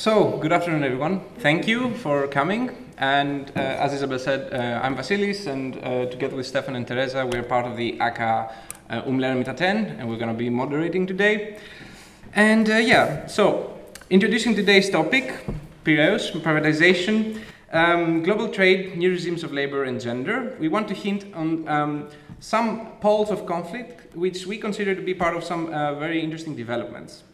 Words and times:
So, 0.00 0.38
good 0.38 0.50
afternoon, 0.50 0.82
everyone. 0.82 1.20
Thank 1.40 1.68
you 1.68 1.94
for 1.96 2.26
coming. 2.26 2.70
And 2.96 3.50
uh, 3.54 3.60
as 3.60 3.92
Isabel 3.92 4.18
said, 4.18 4.50
uh, 4.50 4.80
I'm 4.82 4.96
Vasilis, 4.96 5.46
and 5.46 5.76
uh, 5.76 6.06
together 6.06 6.36
with 6.36 6.46
Stefan 6.46 6.74
and 6.74 6.88
Teresa, 6.88 7.26
we're 7.26 7.42
part 7.42 7.66
of 7.66 7.76
the 7.76 8.00
ACA 8.00 8.50
uh, 8.88 9.02
Umlernen 9.02 9.44
mit 9.46 9.60
and 9.60 10.08
we're 10.08 10.16
going 10.16 10.32
to 10.32 10.38
be 10.38 10.48
moderating 10.48 11.06
today. 11.06 11.58
And 12.34 12.70
uh, 12.70 12.76
yeah, 12.76 13.26
so 13.26 13.78
introducing 14.08 14.54
today's 14.54 14.88
topic 14.88 15.44
Piraeus, 15.84 16.30
privatization, 16.30 17.38
um, 17.70 18.22
global 18.22 18.48
trade, 18.48 18.96
new 18.96 19.10
regimes 19.10 19.44
of 19.44 19.52
labor, 19.52 19.84
and 19.84 20.00
gender. 20.00 20.56
We 20.58 20.68
want 20.68 20.88
to 20.88 20.94
hint 20.94 21.26
on 21.34 21.68
um, 21.68 22.08
some 22.38 22.92
poles 23.02 23.30
of 23.30 23.44
conflict, 23.44 24.16
which 24.16 24.46
we 24.46 24.56
consider 24.56 24.94
to 24.94 25.02
be 25.02 25.12
part 25.12 25.36
of 25.36 25.44
some 25.44 25.66
uh, 25.66 25.96
very 25.96 26.22
interesting 26.22 26.56
developments. 26.56 27.24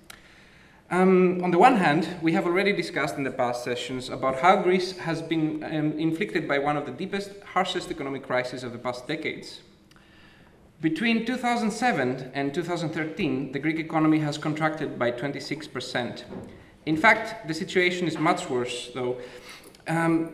Um, 0.89 1.43
on 1.43 1.51
the 1.51 1.59
one 1.59 1.77
hand, 1.77 2.09
we 2.23 2.33
have 2.35 2.47
already 2.47 2.73
discussed 2.73 3.17
in 3.17 3.25
the 3.25 3.33
past 3.33 3.65
sessions 3.65 4.09
about 4.09 4.39
how 4.39 4.63
Greece 4.63 4.97
has 4.99 5.21
been 5.21 5.65
um, 5.65 5.99
inflicted 5.99 6.47
by 6.47 6.61
one 6.61 6.77
of 6.77 6.87
the 6.87 6.93
deepest, 6.93 7.33
harshest 7.55 7.91
economic 7.91 8.23
crises 8.23 8.63
of 8.63 8.71
the 8.71 8.79
past 8.79 9.09
decades. 9.09 9.63
Between 10.81 11.27
2007 11.27 12.31
and 12.35 12.55
2013, 12.55 13.51
the 13.51 13.59
Greek 13.59 13.81
economy 13.81 14.21
has 14.21 14.39
contracted 14.39 14.97
by 14.97 15.11
26%. 15.11 16.23
In 16.85 16.97
fact, 16.97 17.49
the 17.49 17.55
situation 17.55 18.07
is 18.07 18.17
much 18.17 18.49
worse, 18.49 18.91
though, 18.95 19.17
um, 19.89 20.31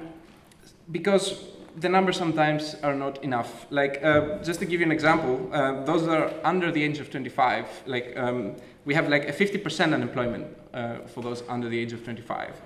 because 0.90 1.44
the 1.76 1.88
numbers 1.88 2.16
sometimes 2.16 2.76
are 2.82 2.94
not 2.94 3.22
enough. 3.24 3.66
Like, 3.70 4.00
uh, 4.02 4.42
just 4.42 4.60
to 4.60 4.66
give 4.66 4.80
you 4.80 4.86
an 4.86 4.92
example, 4.92 5.48
uh, 5.52 5.84
those 5.84 6.04
that 6.06 6.18
are 6.18 6.32
under 6.44 6.70
the 6.70 6.82
age 6.82 6.98
of 6.98 7.10
25, 7.10 7.66
like, 7.86 8.16
um, 8.16 8.56
we 8.84 8.94
have 8.94 9.08
like 9.08 9.28
a 9.28 9.32
50% 9.32 9.94
unemployment 9.94 10.46
uh, 10.74 10.98
for 11.06 11.22
those 11.22 11.42
under 11.48 11.68
the 11.68 11.78
age 11.78 11.92
of 11.92 12.04
25, 12.04 12.60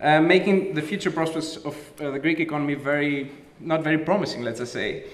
uh, 0.00 0.20
making 0.20 0.74
the 0.74 0.82
future 0.82 1.10
prospects 1.10 1.56
of 1.56 1.76
uh, 2.00 2.10
the 2.10 2.18
Greek 2.18 2.40
economy 2.40 2.74
very, 2.74 3.30
not 3.60 3.82
very 3.82 3.98
promising, 3.98 4.42
let's 4.42 4.60
just 4.60 4.72
say. 4.72 5.04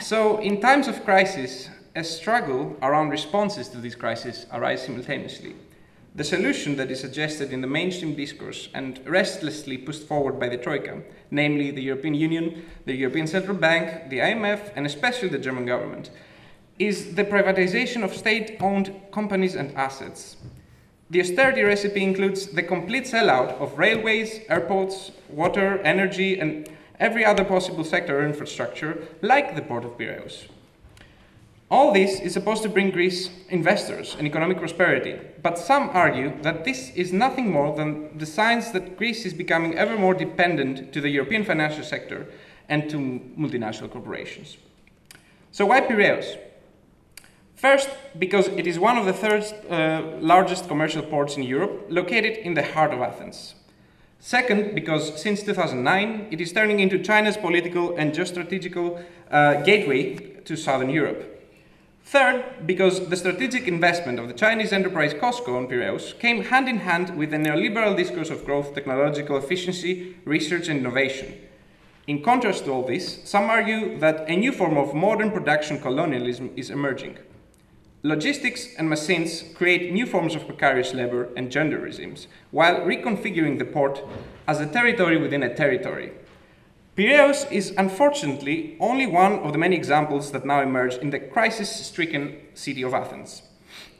So, 0.00 0.38
in 0.38 0.60
times 0.60 0.88
of 0.88 1.04
crisis, 1.04 1.68
a 1.94 2.04
struggle 2.04 2.76
around 2.82 3.10
responses 3.10 3.68
to 3.68 3.78
these 3.78 3.94
crises 3.94 4.46
arise 4.52 4.82
simultaneously. 4.82 5.54
The 6.14 6.24
solution 6.24 6.76
that 6.76 6.90
is 6.90 7.00
suggested 7.00 7.52
in 7.52 7.60
the 7.60 7.66
mainstream 7.66 8.14
discourse 8.14 8.68
and 8.74 9.00
restlessly 9.06 9.78
pushed 9.78 10.02
forward 10.02 10.40
by 10.40 10.48
the 10.48 10.56
Troika, 10.56 11.02
namely 11.30 11.70
the 11.70 11.82
European 11.82 12.14
Union, 12.14 12.64
the 12.86 12.94
European 12.94 13.26
Central 13.26 13.56
Bank, 13.56 14.10
the 14.10 14.18
IMF, 14.18 14.72
and 14.74 14.84
especially 14.86 15.28
the 15.28 15.38
German 15.38 15.66
government, 15.66 16.10
is 16.78 17.14
the 17.14 17.24
privatization 17.24 18.02
of 18.02 18.14
state 18.14 18.56
owned 18.60 18.94
companies 19.12 19.54
and 19.54 19.74
assets. 19.76 20.36
The 21.10 21.20
austerity 21.20 21.62
recipe 21.62 22.02
includes 22.02 22.48
the 22.48 22.62
complete 22.62 23.04
sellout 23.04 23.58
of 23.60 23.78
railways, 23.78 24.40
airports, 24.48 25.12
water, 25.30 25.78
energy, 25.78 26.38
and 26.38 26.68
every 27.00 27.24
other 27.24 27.44
possible 27.44 27.84
sector 27.84 28.20
or 28.20 28.26
infrastructure, 28.26 29.06
like 29.22 29.54
the 29.54 29.62
port 29.62 29.84
of 29.84 29.96
Piraeus. 29.96 30.48
All 31.70 31.92
this 31.92 32.18
is 32.20 32.32
supposed 32.32 32.62
to 32.62 32.68
bring 32.70 32.90
Greece 32.90 33.28
investors 33.50 34.16
and 34.18 34.26
economic 34.26 34.56
prosperity, 34.56 35.18
but 35.42 35.58
some 35.58 35.90
argue 35.92 36.32
that 36.40 36.64
this 36.64 36.90
is 36.94 37.12
nothing 37.12 37.52
more 37.52 37.76
than 37.76 38.16
the 38.16 38.24
signs 38.24 38.72
that 38.72 38.96
Greece 38.96 39.26
is 39.26 39.34
becoming 39.34 39.76
ever 39.76 39.98
more 39.98 40.14
dependent 40.14 40.94
to 40.94 41.00
the 41.02 41.10
European 41.10 41.44
financial 41.44 41.84
sector 41.84 42.26
and 42.70 42.88
to 42.88 42.96
multinational 42.96 43.90
corporations. 43.90 44.56
So, 45.52 45.66
why 45.66 45.82
Piraeus? 45.82 46.38
First, 47.54 47.90
because 48.18 48.48
it 48.48 48.66
is 48.66 48.78
one 48.78 48.96
of 48.96 49.04
the 49.04 49.12
third 49.12 49.44
uh, 49.68 50.16
largest 50.20 50.68
commercial 50.68 51.02
ports 51.02 51.36
in 51.36 51.42
Europe, 51.42 51.86
located 51.90 52.38
in 52.38 52.54
the 52.54 52.62
heart 52.62 52.94
of 52.94 53.00
Athens. 53.00 53.56
Second, 54.20 54.74
because 54.74 55.20
since 55.20 55.42
2009, 55.42 56.28
it 56.30 56.40
is 56.40 56.50
turning 56.52 56.80
into 56.80 56.98
China's 56.98 57.36
political 57.36 57.94
and 57.96 58.14
geostrategical 58.14 59.04
uh, 59.30 59.60
gateway 59.62 60.14
to 60.44 60.56
southern 60.56 60.88
Europe. 60.88 61.37
Third, 62.10 62.66
because 62.66 63.10
the 63.10 63.18
strategic 63.18 63.68
investment 63.68 64.18
of 64.18 64.28
the 64.28 64.32
Chinese 64.32 64.72
enterprise 64.72 65.12
COSCO 65.12 65.54
on 65.54 65.66
Piraeus 65.66 66.18
came 66.18 66.44
hand 66.44 66.66
in 66.66 66.78
hand 66.78 67.18
with 67.18 67.32
the 67.32 67.36
neoliberal 67.36 67.94
discourse 67.94 68.30
of 68.30 68.46
growth, 68.46 68.72
technological 68.74 69.36
efficiency, 69.36 70.16
research, 70.24 70.68
and 70.68 70.80
innovation. 70.80 71.34
In 72.06 72.22
contrast 72.22 72.64
to 72.64 72.70
all 72.70 72.86
this, 72.86 73.20
some 73.24 73.50
argue 73.50 73.98
that 73.98 74.26
a 74.26 74.34
new 74.34 74.52
form 74.52 74.78
of 74.78 74.94
modern 74.94 75.30
production 75.30 75.82
colonialism 75.82 76.50
is 76.56 76.70
emerging. 76.70 77.18
Logistics 78.02 78.74
and 78.78 78.88
machines 78.88 79.44
create 79.54 79.92
new 79.92 80.06
forms 80.06 80.34
of 80.34 80.46
precarious 80.46 80.94
labor 80.94 81.28
and 81.36 81.52
gender 81.52 81.78
regimes, 81.78 82.26
while 82.52 82.80
reconfiguring 82.86 83.58
the 83.58 83.66
port 83.66 84.02
as 84.46 84.60
a 84.60 84.66
territory 84.66 85.18
within 85.18 85.42
a 85.42 85.54
territory. 85.54 86.12
Piraeus 86.98 87.44
is 87.52 87.72
unfortunately 87.78 88.76
only 88.80 89.06
one 89.06 89.34
of 89.44 89.52
the 89.52 89.58
many 89.58 89.76
examples 89.76 90.32
that 90.32 90.44
now 90.44 90.60
emerge 90.60 90.96
in 90.96 91.10
the 91.10 91.20
crisis 91.20 91.70
stricken 91.86 92.36
city 92.54 92.82
of 92.82 92.92
Athens. 92.92 93.42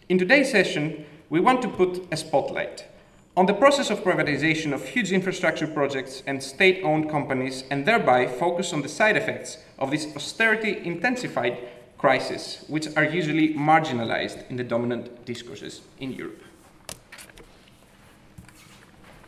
In 0.09 0.19
today's 0.19 0.51
session, 0.51 1.07
we 1.31 1.39
want 1.39 1.63
to 1.63 1.69
put 1.69 2.09
a 2.11 2.17
spotlight 2.17 2.89
on 3.37 3.47
the 3.47 3.55
process 3.55 3.91
of 3.91 4.03
privatization 4.03 4.73
of 4.73 4.85
huge 4.85 5.13
infrastructure 5.13 5.69
projects 5.69 6.25
and 6.27 6.43
state 6.43 6.83
owned 6.83 7.09
companies, 7.09 7.63
and 7.71 7.87
thereby 7.87 8.27
focus 8.27 8.73
on 8.73 8.83
the 8.83 8.89
side 8.89 9.17
effects 9.17 9.59
of 9.79 9.93
this 9.93 10.09
austerity 10.17 10.85
intensified 10.85 11.57
crisis, 11.99 12.65
which 12.67 12.89
are 12.97 13.05
usually 13.05 13.55
marginalized 13.55 14.43
in 14.51 14.57
the 14.57 14.65
dominant 14.65 15.25
discourses 15.25 15.83
in 16.01 16.13
Europe. 16.13 16.43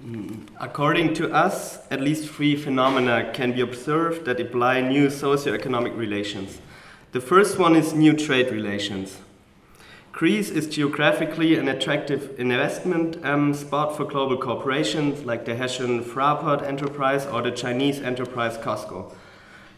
Mm, 0.04 0.48
according 0.58 1.12
to 1.14 1.30
us, 1.30 1.86
at 1.90 2.00
least 2.00 2.30
three 2.30 2.56
phenomena 2.56 3.30
can 3.34 3.52
be 3.52 3.60
observed 3.60 4.24
that 4.24 4.40
imply 4.40 4.80
new 4.80 5.08
socioeconomic 5.08 5.94
relations. 5.96 6.58
The 7.12 7.20
first 7.20 7.58
one 7.58 7.76
is 7.76 7.92
new 7.92 8.14
trade 8.14 8.50
relations. 8.50 9.18
Greece 10.12 10.50
is 10.50 10.68
geographically 10.68 11.56
an 11.56 11.68
attractive 11.68 12.38
investment 12.38 13.24
um, 13.24 13.52
spot 13.52 13.96
for 13.96 14.04
global 14.04 14.38
corporations 14.38 15.24
like 15.24 15.44
the 15.44 15.54
Hessian 15.54 16.02
Fraport 16.02 16.62
enterprise 16.62 17.26
or 17.26 17.42
the 17.42 17.50
Chinese 17.50 18.00
enterprise 18.00 18.56
COSCO. 18.56 19.12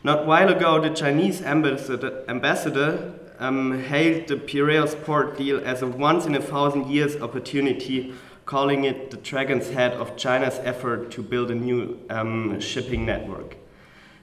Not 0.05 0.27
while 0.27 0.49
ago, 0.49 0.81
the 0.81 0.91
Chinese 0.91 1.43
ambassador, 1.43 2.25
ambassador 2.28 3.12
um, 3.38 3.82
hailed 3.82 4.28
the 4.28 4.37
Piraeus 4.37 4.94
port 5.05 5.37
deal 5.37 5.61
as 5.65 5.82
a 5.82 5.87
once 5.87 6.27
in 6.27 6.34
a 6.34 6.41
thousand 6.41 6.87
years 6.88 7.21
opportunity, 7.21 8.15
calling 8.47 8.85
it 8.85 9.11
the 9.11 9.17
dragon's 9.17 9.71
head 9.71 9.93
of 9.93 10.17
China's 10.17 10.59
effort 10.63 11.11
to 11.13 11.23
build 11.23 11.51
a 11.51 11.55
new 11.55 11.99
um, 12.11 12.61
shipping 12.61 13.07
network. 13.07 13.57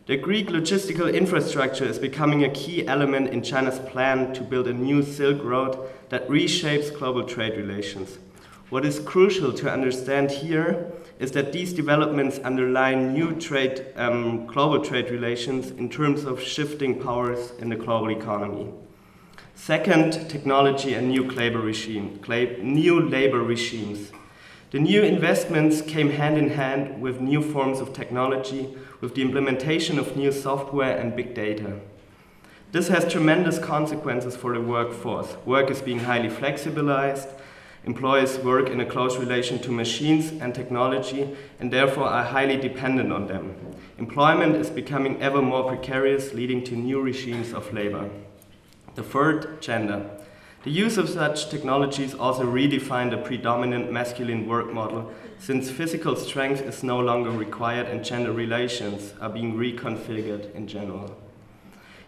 The 0.07 0.17
Greek 0.17 0.47
logistical 0.47 1.13
infrastructure 1.13 1.85
is 1.85 1.99
becoming 1.99 2.43
a 2.43 2.49
key 2.49 2.87
element 2.87 3.29
in 3.29 3.43
China's 3.43 3.77
plan 3.77 4.33
to 4.33 4.41
build 4.41 4.67
a 4.67 4.73
new 4.73 5.03
Silk 5.03 5.43
Road 5.43 5.77
that 6.09 6.27
reshapes 6.27 6.91
global 6.97 7.23
trade 7.23 7.55
relations. 7.55 8.17
What 8.69 8.85
is 8.85 8.99
crucial 8.99 9.53
to 9.53 9.71
understand 9.71 10.31
here 10.31 10.91
is 11.19 11.31
that 11.33 11.51
these 11.51 11.73
developments 11.73 12.39
underline 12.43 13.13
new 13.13 13.39
trade, 13.39 13.85
um, 13.95 14.47
global 14.47 14.83
trade 14.83 15.11
relations 15.11 15.71
in 15.71 15.89
terms 15.89 16.23
of 16.23 16.41
shifting 16.41 16.99
powers 17.01 17.51
in 17.59 17.69
the 17.69 17.75
global 17.75 18.09
economy. 18.09 18.71
Second, 19.61 20.29
technology 20.29 20.93
and 20.93 21.09
new 21.09 21.29
labor 21.29 21.59
regime, 21.59 22.19
new 22.61 23.01
labor 23.01 23.43
regimes. 23.43 24.11
The 24.71 24.79
new 24.79 25.03
investments 25.03 25.81
came 25.81 26.11
hand 26.11 26.37
in 26.37 26.51
hand 26.51 27.01
with 27.01 27.19
new 27.19 27.41
forms 27.41 27.81
of 27.81 27.93
technology, 27.93 28.73
with 29.01 29.15
the 29.15 29.21
implementation 29.21 29.99
of 29.99 30.15
new 30.15 30.31
software 30.31 30.97
and 30.97 31.13
big 31.13 31.35
data. 31.35 31.81
This 32.71 32.87
has 32.87 33.11
tremendous 33.11 33.59
consequences 33.59 34.35
for 34.37 34.53
the 34.53 34.61
workforce. 34.61 35.35
Work 35.45 35.69
is 35.69 35.81
being 35.81 35.99
highly 35.99 36.29
flexibilized, 36.29 37.27
Employees 37.85 38.37
work 38.39 38.69
in 38.69 38.81
a 38.81 38.85
close 38.85 39.17
relation 39.17 39.57
to 39.59 39.71
machines 39.71 40.31
and 40.41 40.53
technology 40.53 41.35
and 41.59 41.71
therefore 41.71 42.05
are 42.05 42.23
highly 42.23 42.57
dependent 42.57 43.11
on 43.11 43.27
them. 43.27 43.55
Employment 43.97 44.55
is 44.55 44.69
becoming 44.69 45.21
ever 45.21 45.41
more 45.41 45.63
precarious, 45.63 46.33
leading 46.33 46.63
to 46.65 46.75
new 46.75 47.01
regimes 47.01 47.53
of 47.53 47.73
labor. 47.73 48.09
The 48.99 49.05
third, 49.05 49.61
gender. 49.61 50.09
The 50.65 50.71
use 50.71 50.97
of 50.97 51.07
such 51.07 51.49
technologies 51.49 52.13
also 52.13 52.43
redefined 52.43 53.11
the 53.11 53.17
predominant 53.17 53.93
masculine 53.93 54.45
work 54.45 54.73
model, 54.73 55.09
since 55.37 55.71
physical 55.71 56.17
strength 56.17 56.59
is 56.59 56.83
no 56.83 56.99
longer 56.99 57.31
required 57.31 57.87
and 57.87 58.03
gender 58.03 58.33
relations 58.33 59.13
are 59.21 59.29
being 59.29 59.53
reconfigured 59.53 60.53
in 60.53 60.67
general. 60.67 61.17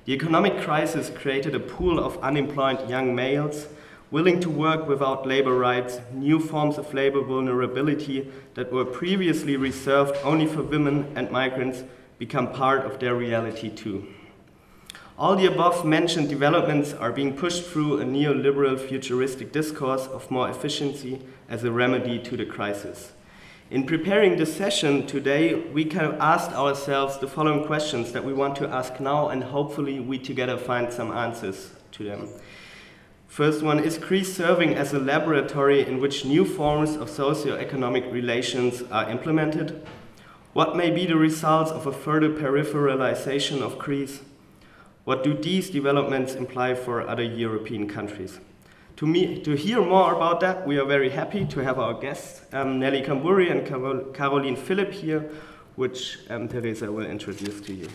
The 0.04 0.12
economic 0.12 0.60
crisis 0.60 1.10
created 1.10 1.56
a 1.56 1.62
pool 1.62 1.98
of 1.98 2.22
unemployed 2.22 2.90
young 2.90 3.16
males 3.16 3.68
willing 4.12 4.42
to 4.42 4.50
work 4.50 4.86
without 4.86 5.26
labor 5.26 5.58
rights, 5.58 6.02
new 6.12 6.42
forms 6.42 6.78
of 6.78 6.94
labor 6.94 7.22
vulnerability 7.22 8.30
that 8.56 8.70
were 8.70 8.84
previously 8.84 9.56
reserved 9.56 10.18
only 10.26 10.46
for 10.46 10.62
women 10.62 11.10
and 11.16 11.32
migrants 11.32 11.86
become 12.20 12.52
part 12.52 12.86
of 12.86 13.00
their 13.00 13.16
reality 13.16 13.70
too. 13.70 14.06
All 15.22 15.36
the 15.36 15.46
above 15.46 15.86
mentioned 15.86 16.30
developments 16.30 16.94
are 16.94 17.12
being 17.12 17.38
pushed 17.38 17.66
through 17.66 18.00
a 18.02 18.04
neoliberal 18.04 18.80
futuristic 18.80 19.52
discourse 19.52 20.08
of 20.08 20.32
more 20.32 20.50
efficiency 20.50 21.22
as 21.48 21.64
a 21.64 21.72
remedy 21.72 22.18
to 22.18 22.36
the 22.36 22.44
crisis. 22.44 23.12
In 23.70 23.86
preparing 23.86 24.36
this 24.36 24.56
session 24.56 25.06
today, 25.06 25.54
we 25.54 25.86
kind 25.86 26.08
of 26.08 26.20
asked 26.20 26.54
ourselves 26.54 27.20
the 27.20 27.28
following 27.28 27.68
questions 27.68 28.14
that 28.14 28.26
we 28.26 28.34
want 28.34 28.56
to 28.56 28.68
ask 28.68 29.00
now, 29.00 29.30
and 29.30 29.44
hopefully 29.44 30.00
we 30.00 30.18
together 30.18 30.58
find 30.58 30.92
some 30.92 31.12
answers 31.12 31.70
to 31.92 32.04
them. 32.04 32.28
First 33.28 33.62
one 33.62 33.78
is 33.78 34.00
Greece 34.00 34.36
serving 34.36 34.74
as 34.74 34.92
a 34.92 35.00
laboratory 35.00 35.86
in 35.86 36.00
which 36.00 36.26
new 36.26 36.46
forms 36.46 36.96
of 36.96 37.12
socio-economic 37.12 38.12
relations 38.12 38.82
are 38.92 39.08
implemented? 39.08 39.88
What 40.54 40.76
may 40.76 40.90
be 40.90 41.06
the 41.06 41.16
results 41.16 41.70
of 41.70 41.86
a 41.86 41.94
further 41.94 42.30
peripheralization 42.30 43.62
of 43.62 43.78
Greece? 43.78 44.22
What 45.04 45.24
do 45.24 45.34
these 45.34 45.70
developments 45.72 46.36
imply 46.36 46.76
for 46.76 47.08
other 47.08 47.24
European 47.24 47.88
countries? 47.88 48.40
To, 48.98 49.08
me, 49.08 49.42
to 49.42 49.56
hear 49.56 49.84
more 49.84 50.14
about 50.14 50.42
that, 50.42 50.68
we 50.68 50.78
are 50.78 50.86
very 50.86 51.10
happy 51.10 51.44
to 51.46 51.60
have 51.64 51.80
our 51.80 51.96
guests, 51.96 52.42
um, 52.54 52.80
Nelly 52.80 53.02
Kambouri 53.02 53.50
and 53.50 53.66
Caroline 54.14 54.56
Philipp 54.56 54.92
here, 54.92 55.32
which 55.76 56.20
um, 56.30 56.48
Teresa 56.48 56.92
will 56.92 57.08
introduce 57.08 57.62
to 57.62 57.74
you. 57.74 57.88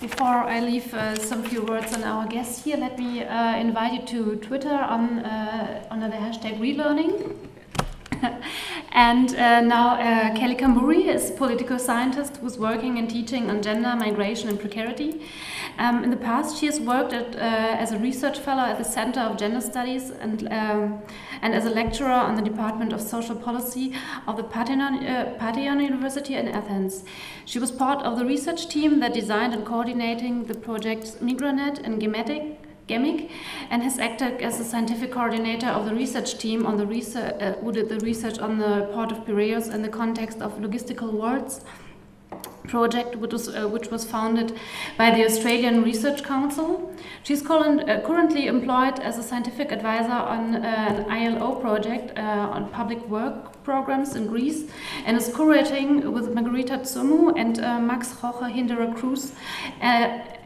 Before 0.00 0.26
I 0.26 0.58
leave 0.58 0.92
uh, 0.92 1.14
some 1.14 1.44
few 1.44 1.62
words 1.62 1.94
on 1.94 2.02
our 2.02 2.26
guests 2.26 2.64
here, 2.64 2.76
let 2.76 2.98
me 2.98 3.22
uh, 3.22 3.56
invite 3.56 3.92
you 3.92 4.06
to 4.06 4.36
Twitter 4.38 4.74
on, 4.74 5.20
uh, 5.20 5.86
under 5.92 6.08
the 6.08 6.16
hashtag 6.16 6.58
relearning. 6.58 7.36
and 8.92 9.34
uh, 9.34 9.60
now 9.60 9.94
uh, 9.94 10.32
Nelly 10.52 10.56
Kambouri 10.56 11.06
is 11.06 11.30
a 11.30 11.32
political 11.32 11.78
scientist 11.78 12.36
who's 12.38 12.58
working 12.58 12.98
and 12.98 13.08
teaching 13.08 13.48
on 13.48 13.62
gender, 13.62 13.94
migration 13.96 14.48
and 14.48 14.60
precarity. 14.60 15.22
Um, 15.78 16.04
in 16.04 16.10
the 16.10 16.16
past, 16.16 16.58
she 16.58 16.66
has 16.66 16.78
worked 16.78 17.12
at, 17.12 17.34
uh, 17.36 17.38
as 17.38 17.92
a 17.92 17.98
research 17.98 18.38
fellow 18.38 18.62
at 18.62 18.76
the 18.76 18.84
Center 18.84 19.20
of 19.20 19.38
Gender 19.38 19.60
Studies 19.60 20.10
and, 20.10 20.46
um, 20.52 21.02
and 21.40 21.54
as 21.54 21.64
a 21.64 21.70
lecturer 21.70 22.10
on 22.10 22.36
the 22.36 22.42
Department 22.42 22.92
of 22.92 23.00
Social 23.00 23.34
Policy 23.34 23.94
of 24.26 24.36
the 24.36 24.44
Panteion, 24.44 25.78
uh, 25.78 25.80
University 25.80 26.34
in 26.34 26.48
Athens. 26.48 27.04
She 27.46 27.58
was 27.58 27.70
part 27.70 28.04
of 28.04 28.18
the 28.18 28.26
research 28.26 28.68
team 28.68 29.00
that 29.00 29.14
designed 29.14 29.54
and 29.54 29.64
coordinating 29.64 30.44
the 30.44 30.54
projects 30.54 31.12
Migranet 31.22 31.78
and 31.82 32.00
Gematic, 32.00 32.56
GEMIC 32.92 33.30
and 33.70 33.82
has 33.82 33.98
acted 33.98 34.42
as 34.42 34.60
a 34.60 34.64
scientific 34.64 35.12
coordinator 35.12 35.68
of 35.68 35.86
the 35.86 35.94
research 35.94 36.38
team 36.38 36.66
on 36.66 36.76
the 36.76 36.86
research, 36.86 37.34
uh, 37.40 37.52
who 37.62 37.72
did 37.72 37.88
the 37.88 38.00
research 38.00 38.38
on 38.38 38.58
the 38.58 38.90
port 38.92 39.10
of 39.12 39.24
Piraeus 39.26 39.68
in 39.68 39.80
the 39.82 39.88
context 39.88 40.42
of 40.42 40.58
logistical 40.58 41.12
worlds 41.12 41.64
project, 42.68 43.16
which 43.16 43.32
was, 43.32 43.48
uh, 43.48 43.68
which 43.68 43.90
was 43.90 44.04
founded 44.04 44.58
by 44.96 45.10
the 45.10 45.24
Australian 45.24 45.82
Research 45.82 46.22
Council. 46.22 46.92
She's 47.22 47.44
uh, 47.44 48.00
currently 48.04 48.46
employed 48.46 48.98
as 48.98 49.18
a 49.18 49.22
scientific 49.22 49.72
advisor 49.72 50.12
on 50.12 50.56
uh, 50.56 50.58
an 50.58 51.10
ILO 51.10 51.56
project 51.56 52.18
uh, 52.18 52.56
on 52.56 52.70
public 52.70 53.06
work 53.08 53.62
programs 53.62 54.16
in 54.16 54.26
Greece 54.26 54.68
and 55.06 55.16
is 55.16 55.28
curating 55.28 56.12
with 56.12 56.34
Margarita 56.34 56.78
Tsomou 56.78 57.32
and 57.36 57.60
uh, 57.60 57.78
Max 57.78 58.14
Rocha 58.22 58.48
Hinderer 58.48 58.92
Cruz 58.96 59.32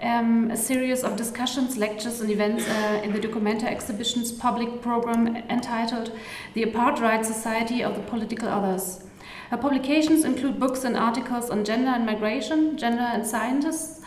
um, 0.02 0.50
a 0.50 0.56
series 0.56 1.02
of 1.02 1.16
discussions, 1.16 1.78
lectures, 1.78 2.20
and 2.20 2.30
events 2.30 2.66
in 3.04 3.12
the 3.14 3.18
Documenta 3.18 3.64
exhibition's 3.64 4.30
public 4.30 4.82
program 4.82 5.36
entitled 5.48 6.12
The 6.52 6.64
Apartheid 6.64 7.24
Society 7.24 7.82
of 7.82 7.94
the 7.94 8.02
Political 8.02 8.48
Others. 8.48 9.06
Her 9.50 9.56
publications 9.56 10.24
include 10.24 10.58
books 10.58 10.84
and 10.84 10.96
articles 10.96 11.50
on 11.50 11.64
gender 11.64 11.90
and 11.90 12.04
migration, 12.04 12.76
gender 12.76 13.02
and 13.02 13.26
scientists, 13.26 14.00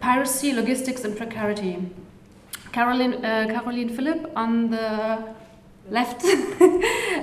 piracy, 0.00 0.52
logistics, 0.52 1.04
and 1.04 1.16
precarity. 1.16 1.78
Caroline, 2.72 3.24
uh, 3.24 3.46
Caroline 3.48 3.88
Philipp 3.88 4.32
on 4.34 4.70
the 4.70 5.34
left, 5.90 6.24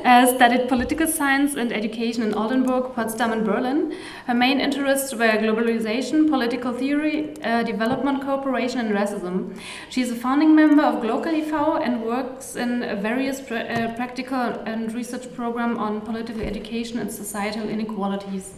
uh, 0.06 0.36
studied 0.36 0.70
political 0.70 1.08
science 1.08 1.56
and 1.56 1.74
education 1.74 2.22
in 2.22 2.34
Oldenburg, 2.34 2.94
Potsdam, 2.94 3.32
and 3.32 3.44
Berlin. 3.44 3.96
Her 4.28 4.36
main 4.36 4.60
interests 4.60 5.14
were 5.14 5.32
globalization, 5.46 6.30
political 6.30 6.72
theory, 6.72 7.36
uh, 7.44 7.64
development 7.64 8.22
cooperation, 8.22 8.80
and 8.80 8.92
racism. 8.92 9.60
She 9.90 10.02
is 10.02 10.12
a 10.12 10.16
founding 10.16 10.56
member 10.56 10.84
of 10.84 11.02
Global 11.02 11.34
IV 11.34 11.54
and 11.82 12.04
works 12.04 12.56
in 12.56 12.82
various 13.02 13.40
uh, 13.52 13.94
practical 13.96 14.38
and 14.38 14.94
research 14.94 15.34
programs 15.34 15.80
on 15.80 16.02
political 16.02 16.42
education 16.42 17.00
and 17.00 17.12
societal 17.12 17.68
inequalities. 17.68 18.54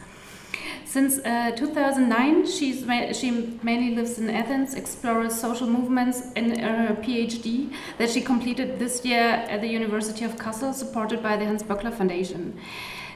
Since 0.93 1.17
uh, 1.25 1.49
2009, 1.55 2.45
she's 2.45 2.85
ma 2.85 3.11
she 3.13 3.57
mainly 3.63 3.95
lives 3.95 4.19
in 4.19 4.29
Athens, 4.29 4.75
explores 4.75 5.33
social 5.33 5.65
movements 5.65 6.31
in 6.35 6.59
her 6.59 6.93
PhD 7.01 7.73
that 7.97 8.11
she 8.11 8.21
completed 8.21 8.77
this 8.77 9.03
year 9.03 9.27
at 9.53 9.61
the 9.61 9.67
University 9.67 10.23
of 10.23 10.35
Kassel, 10.35 10.71
supported 10.71 11.23
by 11.23 11.35
the 11.35 11.45
Hans 11.45 11.63
Böckler 11.63 11.91
Foundation. 11.91 12.59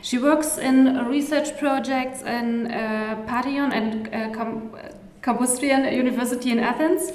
She 0.01 0.17
works 0.17 0.57
in 0.57 1.05
research 1.05 1.55
projects 1.59 2.23
in 2.23 2.65
uh, 2.65 3.23
Panteion 3.27 3.71
and 3.71 4.07
uh, 4.07 4.73
Kapodistrian 5.21 5.93
University 5.93 6.49
in 6.49 6.57
Athens 6.57 7.11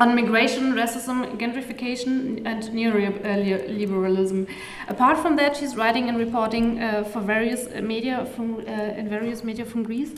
on 0.00 0.14
migration, 0.14 0.74
racism, 0.74 1.38
gentrification, 1.38 2.42
and 2.44 2.62
neoliberalism. 2.64 4.48
Apart 4.88 5.18
from 5.18 5.36
that, 5.36 5.56
she's 5.56 5.76
writing 5.76 6.08
and 6.08 6.18
reporting 6.18 6.82
uh, 6.82 7.04
for 7.04 7.20
various 7.20 7.68
media 7.82 8.26
from 8.34 8.56
uh, 8.56 9.00
in 9.00 9.08
various 9.08 9.42
media 9.42 9.64
from 9.64 9.82
Greece. 9.82 10.14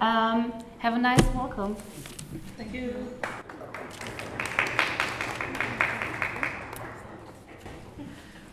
Um, 0.00 0.52
have 0.78 0.94
a 0.94 0.98
nice 0.98 1.22
welcome. 1.34 1.76
Thank 2.56 2.72
you. 2.72 2.94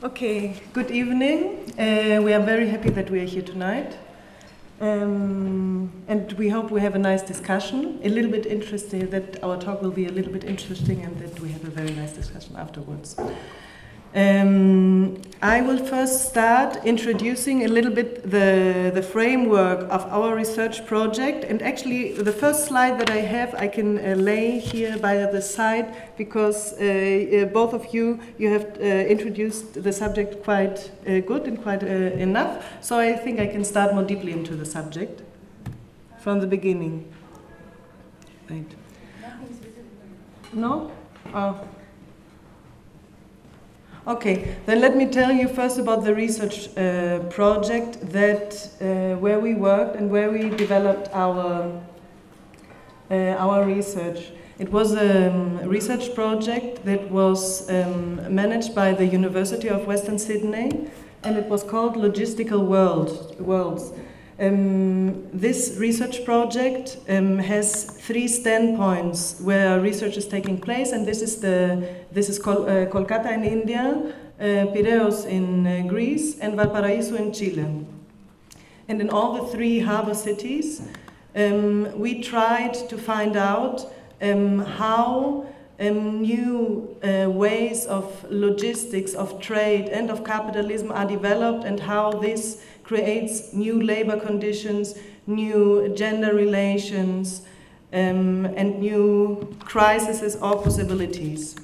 Okay, 0.04 0.62
good 0.74 0.92
evening. 0.92 1.74
Uh, 1.80 2.22
we 2.22 2.34
are 2.34 2.44
very 2.44 2.70
happy 2.70 2.90
that 2.90 3.10
we 3.10 3.20
are 3.20 3.26
here 3.26 3.42
tonight. 3.42 3.98
Um, 4.80 5.92
and 6.08 6.32
we 6.34 6.50
hope 6.50 6.70
we 6.70 6.82
have 6.82 6.96
a 6.96 7.00
nice 7.00 7.24
discussion. 7.24 8.00
A 8.04 8.10
little 8.10 8.32
bit 8.32 8.46
interesting, 8.46 9.10
that 9.10 9.44
our 9.44 9.58
talk 9.58 9.82
will 9.82 9.92
be 9.92 10.06
a 10.06 10.12
little 10.12 10.32
bit 10.32 10.44
interesting 10.44 11.02
and 11.02 11.18
that 11.20 11.40
we 11.40 11.50
have 11.50 11.64
a 11.64 11.70
very 11.70 11.92
nice 11.92 12.14
discussion 12.14 12.56
afterwards. 12.56 13.16
Um, 14.18 15.22
I 15.44 15.62
will 15.62 15.78
first 15.78 16.28
start 16.28 16.84
introducing 16.84 17.66
a 17.66 17.68
little 17.68 17.92
bit 17.92 18.24
the, 18.24 18.92
the 18.92 19.04
framework 19.04 19.82
of 19.92 20.12
our 20.12 20.36
research 20.36 20.88
project. 20.88 21.44
And 21.44 21.62
actually, 21.62 22.14
the 22.14 22.32
first 22.32 22.66
slide 22.66 23.00
that 23.00 23.12
I 23.12 23.18
have, 23.18 23.54
I 23.54 23.68
can 23.68 24.00
uh, 24.00 24.16
lay 24.16 24.58
here 24.58 24.98
by 24.98 25.18
the 25.18 25.40
side 25.40 26.18
because 26.18 26.74
uh, 26.74 26.84
uh, 26.84 27.46
both 27.54 27.74
of 27.76 27.94
you, 27.94 28.20
you 28.40 28.50
have 28.50 28.66
uh, 28.80 28.84
introduced 28.84 29.84
the 29.84 29.94
subject 29.94 30.44
quite 30.44 30.90
uh, 31.06 31.20
good 31.20 31.46
and 31.46 31.62
quite 31.62 31.84
uh, 31.84 31.86
enough. 31.86 32.66
So 32.82 32.98
I 32.98 33.14
think 33.14 33.40
I 33.40 33.46
can 33.46 33.64
start 33.64 33.94
more 33.94 34.04
deeply 34.04 34.32
into 34.32 34.56
the 34.56 34.66
subject 34.66 35.22
from 36.18 36.40
the 36.40 36.48
beginning. 36.48 37.06
Right. 38.50 38.66
No? 40.54 40.92
Oh. 41.36 41.68
Okay, 44.08 44.56
then 44.66 44.80
let 44.80 44.96
me 44.96 45.06
tell 45.06 45.34
you 45.34 45.50
first 45.50 45.78
about 45.78 46.06
the 46.06 46.16
research 46.16 46.70
uh, 46.78 47.20
project 47.30 48.00
that 48.14 48.56
uh, 48.80 49.20
where 49.20 49.38
we 49.38 49.54
worked 49.54 49.98
and 49.98 50.10
where 50.10 50.32
we 50.32 50.50
developed 50.50 51.10
our 51.12 51.70
uh, 53.12 53.14
our 53.14 53.66
research. 53.66 54.32
It 54.60 54.72
was 54.72 54.94
a 54.94 55.30
um, 55.30 55.58
research 55.68 56.16
project 56.16 56.86
that 56.86 57.12
was 57.12 57.70
um, 57.70 58.34
managed 58.34 58.74
by 58.74 58.94
the 58.94 59.06
University 59.06 59.68
of 59.68 59.86
Western 59.86 60.18
Sydney, 60.18 60.90
and 61.24 61.36
it 61.36 61.50
was 61.50 61.62
called 61.62 61.98
Logistical 61.98 62.66
World, 62.66 63.36
Worlds. 63.42 63.92
Um, 64.40 65.28
this 65.34 65.78
research 65.80 66.24
project 66.24 66.98
um, 67.10 67.40
has 67.40 67.86
three 67.86 68.28
standpoints 68.28 69.42
where 69.42 69.80
research 69.80 70.16
is 70.16 70.28
taking 70.28 70.60
place, 70.62 70.92
and 70.92 71.08
this 71.08 71.24
is 71.24 71.42
the 71.42 71.88
this 72.12 72.30
is 72.30 72.38
Kol 72.38 72.70
uh, 72.70 72.86
Kolkata 72.86 73.34
in 73.34 73.44
India, 73.44 74.14
uh, 74.40 74.44
Piraeus 74.74 75.26
in 75.26 75.66
uh, 75.66 75.88
Greece, 75.88 76.38
and 76.40 76.56
Valparaiso 76.56 77.16
in 77.16 77.34
Chile. 77.34 77.66
And 78.88 79.02
in 79.02 79.10
all 79.10 79.34
the 79.34 79.52
three 79.52 79.80
harbor 79.80 80.14
cities, 80.14 80.84
um, 81.36 82.00
we 82.00 82.22
tried 82.22 82.76
to 82.90 82.98
find 82.98 83.36
out 83.36 83.92
um, 84.22 84.60
how 84.60 85.48
um, 85.80 86.22
new 86.22 86.96
uh, 87.04 87.30
ways 87.30 87.88
of 87.88 88.24
logistics, 88.30 89.16
of 89.16 89.42
trade, 89.42 89.90
and 89.90 90.12
of 90.12 90.24
capitalism 90.24 90.92
are 90.92 91.08
developed, 91.08 91.66
and 91.66 91.80
how 91.80 92.12
this 92.12 92.62
creates 92.88 93.54
new 93.54 93.82
labor 93.82 94.18
conditions, 94.18 94.96
new 95.28 95.94
gender 95.94 96.34
relations, 96.34 97.42
um, 97.92 98.46
and 98.46 98.80
new 98.80 99.56
crises 99.60 100.38
or 100.38 100.64
possibilities. 100.64 101.56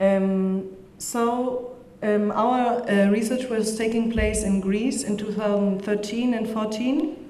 Um, 0.00 0.70
so 0.96 1.76
um, 2.02 2.32
our 2.32 2.88
uh, 2.88 3.10
research 3.10 3.50
was 3.50 3.76
taking 3.76 4.10
place 4.10 4.42
in 4.42 4.60
Greece 4.60 5.04
in 5.04 5.18
2013 5.18 6.32
and 6.32 6.48
14. 6.48 7.20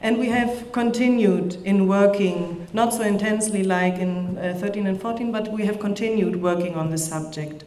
And 0.00 0.18
we 0.18 0.28
have 0.28 0.72
continued 0.72 1.54
in 1.64 1.86
working, 1.86 2.66
not 2.72 2.92
so 2.94 3.02
intensely 3.02 3.62
like 3.62 3.94
in 3.94 4.38
uh, 4.38 4.54
13 4.58 4.86
and 4.86 5.00
14, 5.00 5.32
but 5.32 5.48
we 5.52 5.64
have 5.66 5.78
continued 5.78 6.42
working 6.42 6.74
on 6.74 6.90
the 6.90 6.98
subject. 6.98 7.64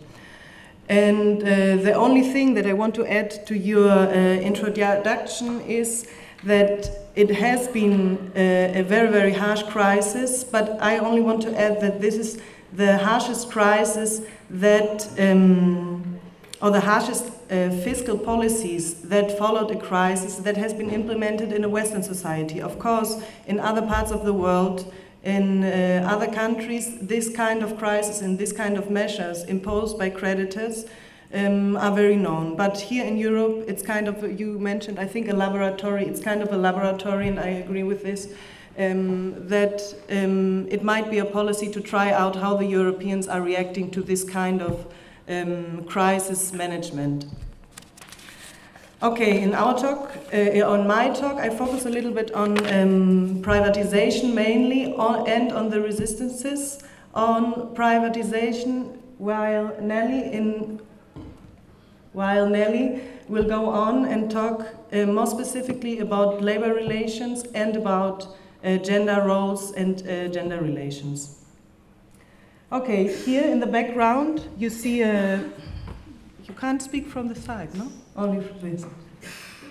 And 0.89 1.43
uh, 1.43 1.83
the 1.83 1.93
only 1.93 2.21
thing 2.21 2.53
that 2.53 2.65
I 2.65 2.73
want 2.73 2.95
to 2.95 3.05
add 3.05 3.45
to 3.47 3.57
your 3.57 3.91
uh, 3.91 4.13
introduction 4.13 5.61
is 5.61 6.07
that 6.43 6.89
it 7.15 7.29
has 7.31 7.67
been 7.67 8.31
uh, 8.35 8.79
a 8.79 8.83
very, 8.83 9.09
very 9.09 9.33
harsh 9.33 9.63
crisis, 9.63 10.43
but 10.43 10.77
I 10.81 10.99
only 10.99 11.21
want 11.21 11.41
to 11.41 11.59
add 11.59 11.81
that 11.81 11.99
this 11.99 12.15
is 12.15 12.39
the 12.73 12.97
harshest 12.97 13.49
crisis 13.49 14.21
that, 14.49 15.09
um, 15.19 16.19
or 16.61 16.71
the 16.71 16.79
harshest 16.79 17.25
uh, 17.49 17.69
fiscal 17.69 18.17
policies 18.17 19.01
that 19.01 19.37
followed 19.37 19.71
a 19.71 19.79
crisis 19.79 20.35
that 20.37 20.57
has 20.57 20.73
been 20.73 20.89
implemented 20.89 21.51
in 21.51 21.63
a 21.63 21.69
Western 21.69 22.03
society. 22.03 22.61
Of 22.61 22.77
course, 22.79 23.21
in 23.45 23.59
other 23.59 23.81
parts 23.81 24.11
of 24.11 24.23
the 24.23 24.33
world, 24.33 24.93
in 25.23 25.63
uh, 25.63 26.05
other 26.07 26.27
countries, 26.27 26.97
this 27.01 27.29
kind 27.35 27.63
of 27.63 27.77
crisis 27.77 28.21
and 28.21 28.37
this 28.39 28.51
kind 28.51 28.77
of 28.77 28.89
measures 28.89 29.43
imposed 29.43 29.97
by 29.97 30.09
creditors 30.09 30.85
um, 31.33 31.75
are 31.77 31.91
very 31.91 32.15
known. 32.15 32.55
But 32.55 32.79
here 32.79 33.05
in 33.05 33.17
Europe, 33.17 33.65
it's 33.67 33.83
kind 33.83 34.07
of, 34.07 34.39
you 34.39 34.59
mentioned, 34.59 34.99
I 34.99 35.05
think, 35.05 35.27
a 35.27 35.33
laboratory. 35.33 36.05
It's 36.05 36.21
kind 36.21 36.41
of 36.41 36.53
a 36.53 36.57
laboratory, 36.57 37.27
and 37.27 37.39
I 37.39 37.47
agree 37.47 37.83
with 37.83 38.03
this. 38.03 38.33
Um, 38.79 39.47
that 39.47 39.81
um, 40.11 40.67
it 40.69 40.83
might 40.83 41.09
be 41.09 41.17
a 41.17 41.25
policy 41.25 41.71
to 41.71 41.81
try 41.81 42.11
out 42.11 42.35
how 42.35 42.55
the 42.55 42.65
Europeans 42.65 43.27
are 43.27 43.41
reacting 43.41 43.89
to 43.89 44.03
this 44.03 44.23
kind 44.23 44.61
of 44.61 44.85
um, 45.27 45.83
crisis 45.85 46.53
management. 46.53 47.25
Okay, 49.03 49.43
in 49.43 49.53
our 49.53 49.77
talk, 49.77 50.11
uh, 50.33 50.67
on 50.67 50.87
my 50.87 51.09
talk, 51.09 51.37
I 51.37 51.51
focus 51.51 51.85
a 51.85 51.89
little 51.89 52.09
bit 52.09 52.31
on 52.33 52.57
um, 52.73 53.43
privatization 53.43 54.33
mainly 54.33 54.91
on, 54.95 55.27
and 55.27 55.51
on 55.51 55.69
the 55.69 55.79
resistances 55.79 56.81
on 57.13 57.75
privatization, 57.75 58.97
while 59.19 59.79
Nelly 59.79 60.33
in 60.33 60.81
while 62.13 62.49
Nelly 62.49 63.03
will 63.27 63.43
go 63.43 63.69
on 63.69 64.05
and 64.05 64.31
talk 64.31 64.65
uh, 64.91 65.05
more 65.05 65.27
specifically 65.27 65.99
about 65.99 66.41
labor 66.41 66.73
relations 66.73 67.43
and 67.53 67.75
about 67.75 68.35
uh, 68.63 68.77
gender 68.77 69.21
roles 69.23 69.73
and 69.73 70.01
uh, 70.07 70.27
gender 70.29 70.59
relations. 70.59 71.45
Okay, 72.71 73.15
here 73.15 73.43
in 73.43 73.59
the 73.59 73.67
background 73.67 74.49
you 74.57 74.71
see 74.71 75.03
a. 75.03 75.37
You 76.47 76.53
can't 76.55 76.81
speak 76.81 77.07
from 77.07 77.27
the 77.27 77.35
side, 77.35 77.75
no? 77.75 77.91
Only 78.17 78.39
this. 78.61 78.83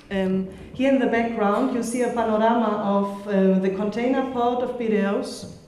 Um, 0.09 0.49
here 0.73 0.93
in 0.93 1.01
the 1.01 1.07
background 1.07 1.75
you 1.75 1.83
see 1.83 2.03
a 2.03 2.13
panorama 2.13 2.81
of 2.97 3.27
uh, 3.27 3.59
the 3.59 3.71
container 3.71 4.31
port 4.31 4.63
of 4.63 4.79
Piraeus, 4.79 5.59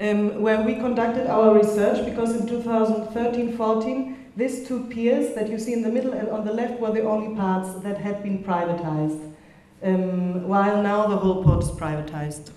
um, 0.00 0.40
where 0.40 0.62
we 0.62 0.76
conducted 0.76 1.26
our 1.26 1.54
research 1.54 2.06
because 2.06 2.34
in 2.34 2.46
2013 2.46 3.54
14 3.54 4.30
these 4.34 4.66
two 4.66 4.84
piers 4.84 5.34
that 5.34 5.50
you 5.50 5.58
see 5.58 5.74
in 5.74 5.82
the 5.82 5.90
middle 5.90 6.14
and 6.14 6.30
on 6.30 6.46
the 6.46 6.52
left 6.52 6.80
were 6.80 6.90
the 6.90 7.02
only 7.02 7.36
parts 7.36 7.74
that 7.82 7.98
had 7.98 8.22
been 8.22 8.42
privatized, 8.42 9.30
um, 9.82 10.48
while 10.48 10.82
now 10.82 11.06
the 11.06 11.16
whole 11.16 11.44
port 11.44 11.62
is 11.62 11.70
privatized. 11.72 12.50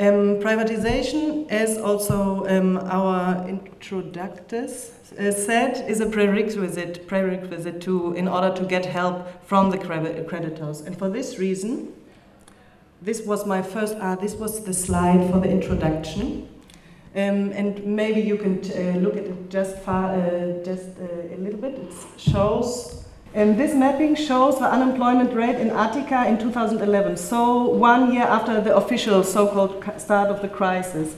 Um, 0.00 0.38
privatization, 0.38 1.50
as 1.50 1.76
also 1.76 2.46
um, 2.46 2.78
our 2.78 3.48
introductors 3.48 4.92
uh, 5.18 5.32
said, 5.32 5.90
is 5.90 6.00
a 6.00 6.06
prerequisite, 6.06 7.08
prerequisite 7.08 7.80
to, 7.80 8.12
in 8.12 8.28
order 8.28 8.54
to 8.54 8.64
get 8.64 8.86
help 8.86 9.26
from 9.44 9.70
the 9.70 9.78
creditors. 9.78 10.82
And 10.82 10.96
for 10.96 11.08
this 11.08 11.40
reason, 11.40 11.92
this 13.02 13.22
was 13.22 13.44
my 13.44 13.60
first, 13.60 13.96
uh, 13.96 14.14
this 14.14 14.34
was 14.34 14.64
the 14.64 14.72
slide 14.72 15.28
for 15.32 15.40
the 15.40 15.50
introduction. 15.50 16.48
Um, 17.16 17.50
and 17.50 17.84
maybe 17.84 18.20
you 18.20 18.36
can 18.36 18.58
uh, 18.70 19.00
look 19.00 19.16
at 19.16 19.24
it 19.24 19.50
just 19.50 19.78
far, 19.78 20.14
uh, 20.14 20.62
just 20.62 20.90
uh, 21.00 21.34
a 21.34 21.38
little 21.38 21.58
bit. 21.58 21.74
It 21.74 21.92
shows, 22.18 23.07
and 23.34 23.58
this 23.58 23.74
mapping 23.74 24.14
shows 24.14 24.58
the 24.58 24.64
unemployment 24.64 25.34
rate 25.34 25.56
in 25.56 25.70
Attica 25.70 26.26
in 26.26 26.38
2011. 26.38 27.16
So 27.16 27.68
one 27.68 28.12
year 28.12 28.24
after 28.24 28.60
the 28.60 28.74
official 28.74 29.22
so-called 29.22 29.84
start 29.98 30.30
of 30.30 30.40
the 30.40 30.48
crisis. 30.48 31.14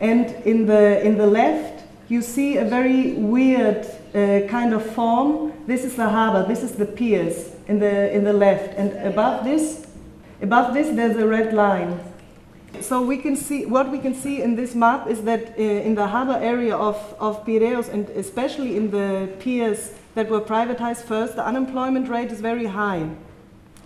And 0.00 0.30
in 0.44 0.66
the 0.66 1.04
in 1.04 1.16
the 1.16 1.26
left, 1.26 1.84
you 2.08 2.20
see 2.20 2.58
a 2.58 2.64
very 2.64 3.12
weird 3.12 3.86
uh, 4.14 4.46
kind 4.48 4.74
of 4.74 4.84
form. 4.94 5.52
This 5.66 5.84
is 5.84 5.96
the 5.96 6.08
harbor. 6.08 6.46
This 6.46 6.62
is 6.62 6.72
the 6.72 6.86
piers 6.86 7.54
in 7.66 7.78
the 7.78 8.12
in 8.12 8.24
the 8.24 8.32
left, 8.32 8.76
and 8.76 8.92
above 9.06 9.44
this, 9.44 9.86
above 10.42 10.74
this, 10.74 10.94
there's 10.94 11.16
a 11.16 11.26
red 11.26 11.54
line. 11.54 11.98
So 12.80 13.00
we 13.02 13.18
can 13.18 13.36
see 13.36 13.66
what 13.66 13.90
we 13.90 13.98
can 13.98 14.14
see 14.14 14.42
in 14.42 14.56
this 14.56 14.74
map 14.74 15.06
is 15.08 15.22
that 15.22 15.58
uh, 15.58 15.62
in 15.62 15.94
the 15.94 16.06
harbor 16.06 16.38
area 16.42 16.76
of, 16.76 16.96
of 17.20 17.44
Piraeus 17.46 17.88
and 17.88 18.10
especially 18.10 18.76
in 18.76 18.90
the 18.90 19.28
piers 19.38 19.92
that 20.14 20.30
were 20.30 20.40
privatized 20.40 21.04
first, 21.04 21.36
the 21.36 21.44
unemployment 21.44 22.08
rate 22.08 22.30
is 22.30 22.40
very 22.40 22.66
high. 22.66 23.08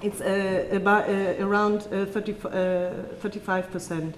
It's 0.02 0.20
uh, 0.20 0.68
about 0.70 1.08
uh, 1.08 1.44
around 1.44 1.88
uh, 1.92 2.06
30, 2.06 2.32
35%. 2.34 4.12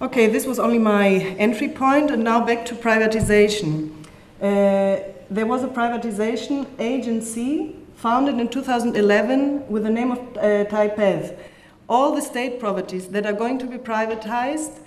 Uh, 0.00 0.04
okay, 0.04 0.26
this 0.26 0.46
was 0.46 0.58
only 0.58 0.78
my 0.78 1.08
entry 1.38 1.68
point, 1.68 2.10
and 2.10 2.22
now 2.22 2.44
back 2.44 2.66
to 2.66 2.74
privatization. 2.74 3.90
Uh, 4.40 4.98
there 5.30 5.46
was 5.46 5.62
a 5.62 5.68
privatization 5.68 6.66
agency 6.78 7.76
founded 7.96 8.38
in 8.38 8.48
2011 8.48 9.66
with 9.68 9.84
the 9.84 9.90
name 9.90 10.10
of 10.10 10.18
uh, 10.18 10.64
TAIPED 10.64 11.38
all 11.88 12.14
the 12.14 12.22
state 12.22 12.58
properties 12.58 13.08
that 13.08 13.26
are 13.26 13.32
going 13.32 13.58
to 13.58 13.66
be 13.66 13.76
privatized 13.76 14.78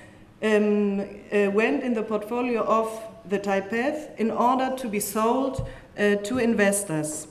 um, 0.44 1.00
uh, 1.02 1.50
went 1.52 1.84
in 1.84 1.94
the 1.94 2.02
portfolio 2.02 2.64
of 2.64 2.88
the 3.30 3.40
TAIPED 3.40 4.18
in 4.18 4.32
order 4.32 4.76
to 4.78 4.88
be 4.88 5.00
sold 5.00 5.68
uh, 5.98 6.16
to 6.16 6.38
investors. 6.38 7.28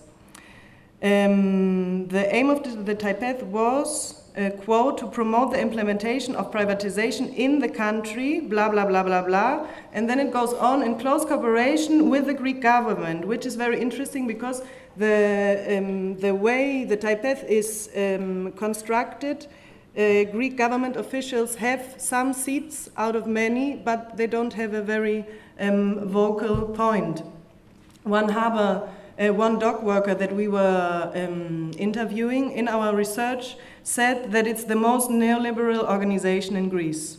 Um, 1.02 2.08
the 2.08 2.34
aim 2.34 2.50
of 2.50 2.86
the, 2.86 2.94
TAIPED 2.94 3.42
was, 3.44 4.22
uh, 4.36 4.50
quote, 4.64 4.98
to 4.98 5.06
promote 5.06 5.52
the 5.52 5.60
implementation 5.60 6.34
of 6.34 6.50
privatization 6.50 7.34
in 7.34 7.58
the 7.58 7.68
country, 7.68 8.40
blah, 8.40 8.70
blah, 8.70 8.86
blah, 8.86 9.02
blah, 9.02 9.22
blah. 9.22 9.66
And 9.92 10.08
then 10.08 10.18
it 10.18 10.32
goes 10.32 10.54
on 10.54 10.82
in 10.82 10.98
close 10.98 11.24
cooperation 11.24 12.08
with 12.08 12.26
the 12.26 12.34
Greek 12.34 12.62
government, 12.62 13.26
which 13.26 13.44
is 13.44 13.56
very 13.56 13.80
interesting 13.80 14.26
because 14.26 14.62
the, 14.96 15.78
um, 15.78 16.16
the 16.16 16.34
way 16.34 16.84
the 16.84 16.96
TAIPED 16.96 17.44
is 17.44 17.90
um, 17.94 18.52
constructed, 18.52 19.46
uh, 19.96 20.24
Greek 20.24 20.56
government 20.56 20.96
officials 20.96 21.54
have 21.54 21.94
some 21.96 22.32
seats 22.32 22.90
out 22.96 23.16
of 23.16 23.26
many, 23.26 23.76
but 23.76 24.16
they 24.16 24.26
don't 24.26 24.52
have 24.52 24.74
a 24.74 24.82
very 24.82 25.24
um, 25.58 26.08
vocal 26.08 26.68
point. 26.68 27.22
One 28.04 28.28
harbor, 28.28 28.88
uh, 29.18 29.32
one 29.32 29.58
dock 29.58 29.82
worker 29.82 30.14
that 30.14 30.34
we 30.34 30.48
were 30.48 31.10
um, 31.14 31.72
interviewing 31.78 32.52
in 32.52 32.68
our 32.68 32.94
research 32.94 33.56
said 33.82 34.32
that 34.32 34.46
it's 34.46 34.64
the 34.64 34.76
most 34.76 35.10
neoliberal 35.10 35.88
organization 35.88 36.56
in 36.56 36.68
Greece. 36.68 37.18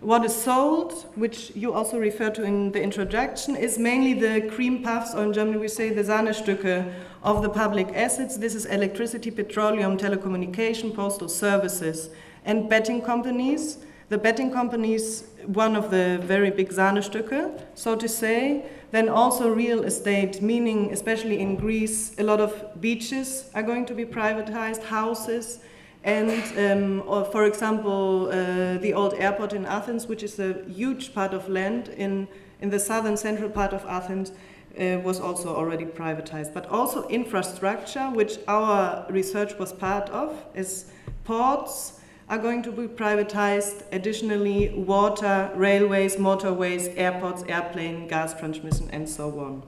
What 0.00 0.24
is 0.26 0.36
sold, 0.36 0.92
which 1.14 1.52
you 1.54 1.72
also 1.72 1.98
refer 1.98 2.30
to 2.30 2.44
in 2.44 2.72
the 2.72 2.82
introduction, 2.82 3.56
is 3.56 3.78
mainly 3.78 4.12
the 4.12 4.46
cream 4.48 4.82
puffs, 4.82 5.14
or 5.14 5.22
in 5.24 5.32
Germany 5.32 5.56
we 5.56 5.68
say 5.68 5.88
the 5.88 6.02
Sahnestücke 6.02 6.92
of 7.22 7.42
the 7.42 7.48
public 7.48 7.88
assets. 7.94 8.36
This 8.36 8.54
is 8.54 8.66
electricity, 8.66 9.30
petroleum, 9.30 9.96
telecommunication, 9.96 10.94
postal 10.94 11.28
services, 11.28 12.10
and 12.44 12.68
betting 12.68 13.00
companies. 13.00 13.78
The 14.08 14.18
betting 14.18 14.52
companies, 14.52 15.24
one 15.46 15.74
of 15.74 15.90
the 15.90 16.18
very 16.22 16.50
big 16.50 16.70
Sahnestücke, 16.70 17.60
so 17.74 17.96
to 17.96 18.08
say. 18.08 18.64
Then 18.92 19.08
also 19.08 19.48
real 19.48 19.82
estate, 19.82 20.40
meaning 20.40 20.92
especially 20.92 21.40
in 21.40 21.56
Greece, 21.56 22.14
a 22.18 22.22
lot 22.22 22.40
of 22.40 22.80
beaches 22.80 23.50
are 23.52 23.64
going 23.64 23.84
to 23.86 23.94
be 23.94 24.04
privatized, 24.04 24.84
houses, 24.84 25.58
and 26.04 26.30
um, 26.56 27.02
or 27.04 27.24
for 27.24 27.46
example, 27.46 28.28
uh, 28.28 28.78
the 28.78 28.94
old 28.94 29.14
airport 29.14 29.52
in 29.52 29.66
Athens, 29.66 30.06
which 30.06 30.22
is 30.22 30.38
a 30.38 30.62
huge 30.68 31.12
part 31.12 31.34
of 31.34 31.48
land 31.48 31.88
in, 31.88 32.28
in 32.60 32.70
the 32.70 32.78
southern 32.78 33.16
central 33.16 33.50
part 33.50 33.72
of 33.72 33.84
Athens, 33.86 34.30
uh, 34.78 35.00
was 35.02 35.18
also 35.18 35.48
already 35.48 35.84
privatized. 35.84 36.54
But 36.54 36.66
also 36.66 37.08
infrastructure, 37.08 38.08
which 38.10 38.38
our 38.46 39.04
research 39.10 39.58
was 39.58 39.72
part 39.72 40.08
of, 40.10 40.44
is 40.54 40.92
ports 41.24 41.95
are 42.28 42.38
going 42.38 42.62
to 42.62 42.72
be 42.72 42.86
privatized. 42.88 43.82
Additionally, 43.92 44.70
water, 44.70 45.50
railways, 45.54 46.16
motorways, 46.16 46.92
airports, 46.96 47.44
airplane, 47.48 48.08
gas 48.08 48.38
transmission, 48.38 48.90
and 48.90 49.08
so 49.08 49.38
on. 49.38 49.62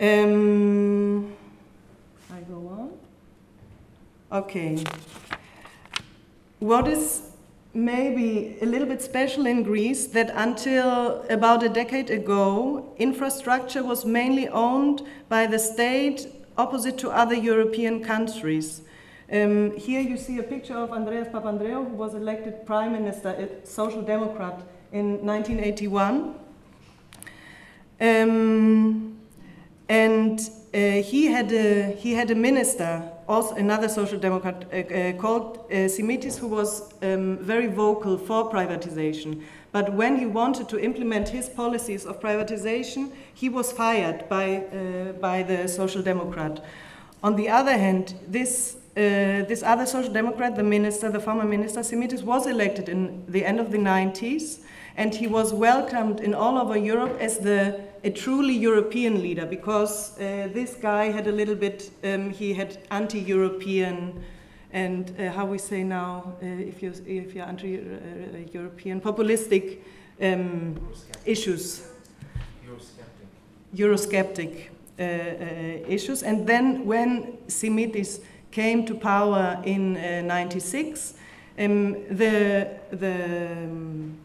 Um, 0.00 1.32
I 2.32 2.40
go 2.40 2.68
on. 2.68 2.92
Okay. 4.32 4.84
What 6.58 6.88
is 6.88 7.22
maybe 7.72 8.58
a 8.60 8.66
little 8.66 8.86
bit 8.86 9.00
special 9.00 9.46
in 9.46 9.62
Greece 9.62 10.06
that 10.08 10.30
until 10.34 11.22
about 11.30 11.62
a 11.62 11.68
decade 11.68 12.10
ago, 12.10 12.92
infrastructure 12.98 13.82
was 13.82 14.04
mainly 14.04 14.48
owned 14.48 15.02
by 15.28 15.46
the 15.46 15.58
state 15.58 16.26
opposite 16.58 16.98
to 16.98 17.10
other 17.10 17.34
European 17.34 18.02
countries. 18.02 18.82
Um, 19.32 19.76
here 19.76 20.00
you 20.00 20.16
see 20.16 20.38
a 20.38 20.42
picture 20.42 20.76
of 20.76 20.90
Andreas 20.90 21.28
Papandreou, 21.28 21.88
who 21.88 21.94
was 21.94 22.14
elected 22.14 22.66
prime 22.66 22.92
minister, 22.92 23.28
a 23.28 23.64
social 23.64 24.02
democrat, 24.02 24.60
in 24.92 25.24
1981. 25.24 26.34
Um, 28.00 29.16
and 29.88 30.40
uh, 30.74 30.78
he 31.02 31.26
had 31.26 31.52
a 31.52 31.92
he 31.92 32.12
had 32.12 32.30
a 32.32 32.34
minister, 32.34 33.02
also 33.28 33.54
another 33.54 33.88
social 33.88 34.18
democrat 34.18 34.64
uh, 34.72 34.76
uh, 34.76 35.12
called 35.12 35.58
uh, 35.58 35.88
Simitis, 35.88 36.36
who 36.36 36.48
was 36.48 36.92
um, 37.02 37.38
very 37.38 37.68
vocal 37.68 38.18
for 38.18 38.50
privatization. 38.50 39.42
But 39.70 39.94
when 39.94 40.16
he 40.16 40.26
wanted 40.26 40.68
to 40.70 40.80
implement 40.80 41.28
his 41.28 41.48
policies 41.48 42.04
of 42.04 42.20
privatization, 42.20 43.12
he 43.32 43.48
was 43.48 43.70
fired 43.70 44.28
by 44.28 44.56
uh, 44.56 45.12
by 45.20 45.44
the 45.44 45.68
social 45.68 46.02
democrat. 46.02 46.64
On 47.22 47.36
the 47.36 47.48
other 47.48 47.76
hand, 47.76 48.14
this 48.26 48.76
uh, 49.00 49.44
this 49.46 49.62
other 49.62 49.86
social 49.86 50.12
democrat, 50.12 50.56
the 50.56 50.62
minister, 50.62 51.10
the 51.10 51.20
former 51.20 51.44
minister 51.44 51.80
Simitis, 51.80 52.22
was 52.22 52.46
elected 52.46 52.88
in 52.88 53.24
the 53.26 53.44
end 53.44 53.58
of 53.58 53.70
the 53.70 53.78
90s, 53.78 54.60
and 54.96 55.14
he 55.14 55.26
was 55.26 55.54
welcomed 55.54 56.20
in 56.20 56.34
all 56.34 56.58
over 56.58 56.76
Europe 56.76 57.16
as 57.20 57.38
the 57.38 57.80
a 58.02 58.10
truly 58.10 58.54
European 58.54 59.22
leader 59.22 59.46
because 59.46 60.18
uh, 60.18 60.48
this 60.52 60.74
guy 60.74 61.10
had 61.10 61.26
a 61.26 61.32
little 61.32 61.54
bit, 61.54 61.90
um, 62.04 62.30
he 62.30 62.54
had 62.54 62.78
anti-European 62.90 64.22
and 64.72 65.12
uh, 65.18 65.30
how 65.32 65.44
we 65.44 65.58
say 65.58 65.82
now, 65.82 66.34
uh, 66.42 66.46
if 66.46 66.82
you're, 66.82 66.94
if 67.06 67.34
you're 67.34 67.44
anti-European, 67.44 69.00
populistic 69.00 69.78
um, 70.22 70.78
issues. 71.24 71.88
Eurosceptic. 72.64 73.74
Eurosceptic 73.74 74.68
uh, 74.98 75.02
uh, 75.02 75.88
issues. 75.88 76.22
And 76.22 76.46
then 76.46 76.86
when 76.86 77.38
Simitis 77.48 78.20
came 78.50 78.84
to 78.86 78.94
power 78.94 79.60
in 79.64 79.96
uh, 79.96 80.22
96, 80.22 81.14
um, 81.58 81.92
the, 82.08 82.68
the 82.90 83.52
um, 83.64 84.18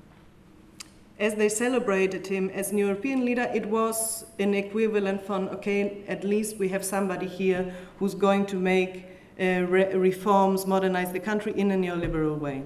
as 1.17 1.36
they 1.36 1.48
celebrated 1.48 2.27
him 2.27 2.50
as 2.50 2.72
an 2.72 2.77
European 2.77 3.24
leader, 3.24 3.50
it 3.53 3.65
was 3.67 4.25
an 4.38 4.53
equivalent 4.53 5.25
from, 5.25 5.48
okay, 5.50 6.03
at 6.08 6.24
least 6.24 6.58
we 6.58 6.67
have 6.70 6.84
somebody 6.84 7.27
here 7.27 7.74
who's 8.00 8.13
going 8.13 8.46
to 8.48 8.58
make 8.58 9.05
uh, 9.39 9.62
re 9.67 9.94
reforms, 9.94 10.65
modernize 10.65 11.12
the 11.13 11.20
country 11.20 11.53
in 11.55 11.72
a 11.72 11.75
neoliberal 11.75 12.38
way. 12.38 12.63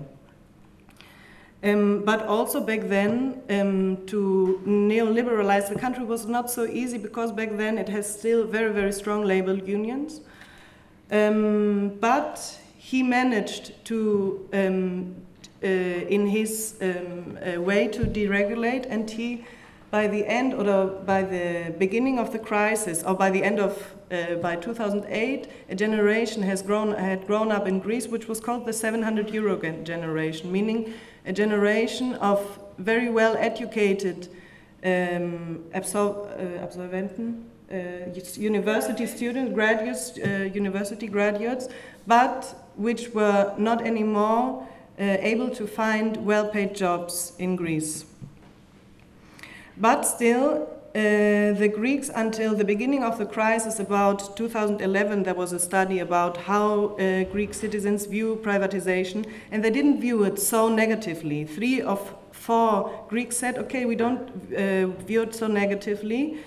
Um, 1.62 2.04
but 2.06 2.25
also 2.25 2.62
back 2.62 2.88
then, 2.88 3.42
um, 3.50 4.06
to 4.08 4.62
neoliberalize 4.66 5.68
the 5.68 5.78
country 5.78 6.06
was 6.06 6.25
not 6.25 6.50
so 6.50 6.66
easy 6.66 6.98
because 6.98 7.32
back 7.32 7.58
then 7.58 7.78
it 7.78 7.89
has 7.89 8.12
still 8.12 8.48
very, 8.48 8.72
very 8.72 8.94
strong 8.94 9.25
labor 9.25 9.54
unions. 9.54 10.22
Um, 11.12 11.98
but 12.00 12.60
he 12.78 13.04
managed 13.04 13.74
to 13.86 14.48
um, 14.54 15.16
uh, 15.62 15.68
in 15.68 16.28
his 16.28 16.75
um, 16.82 17.38
uh, 17.38 17.60
way 17.60 17.88
to 17.88 18.06
deregulate, 18.06 18.86
and 18.89 19.10
he, 19.10 19.46
by 19.92 20.08
the 20.08 20.25
end 20.25 20.54
or 20.54 20.88
by 20.88 21.22
the 21.22 21.74
beginning 21.78 22.20
of 22.20 22.32
the 22.32 22.39
crisis, 22.39 23.04
or 23.04 23.16
by 23.16 23.30
the 23.30 23.44
end 23.44 23.60
of 23.60 23.94
uh, 24.12 24.36
by 24.36 24.56
2008, 24.56 25.48
a 25.70 25.75
generation 25.75 26.44
has 26.44 26.62
grown 26.62 26.94
had 26.94 27.28
grown 27.28 27.51
up 27.51 27.68
in 27.68 27.80
Greece, 27.80 28.08
which 28.08 28.28
was 28.28 28.39
called 28.39 28.66
the 28.66 28.74
700 28.74 29.30
euro 29.32 29.58
generation, 29.84 30.51
meaning 30.51 30.94
a 31.25 31.34
generation 31.34 32.16
of 32.16 32.60
very 32.78 33.10
well 33.10 33.36
educated 33.38 34.30
um, 34.84 35.66
absol 35.74 36.25
uh, 36.25 36.66
absolventen, 36.66 37.44
university 38.38 39.06
students, 39.06 39.54
graduates, 39.54 40.18
uh, 40.18 40.50
university 40.54 41.08
graduates, 41.08 41.70
but 42.08 42.56
which 42.76 43.14
were 43.14 43.54
not 43.58 43.86
anymore 43.86 44.68
uh, 45.00 45.18
able 45.20 45.50
to 45.50 45.68
find 45.68 46.18
well 46.26 46.50
paid 46.50 46.76
jobs 46.76 47.34
in 47.40 47.56
Greece. 47.56 48.06
But 49.78 50.04
still, 50.04 50.68
uh, 50.96 51.54
the 51.54 51.72
Greeks, 51.74 52.10
until 52.14 52.56
the 52.56 52.66
beginning 52.66 53.04
of 53.04 53.18
the 53.18 53.26
crisis, 53.26 53.80
about 53.80 54.36
2011, 54.36 55.24
there 55.24 55.36
was 55.36 55.53
a 55.53 55.60
study 55.60 56.00
about 56.00 56.36
how 56.36 56.98
uh, 56.98 57.24
Greek 57.25 57.53
citizens 57.53 58.05
view 58.05 58.40
privatization, 58.44 59.25
and 59.51 59.64
they 59.64 59.70
didn't 59.70 60.01
view 60.01 60.24
it 60.24 60.40
so 60.40 60.68
negatively. 60.68 61.46
Three 61.46 61.82
of 61.82 62.16
four 62.32 63.05
Greeks 63.08 63.38
said, 63.38 63.58
okay, 63.58 63.86
we 63.86 63.96
don't 63.96 64.29
uh, 64.53 64.88
view 65.05 65.22
it 65.22 65.36
so 65.36 65.48
negatively, 65.48 66.40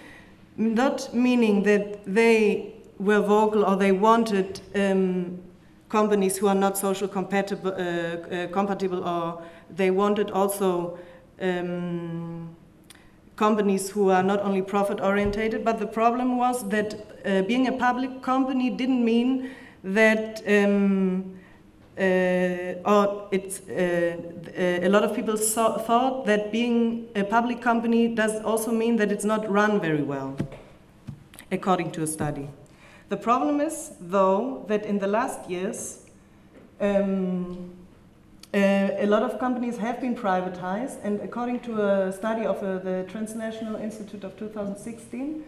not 0.56 1.14
meaning 1.14 1.62
that 1.62 2.04
they 2.04 2.74
were 2.98 3.20
vocal 3.20 3.64
or 3.64 3.76
they 3.76 3.92
wanted 3.92 4.60
um, 4.74 5.38
companies 5.88 6.36
who 6.36 6.46
are 6.48 6.54
not 6.54 6.78
social 6.78 7.08
compatible, 7.08 7.72
uh, 7.72 7.76
uh, 7.76 8.46
compatible 8.48 9.02
or 9.04 9.42
they 9.70 9.90
wanted 9.90 10.30
also 10.30 10.98
um, 11.40 12.54
companies 13.36 13.90
who 13.90 14.10
are 14.10 14.22
not 14.22 14.40
only 14.40 14.62
profit 14.62 15.00
orientated, 15.00 15.64
but 15.64 15.78
the 15.78 15.86
problem 15.86 16.36
was 16.36 16.68
that 16.68 16.94
uh, 17.24 17.42
being 17.42 17.66
a 17.66 17.72
public 17.72 18.22
company 18.22 18.70
didn't 18.70 19.04
mean 19.04 19.50
that 19.82 20.42
um, 20.46 21.34
or 21.96 23.28
it's 23.30 23.60
uh, 23.68 24.16
a 24.56 24.88
lot 24.88 25.04
of 25.04 25.14
people 25.14 25.36
saw, 25.36 25.78
thought 25.78 26.26
that 26.26 26.50
being 26.50 27.08
a 27.14 27.24
public 27.24 27.60
company 27.60 28.08
does 28.08 28.42
also 28.42 28.72
mean 28.72 28.96
that 28.96 29.12
it's 29.12 29.24
not 29.24 29.48
run 29.50 29.80
very 29.80 30.02
well, 30.02 30.36
according 31.50 31.90
to 31.92 32.02
a 32.02 32.06
study. 32.06 32.48
The 33.08 33.16
problem 33.18 33.60
is, 33.60 33.92
though, 34.00 34.64
that 34.68 34.86
in 34.86 34.98
the 34.98 35.06
last 35.06 35.50
years, 35.50 35.98
um, 36.80 37.72
uh, 38.54 38.58
a 38.98 39.06
lot 39.06 39.22
of 39.22 39.38
companies 39.38 39.76
have 39.78 40.00
been 40.00 40.14
privatized, 40.14 40.98
and 41.02 41.20
according 41.20 41.60
to 41.60 41.82
a 41.82 42.12
study 42.12 42.44
of 42.44 42.62
uh, 42.62 42.78
the 42.78 43.04
Transnational 43.08 43.76
Institute 43.76 44.24
of 44.24 44.38
2016, 44.38 45.44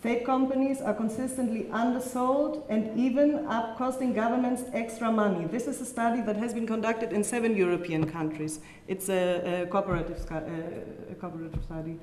state 0.00 0.24
companies 0.24 0.80
are 0.80 0.94
consistently 0.94 1.68
undersold 1.72 2.64
and 2.68 2.96
even 2.96 3.44
up 3.48 3.76
costing 3.76 4.12
governments 4.12 4.62
extra 4.72 5.10
money. 5.10 5.44
This 5.46 5.66
is 5.66 5.80
a 5.80 5.84
study 5.84 6.20
that 6.22 6.36
has 6.36 6.54
been 6.54 6.68
conducted 6.68 7.12
in 7.12 7.24
seven 7.24 7.56
European 7.56 8.08
countries. 8.08 8.60
It's 8.86 9.08
a, 9.08 9.62
a 9.62 9.66
cooperative, 9.66 10.24
a 10.30 11.14
cooperative 11.14 11.64
study. 11.64 11.98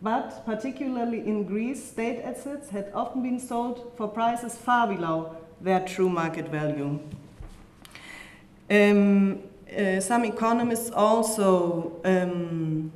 But 0.00 0.46
particularly 0.46 1.26
in 1.26 1.44
Greece, 1.44 1.82
state 1.82 2.22
assets 2.22 2.70
had 2.70 2.92
often 2.94 3.22
been 3.22 3.40
sold 3.40 3.92
for 3.96 4.06
prices 4.06 4.54
far 4.54 4.86
below 4.86 5.36
their 5.60 5.80
true 5.80 6.08
market 6.08 6.48
value. 6.48 7.00
Um, 8.70 9.40
uh, 9.76 9.98
some 10.00 10.24
economists 10.24 10.90
also 10.90 12.00
um, 12.04 12.92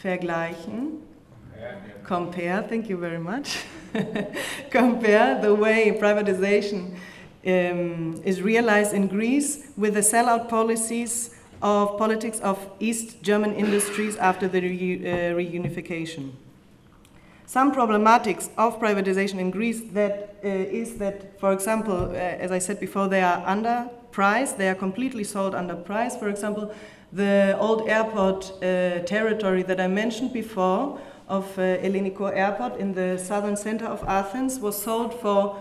vergleichen, 0.00 1.00
compare, 2.04 2.62
thank 2.62 2.88
you 2.88 2.96
very 2.96 3.18
much, 3.18 3.58
compare 4.70 5.40
the 5.40 5.54
way 5.54 5.98
privatization 6.00 6.96
um, 7.46 8.20
is 8.24 8.42
realized 8.42 8.92
in 8.92 9.08
Greece 9.08 9.68
with 9.76 9.94
the 9.94 10.00
sellout 10.00 10.48
policies 10.48 11.34
of 11.60 11.96
politics 11.96 12.40
of 12.40 12.58
East 12.80 13.22
German 13.22 13.54
industries 13.54 14.16
after 14.16 14.48
the 14.48 14.58
uh, 14.58 14.62
reunification. 15.34 16.32
Some 17.46 17.72
problematics 17.72 18.48
of 18.56 18.80
privatization 18.80 19.38
in 19.38 19.50
Greece 19.50 19.82
that 19.92 20.36
uh, 20.44 20.48
is 20.48 20.96
that, 20.98 21.38
for 21.38 21.52
example, 21.52 22.10
uh, 22.10 22.14
as 22.14 22.50
I 22.50 22.58
said 22.58 22.80
before, 22.80 23.08
they 23.08 23.22
are 23.22 23.44
underpriced. 23.44 24.56
They 24.56 24.68
are 24.68 24.74
completely 24.74 25.24
sold 25.24 25.54
under 25.54 25.74
price. 25.74 26.16
For 26.16 26.28
example, 26.28 26.72
the 27.12 27.56
old 27.60 27.88
airport 27.88 28.52
uh, 28.56 29.00
territory 29.00 29.62
that 29.64 29.78
I 29.80 29.86
mentioned 29.86 30.32
before 30.32 30.98
of 31.32 31.58
uh, 31.58 31.78
Elliniko 31.78 32.30
Airport 32.36 32.76
in 32.76 32.92
the 32.92 33.18
southern 33.18 33.56
center 33.56 33.86
of 33.86 34.04
Athens 34.06 34.60
was 34.60 34.80
sold 34.80 35.12
for 35.14 35.58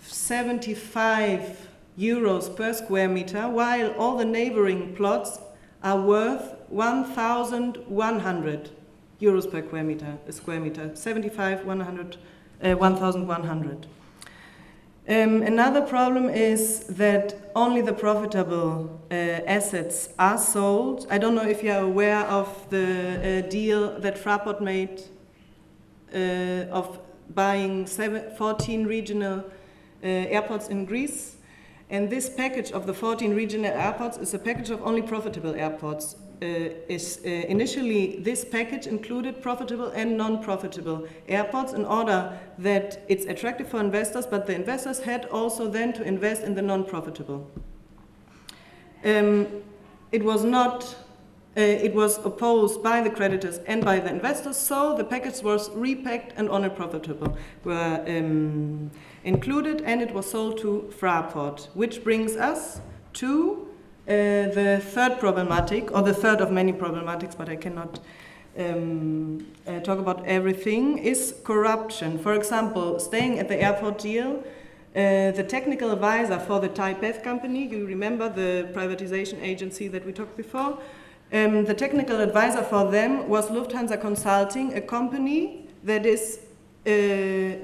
75 0.00 1.68
euros 1.96 2.54
per 2.56 2.72
square 2.72 3.08
meter, 3.08 3.48
while 3.48 3.92
all 3.92 4.16
the 4.16 4.24
neighboring 4.24 4.96
plots 4.96 5.38
are 5.84 6.00
worth 6.00 6.56
1,100 6.70 8.70
euros 9.20 9.48
per 9.48 9.64
square 9.64 9.84
meter, 9.84 10.18
a 10.26 10.32
square 10.32 10.58
meter 10.58 10.90
75, 10.96 11.66
100, 11.66 12.16
uh, 12.64 12.74
1,100. 12.74 13.86
Um, 15.08 15.42
another 15.42 15.82
problem 15.82 16.28
is 16.28 16.80
that 16.84 17.50
only 17.56 17.80
the 17.80 17.92
profitable 17.92 19.00
uh, 19.10 19.14
assets 19.14 20.10
are 20.18 20.38
sold. 20.38 21.06
I 21.10 21.18
don't 21.18 21.34
know 21.34 21.46
if 21.46 21.62
you 21.62 21.72
are 21.72 21.82
aware 21.82 22.20
of 22.20 22.70
the 22.70 23.44
uh, 23.44 23.48
deal 23.48 23.98
that 24.00 24.16
Fraport 24.16 24.60
made 24.60 25.02
of 26.12 26.98
buying 27.34 27.86
seven, 27.86 28.34
14 28.36 28.86
regional 28.86 29.38
uh, 29.40 30.06
airports 30.06 30.68
in 30.68 30.84
Greece. 30.84 31.36
And 31.90 32.08
this 32.08 32.28
package 32.28 32.72
of 32.72 32.86
the 32.86 32.94
14 32.94 33.34
regional 33.34 33.70
airports 33.70 34.16
is 34.16 34.32
a 34.34 34.38
package 34.38 34.70
of 34.70 34.82
only 34.82 35.02
profitable 35.02 35.54
airports. 35.54 36.16
Uh, 36.42 36.74
is 36.88 37.20
uh, 37.24 37.28
initially 37.28 38.16
this 38.16 38.44
package 38.44 38.88
included 38.88 39.40
profitable 39.40 39.90
and 39.90 40.16
non-profitable 40.16 41.06
airports 41.28 41.72
in 41.72 41.84
order 41.84 42.36
that 42.58 43.04
it's 43.08 43.26
attractive 43.26 43.68
for 43.68 43.78
investors, 43.78 44.26
but 44.26 44.44
the 44.48 44.52
investors 44.52 44.98
had 44.98 45.26
also 45.26 45.68
then 45.68 45.92
to 45.92 46.02
invest 46.02 46.42
in 46.42 46.52
the 46.56 46.62
non-profitable. 46.62 47.48
Um, 49.04 49.46
it 50.10 50.24
was 50.24 50.42
not 50.42 50.96
uh, 51.54 51.60
it 51.60 51.94
was 51.94 52.18
opposed 52.24 52.82
by 52.82 53.02
the 53.02 53.10
creditors 53.10 53.58
and 53.66 53.84
by 53.84 53.98
the 53.98 54.08
investors, 54.08 54.56
so 54.56 54.96
the 54.96 55.04
package 55.04 55.42
was 55.42 55.70
repacked 55.70 56.32
and 56.36 56.48
only 56.48 56.70
profitable 56.70 57.36
were 57.64 58.02
um, 58.08 58.90
included, 59.24 59.82
and 59.82 60.00
it 60.00 60.14
was 60.14 60.30
sold 60.30 60.58
to 60.58 60.90
Fraport, 60.98 61.68
which 61.74 62.02
brings 62.02 62.36
us 62.36 62.80
to 63.14 63.68
uh, 64.08 64.12
the 64.12 64.80
third 64.82 65.20
problematic, 65.20 65.92
or 65.92 66.02
the 66.02 66.14
third 66.14 66.40
of 66.40 66.50
many 66.50 66.72
problematics, 66.72 67.36
but 67.36 67.48
I 67.48 67.56
cannot 67.56 68.00
um, 68.58 69.46
uh, 69.66 69.80
talk 69.80 69.98
about 69.98 70.26
everything, 70.26 70.98
is 70.98 71.34
corruption. 71.44 72.18
For 72.18 72.34
example, 72.34 72.98
staying 72.98 73.38
at 73.38 73.48
the 73.48 73.62
airport 73.62 73.98
deal, 73.98 74.42
uh, 74.94 75.30
the 75.30 75.44
technical 75.46 75.90
advisor 75.90 76.38
for 76.38 76.60
the 76.60 76.68
TAIPED 76.68 77.22
company, 77.22 77.66
you 77.66 77.86
remember 77.86 78.28
the 78.28 78.68
privatization 78.72 79.40
agency 79.42 79.88
that 79.88 80.04
we 80.04 80.12
talked 80.12 80.36
before, 80.36 80.78
um, 81.32 81.64
the 81.64 81.72
technical 81.74 82.20
advisor 82.20 82.62
for 82.62 82.90
them 82.90 83.26
was 83.26 83.48
Lufthansa 83.48 83.98
Consulting, 83.98 84.74
a 84.74 84.80
company 84.82 85.66
that 85.82 86.04
is, 86.04 86.40
uh, 86.86 86.90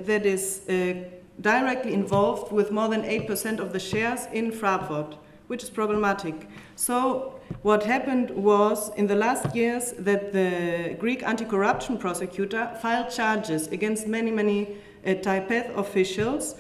that 0.06 0.22
is 0.24 0.62
uh, 0.68 0.94
directly 1.42 1.92
involved 1.92 2.50
with 2.50 2.70
more 2.70 2.88
than 2.88 3.02
8% 3.02 3.58
of 3.58 3.74
the 3.74 3.78
shares 3.78 4.26
in 4.32 4.50
Fraport, 4.50 5.16
which 5.48 5.62
is 5.62 5.68
problematic. 5.68 6.48
So, 6.76 7.34
what 7.62 7.84
happened 7.84 8.30
was 8.30 8.90
in 8.96 9.06
the 9.06 9.14
last 9.14 9.54
years 9.54 9.92
that 9.98 10.32
the 10.32 10.96
Greek 10.98 11.22
anti 11.22 11.44
corruption 11.44 11.98
prosecutor 11.98 12.74
filed 12.80 13.10
charges 13.10 13.68
against 13.68 14.06
many, 14.06 14.30
many 14.30 14.76
uh, 15.06 15.10
TAIPED 15.10 15.76
officials. 15.76 16.54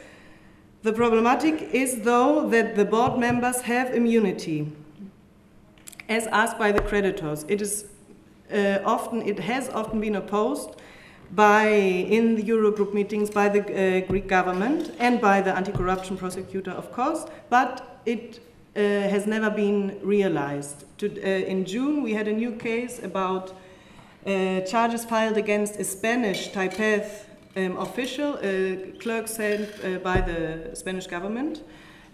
The 0.82 0.92
problematic 0.92 1.70
is, 1.72 2.02
though, 2.02 2.48
that 2.50 2.76
the 2.76 2.84
board 2.84 3.18
members 3.18 3.62
have 3.62 3.94
immunity 3.94 4.72
as 6.08 6.26
asked 6.28 6.58
by 6.58 6.72
the 6.72 6.80
creditors. 6.80 7.44
It 7.48 7.60
is 7.60 7.86
uh, 8.52 8.78
often, 8.84 9.22
it 9.22 9.38
has 9.38 9.68
often 9.68 10.00
been 10.00 10.16
opposed 10.16 10.70
by, 11.32 11.68
in 11.68 12.36
the 12.36 12.42
Eurogroup 12.42 12.94
meetings, 12.94 13.30
by 13.30 13.48
the 13.48 13.60
uh, 13.60 14.06
Greek 14.06 14.26
government 14.26 14.92
and 14.98 15.20
by 15.20 15.42
the 15.42 15.54
anti-corruption 15.54 16.16
prosecutor, 16.16 16.70
of 16.70 16.90
course, 16.92 17.26
but 17.50 18.00
it 18.06 18.40
uh, 18.74 18.80
has 18.80 19.26
never 19.26 19.50
been 19.50 19.98
realized. 20.02 20.84
To, 20.98 21.06
uh, 21.08 21.26
in 21.26 21.64
June, 21.64 22.02
we 22.02 22.14
had 22.14 22.28
a 22.28 22.32
new 22.32 22.52
case 22.52 23.02
about 23.02 23.52
uh, 24.26 24.60
charges 24.62 25.04
filed 25.04 25.36
against 25.36 25.76
a 25.76 25.84
Spanish 25.84 26.50
TAIPED 26.50 27.06
um, 27.56 27.76
official, 27.76 28.38
a 28.42 28.92
clerk 29.00 29.28
sent 29.28 29.68
uh, 29.84 29.98
by 29.98 30.20
the 30.20 30.70
Spanish 30.74 31.06
government, 31.06 31.62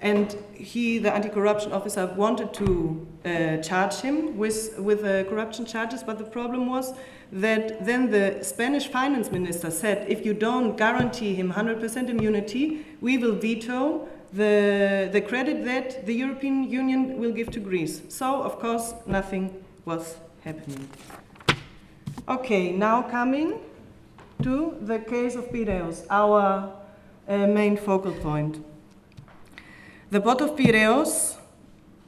and 0.00 0.36
he, 0.52 0.98
the 0.98 1.12
anti-corruption 1.12 1.72
officer, 1.72 2.06
wanted 2.16 2.52
to 2.54 3.06
uh, 3.24 3.56
charge 3.58 3.96
him 3.96 4.36
with, 4.36 4.78
with 4.78 5.04
uh, 5.04 5.24
corruption 5.24 5.64
charges, 5.64 6.02
but 6.02 6.18
the 6.18 6.24
problem 6.24 6.68
was 6.68 6.94
that 7.32 7.84
then 7.84 8.10
the 8.10 8.38
Spanish 8.42 8.86
finance 8.88 9.30
minister 9.32 9.70
said, 9.70 10.06
if 10.08 10.24
you 10.24 10.34
don't 10.34 10.76
guarantee 10.76 11.34
him 11.34 11.52
100% 11.52 12.08
immunity, 12.08 12.84
we 13.00 13.18
will 13.18 13.34
veto 13.34 14.08
the, 14.32 15.08
the 15.12 15.20
credit 15.20 15.64
that 15.64 16.06
the 16.06 16.14
European 16.14 16.70
Union 16.70 17.18
will 17.18 17.32
give 17.32 17.50
to 17.52 17.60
Greece. 17.60 18.02
So, 18.08 18.42
of 18.42 18.58
course, 18.58 18.94
nothing 19.06 19.64
was 19.84 20.16
happening. 20.44 20.88
Okay, 22.28 22.72
now 22.72 23.02
coming 23.02 23.60
to 24.42 24.76
the 24.80 24.98
case 24.98 25.36
of 25.36 25.50
Piraeus, 25.50 26.06
our 26.10 26.72
uh, 27.28 27.46
main 27.46 27.76
focal 27.76 28.12
point. 28.12 28.64
The 30.14 30.20
port 30.20 30.40
of 30.42 30.54
Piraeus 30.54 31.36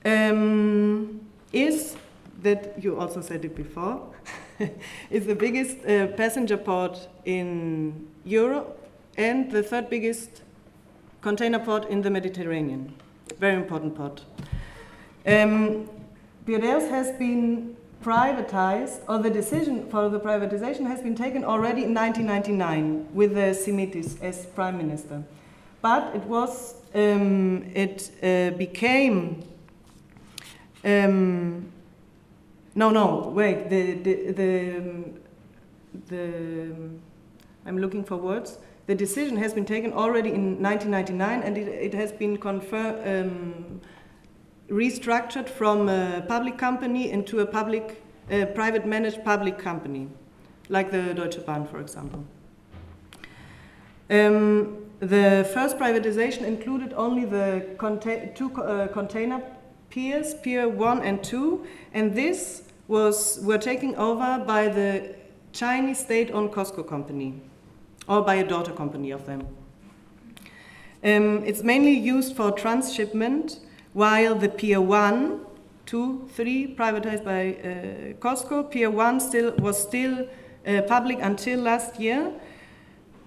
um, 0.04 1.20
is, 1.52 1.96
that 2.40 2.80
you 2.80 3.00
also 3.00 3.20
said 3.20 3.44
it 3.44 3.56
before, 3.56 4.00
is 5.10 5.26
the 5.26 5.34
biggest 5.34 5.84
uh, 5.84 6.06
passenger 6.16 6.56
port 6.56 7.08
in 7.24 8.06
Europe 8.24 8.78
and 9.18 9.50
the 9.50 9.60
third 9.60 9.90
biggest 9.90 10.42
container 11.20 11.58
port 11.58 11.86
in 11.86 12.02
the 12.02 12.08
Mediterranean. 12.08 12.94
Very 13.40 13.56
important 13.56 13.96
port. 13.96 14.24
Um, 15.26 15.90
Piraeus 16.46 16.88
has 16.88 17.10
been 17.18 17.76
privatized, 18.04 19.00
or 19.08 19.18
the 19.18 19.30
decision 19.30 19.90
for 19.90 20.08
the 20.08 20.20
privatization 20.20 20.86
has 20.86 21.02
been 21.02 21.16
taken 21.16 21.42
already 21.42 21.82
in 21.82 21.92
1999 21.92 23.08
with 23.12 23.34
the 23.34 23.52
Simitis 23.52 24.22
as 24.22 24.46
prime 24.46 24.78
minister. 24.78 25.24
But 25.82 26.14
it 26.14 26.22
was 26.22 26.76
um, 26.96 27.62
it 27.74 28.10
uh, 28.22 28.56
became 28.56 29.44
um, 30.84 31.70
no 32.74 32.90
no 32.90 33.28
wait 33.28 33.68
the 33.68 33.94
the 33.94 34.32
the, 34.32 34.82
the 36.08 36.72
I'm 37.66 37.78
looking 37.78 38.04
for 38.04 38.16
words. 38.16 38.58
The 38.86 38.94
decision 38.94 39.36
has 39.38 39.52
been 39.52 39.64
taken 39.64 39.92
already 39.92 40.30
in 40.30 40.62
1999 40.62 41.42
and 41.42 41.58
it, 41.58 41.68
it 41.68 41.94
has 41.94 42.12
been 42.12 42.36
confirmed 42.36 43.00
um, 43.04 43.80
restructured 44.70 45.48
from 45.48 45.88
a 45.88 46.24
public 46.28 46.56
company 46.56 47.10
into 47.10 47.40
a 47.40 47.46
public 47.46 48.02
uh, 48.30 48.46
private 48.54 48.86
managed 48.86 49.24
public 49.24 49.58
company 49.58 50.08
like 50.68 50.92
the 50.92 51.14
Deutsche 51.14 51.44
Bahn 51.44 51.66
for 51.66 51.80
example. 51.80 52.24
Um, 54.08 54.85
the 55.00 55.48
first 55.52 55.78
privatization 55.78 56.42
included 56.42 56.94
only 56.94 57.24
the 57.24 57.66
two 58.34 58.52
uh, 58.54 58.88
container 58.88 59.42
piers, 59.90 60.34
Pier 60.34 60.68
1 60.68 61.02
and 61.02 61.22
2, 61.22 61.66
and 61.92 62.14
this 62.14 62.62
was 62.88 63.38
were 63.42 63.58
taken 63.58 63.94
over 63.96 64.42
by 64.46 64.68
the 64.68 65.14
Chinese 65.52 65.98
state-owned 65.98 66.52
COSCO 66.52 66.86
company, 66.86 67.40
or 68.08 68.22
by 68.22 68.36
a 68.36 68.46
daughter 68.46 68.72
company 68.72 69.10
of 69.10 69.26
them. 69.26 69.46
Um, 71.04 71.44
it's 71.44 71.62
mainly 71.62 71.92
used 71.92 72.36
for 72.36 72.50
transshipment, 72.50 73.60
while 73.92 74.34
the 74.34 74.48
Pier 74.48 74.80
1, 74.80 75.40
2, 75.86 76.28
3, 76.32 76.74
privatized 76.74 77.24
by 77.24 77.54
uh, 77.54 78.12
COSCO, 78.18 78.70
Pier 78.70 78.90
1 78.90 79.20
still, 79.20 79.52
was 79.56 79.80
still 79.80 80.26
uh, 80.66 80.82
public 80.82 81.18
until 81.20 81.60
last 81.60 82.00
year. 82.00 82.32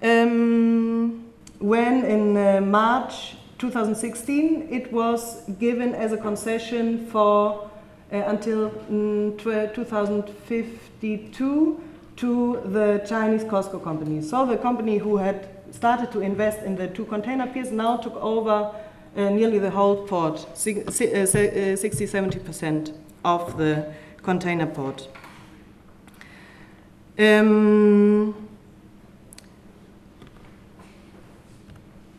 Um, 0.01 1.28
when 1.59 2.03
in 2.05 2.37
uh, 2.37 2.61
March 2.61 3.35
2016 3.57 4.69
it 4.71 4.89
was 4.91 5.43
given 5.59 5.93
as 5.93 6.11
a 6.13 6.17
concession 6.17 7.05
for 7.07 7.69
uh, 8.11 8.15
until 8.27 8.71
mm, 8.89 9.37
2052 9.37 11.83
to 12.15 12.61
the 12.65 13.05
Chinese 13.07 13.43
COSCO 13.43 13.83
company. 13.83 14.19
So 14.21 14.45
the 14.45 14.57
company 14.57 14.97
who 14.97 15.17
had 15.17 15.47
started 15.71 16.11
to 16.11 16.21
invest 16.21 16.63
in 16.63 16.75
the 16.75 16.87
two 16.87 17.05
container 17.05 17.45
piers 17.47 17.71
now 17.71 17.97
took 17.97 18.15
over 18.15 18.73
uh, 19.15 19.29
nearly 19.29 19.59
the 19.59 19.69
whole 19.69 20.07
port, 20.07 20.47
60-70% 20.53 22.89
uh, 22.89 22.93
of 23.23 23.57
the 23.57 23.93
container 24.21 24.65
port. 24.65 25.07
Um, 27.17 28.48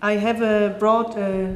I 0.02 0.12
have 0.12 0.40
a 0.40 0.76
brought 0.78 1.14
a, 1.18 1.54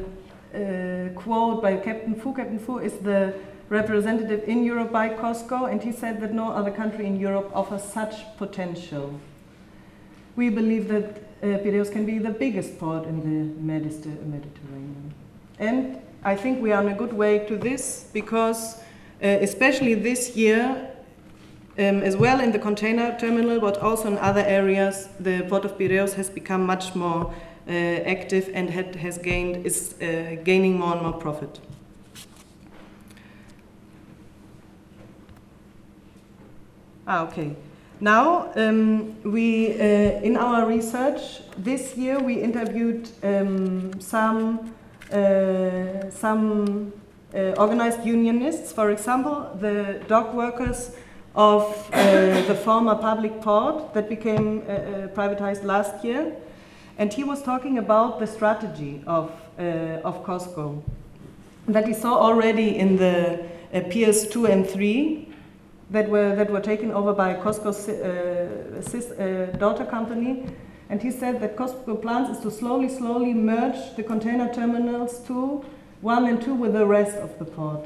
a 0.53 1.09
quote 1.15 1.63
by 1.63 1.77
Captain 1.77 2.13
Fu. 2.13 2.31
Captain 2.31 2.59
Fu 2.59 2.77
is 2.77 2.93
the 2.99 3.33
representative 3.69 4.43
in 4.47 4.63
Europe 4.63 4.91
by 4.91 5.09
COSCO, 5.09 5.71
and 5.71 5.81
he 5.81 5.91
said 5.91 6.21
that 6.21 6.31
no 6.31 6.51
other 6.51 6.69
country 6.69 7.07
in 7.07 7.19
Europe 7.19 7.49
offers 7.55 7.83
such 7.83 8.37
potential. 8.37 9.19
We 10.35 10.49
believe 10.49 10.87
that 10.89 11.23
uh, 11.41 11.57
Piraeus 11.57 11.89
can 11.89 12.05
be 12.05 12.19
the 12.19 12.29
biggest 12.29 12.77
port 12.77 13.07
in 13.07 13.21
the 13.21 13.61
Mediterranean. 13.61 15.13
And 15.57 15.99
I 16.23 16.35
think 16.35 16.61
we 16.61 16.71
are 16.71 16.83
on 16.83 16.89
a 16.89 16.95
good 16.95 17.13
way 17.13 17.39
to 17.47 17.57
this 17.57 18.09
because, 18.13 18.77
uh, 19.23 19.27
especially 19.41 19.95
this 19.95 20.35
year, 20.35 20.91
um, 21.79 22.03
as 22.03 22.15
well 22.15 22.39
in 22.39 22.51
the 22.51 22.59
container 22.59 23.17
terminal, 23.19 23.59
but 23.59 23.79
also 23.79 24.07
in 24.07 24.17
other 24.19 24.41
areas, 24.41 25.09
the 25.19 25.41
port 25.49 25.65
of 25.65 25.77
Piraeus 25.79 26.13
has 26.13 26.29
become 26.29 26.63
much 26.63 26.93
more 26.93 27.33
uh, 27.33 27.33
active 27.67 28.49
and 28.53 28.69
had, 28.69 28.95
has 28.95 29.17
gained, 29.17 29.65
is 29.65 29.95
uh, 30.01 30.35
gaining 30.43 30.77
more 30.77 30.93
and 30.93 31.01
more 31.01 31.13
profit. 31.13 31.59
Ah, 37.07 37.23
okay. 37.23 37.55
Now, 37.99 38.51
um, 38.55 39.15
we, 39.23 39.73
uh, 39.73 40.21
in 40.21 40.37
our 40.37 40.65
research 40.65 41.41
this 41.57 41.95
year, 41.95 42.19
we 42.19 42.41
interviewed 42.41 43.09
um, 43.23 44.01
some, 44.01 44.73
uh, 45.11 46.09
some 46.09 46.91
uh, 47.33 47.51
organized 47.57 48.03
unionists, 48.05 48.73
for 48.73 48.91
example, 48.91 49.49
the 49.59 50.01
dock 50.07 50.33
workers 50.33 50.91
of 51.35 51.63
uh, 51.93 52.41
the 52.47 52.55
former 52.55 52.95
public 52.95 53.41
port 53.41 53.93
that 53.93 54.09
became 54.09 54.61
privatized 55.15 55.63
last 55.63 56.03
year. 56.03 56.33
And 56.97 57.11
he 57.11 57.23
was 57.23 57.41
talking 57.43 57.77
about 57.77 58.19
the 58.19 58.27
strategy 58.27 59.01
of, 59.05 59.31
uh, 59.59 60.01
of 60.03 60.23
COSCO 60.23 60.81
that 61.67 61.87
he 61.87 61.93
saw 61.93 62.19
already 62.19 62.77
in 62.77 62.95
the 62.97 63.43
uh, 63.73 63.81
Piers 63.89 64.27
2 64.29 64.45
and 64.45 64.67
3. 64.67 65.25
that 65.89 66.09
were, 66.09 66.35
that 66.35 66.49
were 66.49 66.61
taken 66.61 66.91
over 66.91 67.13
by 67.13 67.35
COSCO's 67.35 67.89
uh, 67.89 68.81
sis, 68.81 69.11
uh, 69.11 69.55
daughter 69.57 69.85
company. 69.85 70.45
And 70.89 71.01
he 71.01 71.11
said 71.11 71.41
that 71.41 71.55
COSCO 71.55 72.01
plans 72.01 72.37
is 72.37 72.43
to 72.43 72.51
slowly, 72.51 72.89
slowly 72.89 73.33
merge 73.33 73.95
the 73.95 74.03
container 74.03 74.53
terminals 74.53 75.19
two, 75.25 75.63
one 76.01 76.25
and 76.25 76.41
two 76.41 76.53
with 76.53 76.73
the 76.73 76.85
rest 76.85 77.17
of 77.17 77.37
the 77.39 77.45
port. 77.45 77.85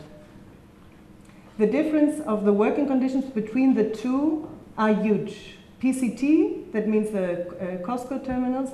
The 1.58 1.68
difference 1.68 2.22
of 2.22 2.46
the 2.46 2.54
working 2.54 2.88
conditions 2.88 3.26
between 3.26 3.74
the 3.74 3.90
two 3.90 4.50
are 4.78 4.94
huge. 4.94 5.56
PCT, 5.82 6.72
that 6.74 6.88
means 6.88 7.12
the 7.12 7.48
uh, 7.48 7.86
COSCO 7.86 8.26
terminals, 8.26 8.72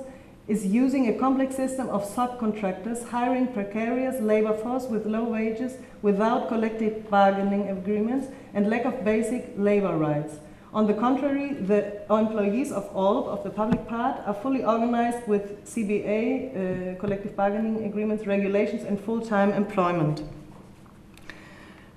is 0.48 0.64
using 0.64 1.08
a 1.08 1.18
complex 1.18 1.56
system 1.56 1.88
of 1.88 2.04
subcontractors 2.08 3.08
hiring 3.08 3.48
precarious 3.52 4.20
labor 4.20 4.56
force 4.56 4.84
with 4.84 5.04
low 5.06 5.24
wages 5.24 5.74
without 6.02 6.48
collective 6.48 7.10
bargaining 7.10 7.68
agreements 7.68 8.28
and 8.54 8.70
lack 8.70 8.84
of 8.84 9.04
basic 9.04 9.52
labor 9.56 9.96
rights. 9.96 10.36
On 10.72 10.86
the 10.86 10.94
contrary, 10.94 11.54
the 11.54 12.02
employees 12.10 12.70
of 12.70 12.84
all 12.94 13.28
of 13.30 13.42
the 13.42 13.50
public 13.50 13.88
part, 13.88 14.20
are 14.26 14.34
fully 14.34 14.62
organized 14.62 15.26
with 15.26 15.64
CBA, 15.64 16.94
uh, 16.96 17.00
collective 17.00 17.34
bargaining 17.34 17.84
agreements, 17.84 18.26
regulations, 18.26 18.84
and 18.84 19.00
full-time 19.00 19.52
employment. 19.52 20.22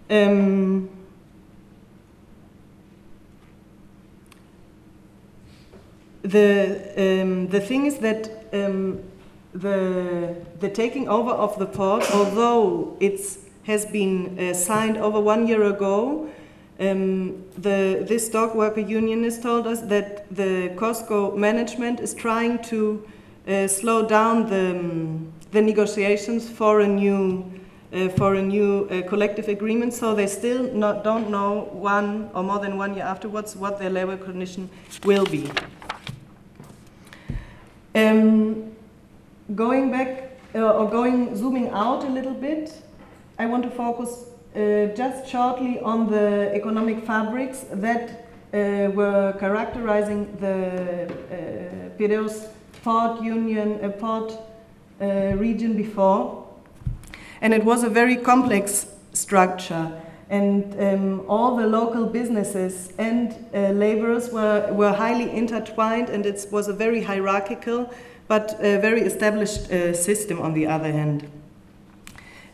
Um, 0.09 0.89
the 6.29 7.21
um, 7.21 7.47
the 7.47 7.59
thing 7.59 7.85
is 7.85 7.97
that 7.97 8.29
um, 8.53 8.99
the 9.53 10.35
the 10.59 10.69
taking 10.69 11.07
over 11.07 11.31
of 11.31 11.57
the 11.57 11.65
port, 11.65 12.03
although 12.13 12.95
it 12.99 13.19
has 13.63 13.85
been 13.85 14.37
uh, 14.39 14.53
signed 14.53 14.97
over 14.97 15.19
one 15.19 15.47
year 15.47 15.63
ago, 15.63 16.29
um, 16.79 17.43
the 17.57 18.05
this 18.07 18.29
dock 18.29 18.55
worker 18.55 18.81
union 18.81 19.23
has 19.23 19.39
told 19.39 19.65
us 19.67 19.81
that 19.81 20.33
the 20.35 20.71
COSCO 20.75 21.35
management 21.35 21.99
is 21.99 22.13
trying 22.13 22.61
to 22.63 23.03
uh, 23.47 23.67
slow 23.67 24.05
down 24.05 24.49
the 24.49 24.71
um, 24.71 25.33
the 25.51 25.61
negotiations 25.61 26.49
for 26.49 26.81
a 26.81 26.87
new. 26.87 27.43
Uh, 27.91 28.07
for 28.07 28.35
a 28.35 28.41
new 28.41 28.87
uh, 28.91 29.01
collective 29.09 29.47
agreement, 29.47 29.91
so 29.91 30.13
they 30.13 30.27
still 30.27 30.71
not, 30.75 31.03
don't 31.03 31.27
know 31.27 31.67
one 31.71 32.29
or 32.35 32.43
more 32.43 32.59
than 32.59 32.77
one 32.77 32.93
year 32.93 33.03
afterwards 33.03 33.55
what 33.55 33.79
their 33.79 33.89
labor 33.89 34.15
condition 34.15 34.69
will 35.03 35.25
be. 35.25 35.49
Um, 37.95 38.71
going 39.55 39.89
back 39.91 40.37
uh, 40.53 40.59
or 40.59 40.89
going 40.89 41.35
zooming 41.35 41.69
out 41.69 42.03
a 42.03 42.09
little 42.09 42.33
bit, 42.33 42.71
I 43.39 43.47
want 43.47 43.63
to 43.63 43.71
focus 43.71 44.25
uh, 44.55 44.93
just 44.95 45.27
shortly 45.27 45.79
on 45.79 46.11
the 46.11 46.51
economic 46.53 47.03
fabrics 47.03 47.65
that 47.71 48.27
uh, 48.53 48.91
were 48.91 49.35
characterizing 49.39 50.35
the 50.39 51.05
uh, 51.07 51.97
Piraeus 51.97 52.49
port 52.83 53.21
union, 53.23 53.83
uh, 53.83 53.89
port 53.89 54.37
uh, 55.01 55.35
region 55.37 55.75
before. 55.75 56.47
And 57.41 57.53
it 57.53 57.63
was 57.63 57.83
a 57.83 57.89
very 57.89 58.17
complex 58.17 58.85
structure 59.13 59.91
and 60.29 60.79
um, 60.79 61.25
all 61.27 61.55
the 61.55 61.65
local 61.65 62.05
businesses 62.05 62.93
and 62.97 63.33
uh, 63.53 63.69
laborers 63.69 64.31
were, 64.31 64.71
were 64.71 64.93
highly 64.93 65.31
intertwined 65.31 66.09
and 66.09 66.25
it 66.25 66.45
was 66.51 66.67
a 66.67 66.73
very 66.73 67.01
hierarchical 67.01 67.91
but 68.27 68.55
a 68.59 68.77
very 68.77 69.01
established 69.01 69.71
uh, 69.71 69.91
system 69.91 70.39
on 70.39 70.53
the 70.53 70.67
other 70.67 70.91
hand. 70.91 71.27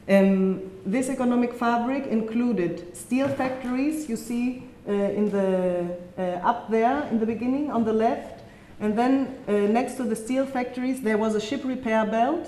Um, 0.07 0.71
this 0.85 1.09
economic 1.09 1.53
fabric 1.53 2.07
included 2.07 2.95
steel 2.95 3.27
factories, 3.27 4.07
you 4.07 4.15
see 4.15 4.63
uh, 4.87 4.91
in 4.91 5.29
the, 5.31 5.97
uh, 6.17 6.21
up 6.47 6.69
there 6.69 7.05
in 7.11 7.19
the 7.19 7.25
beginning 7.25 7.71
on 7.71 7.83
the 7.83 7.91
left, 7.91 8.43
and 8.79 8.97
then 8.97 9.35
uh, 9.47 9.51
next 9.51 9.95
to 9.95 10.03
the 10.03 10.15
steel 10.15 10.45
factories 10.45 11.01
there 11.01 11.17
was 11.17 11.35
a 11.35 11.41
ship 11.41 11.61
repair 11.65 12.05
belt, 12.05 12.47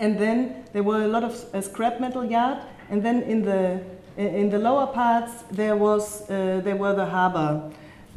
and 0.00 0.18
then 0.18 0.64
there 0.72 0.82
were 0.82 1.02
a 1.02 1.08
lot 1.08 1.22
of 1.22 1.44
uh, 1.54 1.60
scrap 1.60 2.00
metal 2.00 2.24
yard, 2.24 2.58
and 2.92 3.02
then 3.02 3.22
in 3.22 3.42
the 3.42 3.80
in 4.18 4.50
the 4.50 4.58
lower 4.58 4.86
parts 4.86 5.44
there 5.50 5.74
was 5.74 6.30
uh, 6.30 6.60
there 6.62 6.76
were 6.76 6.94
the 6.94 7.06
harbor 7.06 7.72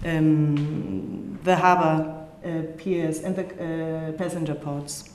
um, 0.06 1.40
the 1.44 1.56
harbor 1.56 2.28
uh, 2.44 2.62
piers 2.78 3.22
and 3.22 3.36
the 3.36 3.46
uh, 3.46 4.12
passenger 4.18 4.54
ports. 4.54 5.10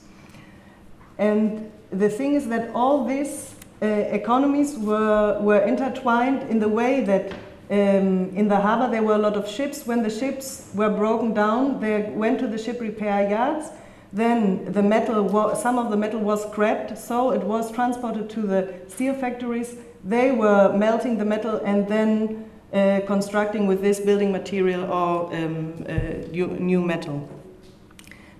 And 1.17 1.71
the 1.91 2.09
thing 2.09 2.33
is 2.33 2.47
that 2.47 2.71
all 2.73 3.05
these 3.05 3.53
uh, 3.81 3.85
economies 3.85 4.77
were 4.77 5.39
were 5.39 5.61
intertwined 5.61 6.49
in 6.49 6.59
the 6.59 6.69
way 6.69 7.05
that. 7.05 7.31
Um, 7.71 8.35
in 8.35 8.49
the 8.49 8.57
harbor, 8.57 8.91
there 8.91 9.01
were 9.01 9.15
a 9.15 9.17
lot 9.17 9.37
of 9.37 9.47
ships. 9.47 9.87
When 9.87 10.03
the 10.03 10.09
ships 10.09 10.69
were 10.75 10.89
broken 10.89 11.33
down, 11.33 11.79
they 11.79 12.01
went 12.13 12.37
to 12.39 12.47
the 12.47 12.57
ship 12.57 12.81
repair 12.81 13.29
yards. 13.29 13.69
Then 14.13 14.71
the 14.71 14.83
metal, 14.83 15.55
some 15.55 15.77
of 15.77 15.89
the 15.89 15.97
metal 15.97 16.19
was 16.19 16.43
scrapped, 16.43 16.97
so 16.97 17.31
it 17.31 17.43
was 17.43 17.71
transported 17.71 18.29
to 18.31 18.41
the 18.41 18.73
steel 18.87 19.13
factories 19.13 19.75
they 20.03 20.31
were 20.31 20.73
melting 20.73 21.17
the 21.17 21.25
metal 21.25 21.57
and 21.63 21.87
then 21.87 22.49
uh, 22.73 23.01
constructing 23.05 23.67
with 23.67 23.81
this 23.81 23.99
building 23.99 24.31
material 24.31 24.83
or 24.91 25.33
um, 25.35 25.85
uh, 25.87 25.93
new 26.31 26.81
metal. 26.81 27.29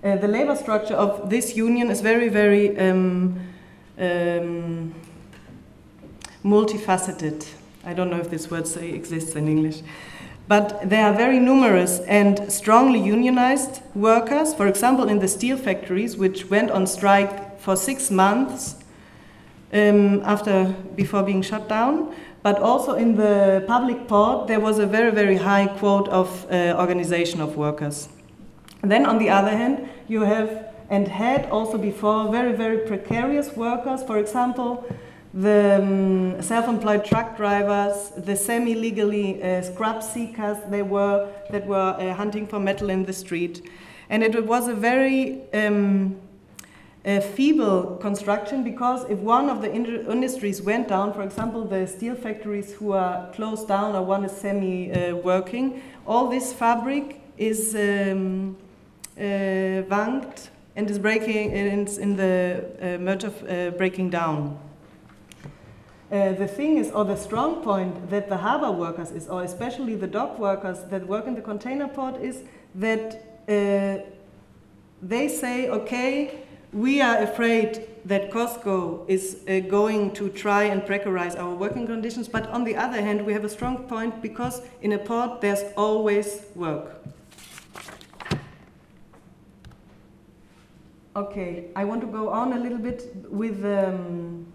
Uh, 0.03 0.15
the 0.15 0.27
labor 0.27 0.55
structure 0.55 0.95
of 0.95 1.29
this 1.29 1.55
union 1.55 1.91
is 1.91 2.01
very, 2.01 2.29
very 2.29 2.77
um, 2.79 3.39
um, 3.99 4.95
multifaceted. 6.43 7.45
I 7.85 7.93
don't 7.93 8.09
know 8.09 8.19
if 8.19 8.29
this 8.29 8.49
word 8.49 8.67
exists 8.77 9.35
in 9.35 9.47
English. 9.47 9.81
But 10.47 10.89
there 10.89 11.05
are 11.05 11.13
very 11.13 11.39
numerous 11.39 11.99
and 12.01 12.51
strongly 12.51 12.99
unionized 12.99 13.81
workers, 13.95 14.53
for 14.53 14.67
example, 14.67 15.07
in 15.07 15.19
the 15.19 15.27
steel 15.27 15.57
factories, 15.57 16.17
which 16.17 16.49
went 16.49 16.71
on 16.71 16.87
strike 16.87 17.59
for 17.59 17.75
six 17.75 18.11
months 18.11 18.75
um, 19.71 20.21
after 20.23 20.75
before 20.95 21.23
being 21.23 21.41
shut 21.41 21.69
down. 21.69 22.13
But 22.43 22.59
also 22.59 22.95
in 22.95 23.15
the 23.15 23.63
public 23.67 24.07
port, 24.07 24.47
there 24.47 24.59
was 24.59 24.79
a 24.79 24.85
very, 24.85 25.11
very 25.11 25.37
high 25.37 25.67
quote 25.67 26.07
of 26.09 26.51
uh, 26.51 26.75
organization 26.77 27.39
of 27.39 27.55
workers. 27.55 28.09
And 28.81 28.91
then 28.91 29.05
on 29.05 29.19
the 29.19 29.29
other 29.29 29.51
hand, 29.51 29.87
you 30.07 30.21
have 30.21 30.71
and 30.89 31.07
had 31.07 31.49
also 31.49 31.77
before 31.77 32.29
very, 32.29 32.51
very 32.51 32.79
precarious 32.79 33.55
workers. 33.55 34.03
For 34.03 34.17
example, 34.19 34.85
the 35.33 35.79
um, 35.81 36.41
self-employed 36.41 37.05
truck 37.05 37.37
drivers, 37.37 38.11
the 38.17 38.35
semi-legally 38.35 39.41
uh, 39.41 39.61
scrap 39.61 40.03
seekers, 40.03 40.57
they 40.69 40.81
were 40.81 41.29
that 41.49 41.65
were 41.65 41.95
uh, 41.97 42.13
hunting 42.13 42.45
for 42.45 42.59
metal 42.59 42.89
in 42.89 43.05
the 43.05 43.13
street, 43.13 43.69
and 44.09 44.23
it 44.23 44.45
was 44.45 44.67
a 44.67 44.73
very 44.73 45.41
um, 45.53 46.19
a 47.03 47.19
feeble 47.19 47.97
construction 47.99 48.63
because 48.63 49.09
if 49.09 49.17
one 49.19 49.49
of 49.49 49.61
the 49.61 49.73
industries 49.73 50.61
went 50.61 50.87
down, 50.87 51.13
for 51.13 51.23
example, 51.23 51.65
the 51.65 51.87
steel 51.87 52.13
factories 52.13 52.73
who 52.73 52.91
are 52.91 53.31
closed 53.33 53.67
down 53.67 53.95
or 53.95 54.03
one 54.03 54.23
is 54.23 54.31
semi 54.31 54.91
uh, 54.91 55.15
working, 55.15 55.81
all 56.05 56.27
this 56.27 56.53
fabric 56.53 57.21
is 57.37 57.73
um, 57.75 58.55
uh, 59.17 59.21
and 60.75 60.89
is 60.89 60.99
breaking 60.99 61.51
in, 61.51 61.87
in 61.87 62.15
the 62.15 62.65
uh, 62.81 62.97
merge 62.99 63.23
of 63.23 63.49
uh, 63.49 63.71
breaking 63.71 64.09
down. 64.09 64.57
Uh, 66.11 66.33
the 66.33 66.47
thing 66.47 66.77
is, 66.77 66.91
or 66.91 67.05
the 67.05 67.15
strong 67.15 67.63
point 67.63 68.09
that 68.09 68.27
the 68.27 68.35
harbor 68.35 68.69
workers 68.69 69.11
is, 69.11 69.29
or 69.29 69.43
especially 69.43 69.95
the 69.95 70.07
dock 70.07 70.37
workers 70.37 70.79
that 70.89 71.07
work 71.07 71.25
in 71.25 71.35
the 71.35 71.41
container 71.41 71.87
port, 71.87 72.21
is 72.21 72.43
that 72.75 73.23
uh, 73.47 73.97
they 75.01 75.29
say, 75.29 75.69
okay, 75.69 76.43
we 76.73 77.01
are 77.01 77.19
afraid 77.19 77.87
that 78.03 78.29
COSCO 78.29 79.05
is 79.07 79.37
uh, 79.47 79.59
going 79.69 80.11
to 80.11 80.27
try 80.29 80.63
and 80.63 80.81
precarize 80.81 81.39
our 81.39 81.55
working 81.55 81.87
conditions, 81.87 82.27
but 82.27 82.45
on 82.49 82.65
the 82.65 82.75
other 82.75 83.01
hand, 83.01 83.25
we 83.25 83.31
have 83.31 83.45
a 83.45 83.49
strong 83.49 83.77
point 83.87 84.21
because 84.21 84.61
in 84.81 84.91
a 84.91 84.97
port 84.97 85.39
there's 85.39 85.63
always 85.77 86.43
work. 86.55 86.97
Okay, 91.15 91.67
I 91.75 91.85
want 91.85 92.01
to 92.01 92.07
go 92.07 92.29
on 92.29 92.51
a 92.51 92.59
little 92.59 92.77
bit 92.77 93.15
with, 93.29 93.63
um, 93.63 94.50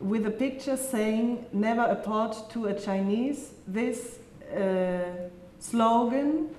with 0.00 0.26
a 0.26 0.30
picture 0.30 0.76
saying 0.76 1.46
never 1.52 1.82
a 1.82 1.96
to 2.50 2.66
a 2.66 2.74
Chinese. 2.74 3.52
This 3.66 4.18
uh, 4.54 5.28
slogan 5.58 6.50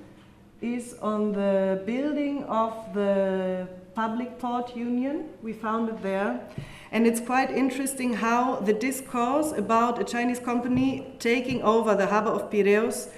is 0.62 0.96
on 1.02 1.34
the 1.34 1.84
building 1.86 2.44
of 2.46 2.74
the 2.94 3.68
Public 3.96 4.40
Port 4.40 4.76
Union. 4.76 5.30
We 5.42 5.54
found 5.54 5.90
it 5.90 6.02
there. 6.02 6.40
And 6.92 7.06
it's 7.06 7.20
quite 7.20 7.52
interesting 7.52 8.14
how 8.14 8.56
the 8.56 8.74
discourse 8.74 9.52
about 9.52 10.00
a 10.00 10.04
Chinese 10.04 10.40
company 10.40 11.14
taking 11.20 11.62
over 11.62 11.96
the 11.96 12.08
harbor 12.08 12.32
of 12.32 12.50
Piraeus 12.50 13.10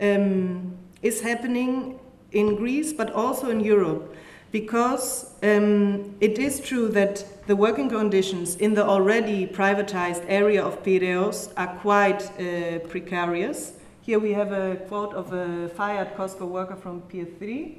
um, 0.00 0.76
is 1.02 1.20
happening 1.20 1.98
in 2.32 2.56
Greece, 2.56 2.92
but 2.92 3.12
also 3.12 3.50
in 3.50 3.60
Europe. 3.60 4.14
because 4.50 5.34
um, 5.42 6.16
it 6.20 6.38
is 6.38 6.60
true 6.60 6.88
that 6.88 7.24
the 7.48 7.56
working 7.56 7.88
conditions 7.88 8.56
in 8.56 8.74
the 8.74 8.84
already 8.84 9.46
privatized 9.46 10.22
area 10.28 10.62
of 10.62 10.82
Piraeus 10.84 11.50
are 11.56 11.78
quite 11.78 12.22
uh, 12.38 12.78
precarious. 12.90 13.72
Here 14.02 14.18
we 14.18 14.34
have 14.34 14.52
a 14.52 14.76
quote 14.86 15.14
of 15.14 15.32
a 15.32 15.70
fired 15.70 16.14
COSCO 16.14 16.46
worker 16.46 16.76
from 16.76 17.00
Pier 17.00 17.24
3. 17.24 17.78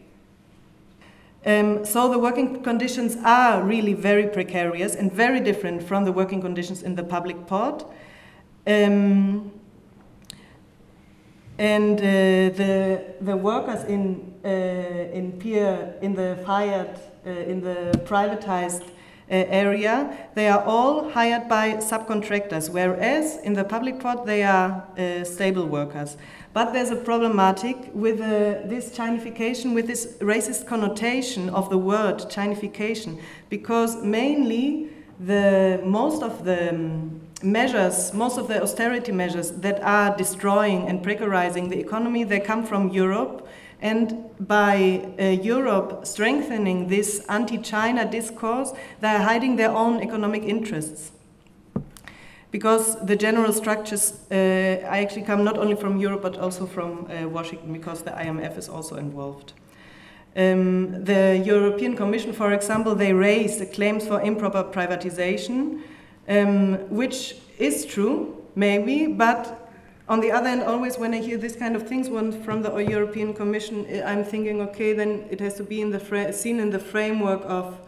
Um, 1.46 1.86
so 1.86 2.10
the 2.10 2.18
working 2.18 2.64
conditions 2.64 3.16
are 3.24 3.62
really 3.62 3.94
very 3.94 4.28
precarious 4.28 4.96
and 4.96 5.14
very 5.14 5.40
different 5.40 5.84
from 5.84 6.04
the 6.04 6.12
working 6.12 6.42
conditions 6.42 6.82
in 6.82 6.96
the 6.96 7.04
public 7.04 7.46
port. 7.46 7.86
Um, 8.66 9.52
and 11.60 12.00
uh, 12.00 12.04
the 12.58 13.04
the 13.22 13.38
workers 13.38 13.84
in 13.84 14.34
uh, 14.44 14.50
in 15.14 15.34
Pier 15.34 15.94
in 16.02 16.16
the 16.16 16.40
fired 16.44 17.00
uh, 17.28 17.30
in 17.30 17.62
the 17.62 17.92
privatized 18.06 18.84
area 19.30 20.18
they 20.36 20.48
are 20.48 20.64
all 20.64 21.10
hired 21.12 21.48
by 21.48 21.74
subcontractors 21.74 22.70
whereas 22.70 23.38
in 23.44 23.54
the 23.54 23.64
public 23.64 24.00
port 24.00 24.26
they 24.26 24.44
are 24.44 24.84
uh, 24.98 25.24
stable 25.24 25.66
workers 25.66 26.18
but 26.52 26.74
there's 26.74 26.90
a 26.90 26.96
problematic 26.96 27.78
with 27.94 28.20
uh, 28.20 28.68
this 28.68 28.90
Chinification, 28.98 29.76
with 29.76 29.86
this 29.86 30.18
racist 30.20 30.66
connotation 30.66 31.50
of 31.50 31.70
the 31.70 31.78
word 31.78 32.18
Chinification, 32.18 33.22
because 33.50 34.04
mainly 34.04 34.90
the 35.20 35.80
most 35.86 36.24
of 36.24 36.44
the 36.46 36.70
um, 36.70 37.22
measures, 37.44 38.14
most 38.14 38.38
of 38.40 38.48
the 38.48 38.62
austerity 38.64 39.12
measures 39.12 39.52
that 39.52 39.82
are 39.84 40.18
destroying 40.18 40.88
and 40.88 41.06
precarizing 41.06 41.70
the 41.70 41.80
economy, 41.80 42.24
they 42.24 42.40
come 42.40 42.66
from 42.66 42.90
Europe. 42.90 43.48
And 43.82 44.30
by 44.40 45.06
uh, 45.20 45.24
Europe 45.24 46.06
strengthening 46.06 46.88
this 46.88 47.26
anti 47.30 47.58
China 47.58 48.10
discourse, 48.10 48.74
they 49.00 49.08
are 49.08 49.20
hiding 49.20 49.56
their 49.56 49.72
own 49.72 50.02
economic 50.02 50.44
interests. 50.44 51.12
Because 52.52 53.00
the 53.06 53.16
general 53.16 53.54
structures, 53.54 54.14
uh, 54.32 54.36
I 54.36 55.02
actually 55.02 55.22
come 55.22 55.44
not 55.44 55.58
only 55.58 55.76
from 55.76 55.98
Europe 55.98 56.24
but 56.24 56.38
also 56.38 56.66
from 56.66 57.08
uh, 57.10 57.30
Washington, 57.30 57.72
because 57.72 58.02
the 58.02 58.12
IMF 58.12 58.58
is 58.58 58.68
also 58.68 58.96
involved. 58.96 59.54
Um, 60.36 61.04
the 61.06 61.42
European 61.46 61.96
Commission, 61.96 62.34
for 62.34 62.52
example, 62.54 62.96
they 62.96 63.14
raised 63.14 63.60
the 63.60 63.66
claims 63.66 64.08
for 64.08 64.22
improper 64.22 64.64
privatization 64.64 65.82
um, 66.30 66.78
which 66.90 67.36
is 67.58 67.86
true, 67.86 68.38
maybe, 68.56 69.08
but 69.08 69.59
on 70.10 70.20
the 70.22 70.32
other 70.32 70.50
hand, 70.50 70.64
always 70.64 70.98
when 70.98 71.14
I 71.14 71.20
hear 71.20 71.38
this 71.38 71.56
kind 71.56 71.76
of 71.76 71.88
things 71.88 72.08
from 72.08 72.64
the 72.64 72.76
European 72.78 73.32
Commission, 73.34 73.86
I'm 74.04 74.24
thinking, 74.24 74.60
okay, 74.62 74.94
then 74.94 75.26
it 75.30 75.40
has 75.40 75.54
to 75.56 75.64
be 75.64 75.82
in 75.82 75.92
the 75.92 76.34
seen 76.34 76.60
in 76.60 76.72
the 76.72 76.80
framework 76.80 77.42
of 77.46 77.80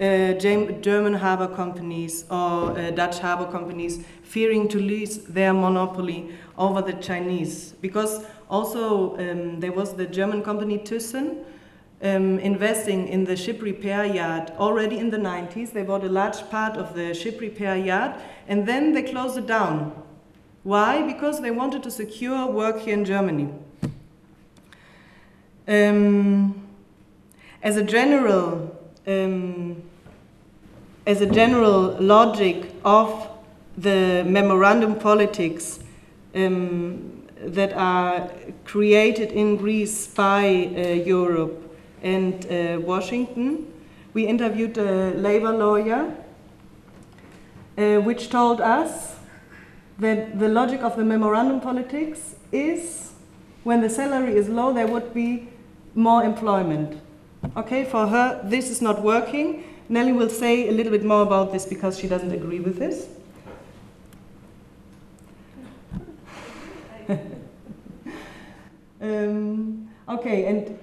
uh, 0.00 0.32
German 0.32 1.14
harbor 1.14 1.46
companies 1.46 2.24
or 2.30 2.76
uh, 2.76 2.90
Dutch 2.92 3.18
harbor 3.18 3.50
companies 3.52 4.04
fearing 4.22 4.68
to 4.68 4.80
lose 4.80 5.18
their 5.18 5.52
monopoly 5.52 6.30
over 6.56 6.80
the 6.80 6.94
Chinese. 6.94 7.72
Because 7.82 8.24
also 8.48 9.16
um, 9.18 9.60
there 9.60 9.72
was 9.72 9.94
the 9.94 10.06
German 10.06 10.42
company 10.42 10.78
Thyssen 10.78 11.44
um, 12.02 12.38
investing 12.38 13.06
in 13.06 13.24
the 13.24 13.36
ship 13.36 13.60
repair 13.62 14.06
yard 14.06 14.50
already 14.58 14.98
in 14.98 15.10
the 15.10 15.18
90s. 15.18 15.72
They 15.72 15.82
bought 15.82 16.04
a 16.04 16.08
large 16.08 16.48
part 16.50 16.76
of 16.78 16.94
the 16.94 17.12
ship 17.12 17.40
repair 17.40 17.76
yard 17.76 18.14
and 18.48 18.66
then 18.66 18.92
they 18.92 19.02
closed 19.02 19.36
it 19.36 19.46
down. 19.46 20.05
Why? 20.66 21.02
Because 21.02 21.40
they 21.40 21.52
wanted 21.52 21.84
to 21.84 21.92
secure 21.92 22.44
work 22.44 22.80
here 22.80 22.94
in 22.94 23.04
Germany. 23.04 23.48
Um, 25.68 26.66
as 27.62 27.76
a 27.76 27.84
general, 27.84 28.76
um, 29.06 29.80
as 31.06 31.20
a 31.20 31.26
general 31.26 31.96
logic 32.00 32.72
of 32.84 33.28
the 33.78 34.24
memorandum 34.26 34.96
politics 34.98 35.78
um, 36.34 37.22
that 37.44 37.72
are 37.74 38.28
created 38.64 39.30
in 39.30 39.56
Greece 39.56 40.08
by 40.08 40.46
uh, 40.46 40.80
Europe, 40.94 41.78
and 42.02 42.44
uh, 42.46 42.80
Washington. 42.80 43.72
We 44.14 44.26
interviewed 44.26 44.76
a 44.78 45.12
labor 45.14 45.52
lawyer, 45.52 46.12
uh, 47.78 47.98
which 48.00 48.30
told 48.30 48.60
us 48.60 49.15
that 49.98 50.38
the 50.38 50.48
logic 50.48 50.82
of 50.82 50.96
the 50.96 51.04
memorandum 51.04 51.60
politics 51.60 52.34
is 52.52 53.12
when 53.64 53.80
the 53.80 53.90
salary 53.90 54.36
is 54.36 54.48
low, 54.48 54.72
there 54.72 54.86
would 54.86 55.12
be 55.12 55.48
more 55.94 56.22
employment. 56.22 57.00
Okay, 57.56 57.84
for 57.84 58.06
her, 58.06 58.40
this 58.44 58.70
is 58.70 58.80
not 58.82 59.02
working. 59.02 59.64
Nelly 59.88 60.12
will 60.12 60.28
say 60.28 60.68
a 60.68 60.72
little 60.72 60.92
bit 60.92 61.04
more 61.04 61.22
about 61.22 61.52
this 61.52 61.64
because 61.64 61.98
she 61.98 62.06
doesn't 62.08 62.32
agree 62.32 62.60
with 62.60 62.78
this. 62.78 63.08
um, 69.00 69.88
okay, 70.08 70.46
and 70.46 70.78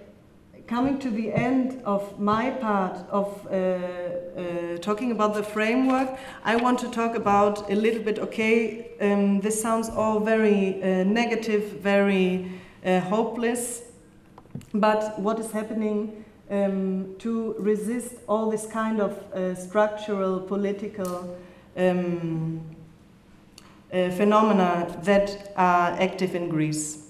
coming 0.68 0.98
to 1.00 1.10
the 1.10 1.32
end 1.32 1.82
of 1.84 2.20
my 2.20 2.50
part 2.50 2.98
of 3.10 3.48
uh, 3.48 3.54
uh, 3.54 4.78
talking 4.78 5.12
about 5.12 5.34
the 5.34 5.44
framework, 5.44 6.18
I 6.44 6.56
want 6.56 6.80
to 6.80 6.90
talk 6.90 7.16
about 7.16 7.70
a 7.70 7.76
little 7.76 8.02
bit. 8.02 8.20
Okay, 8.20 8.92
um, 9.02 9.42
this 9.42 9.62
sounds 9.62 9.90
all 9.90 10.20
very 10.20 10.82
uh, 10.82 11.04
negative, 11.04 11.64
very 11.82 12.52
uh, 12.86 13.00
hopeless, 13.02 13.84
but 14.74 15.20
what 15.20 15.40
is 15.40 15.52
happening 15.52 16.24
um, 16.50 17.16
to 17.20 17.56
resist 17.60 18.16
all 18.28 18.50
this 18.50 18.66
kind 18.66 19.02
of 19.02 19.12
uh, 19.34 19.56
structural 19.56 20.40
political 20.40 21.38
um, 21.76 22.62
uh, 23.92 24.10
phenomena 24.12 25.00
that 25.04 25.54
are 25.58 25.92
active 26.00 26.36
in 26.36 26.50
Greece? 26.50 27.03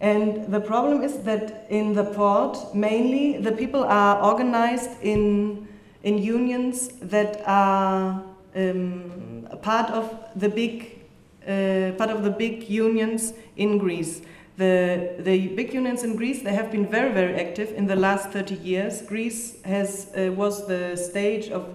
And 0.00 0.52
the 0.52 0.60
problem 0.60 1.02
is 1.02 1.18
that 1.20 1.66
in 1.70 1.94
the 1.94 2.04
port, 2.04 2.74
mainly 2.74 3.38
the 3.38 3.52
people 3.52 3.84
are 3.84 4.22
organized 4.22 4.90
in, 5.02 5.66
in 6.02 6.18
unions 6.18 6.88
that 7.00 7.42
are 7.46 8.22
um, 8.54 9.48
part 9.62 9.90
of 9.90 10.14
the 10.34 10.48
big 10.48 10.92
uh, 11.46 11.92
part 11.96 12.10
of 12.10 12.24
the 12.24 12.30
big 12.30 12.68
unions 12.68 13.32
in 13.56 13.78
Greece. 13.78 14.20
The, 14.56 15.14
the 15.20 15.48
big 15.48 15.72
unions 15.72 16.02
in 16.02 16.16
Greece 16.16 16.42
they 16.42 16.52
have 16.52 16.72
been 16.72 16.88
very 16.88 17.12
very 17.12 17.34
active 17.34 17.72
in 17.72 17.86
the 17.86 17.96
last 17.96 18.30
30 18.30 18.56
years. 18.56 19.02
Greece 19.02 19.62
has 19.62 20.10
uh, 20.16 20.32
was 20.32 20.66
the 20.66 20.96
stage 20.96 21.48
of 21.50 21.74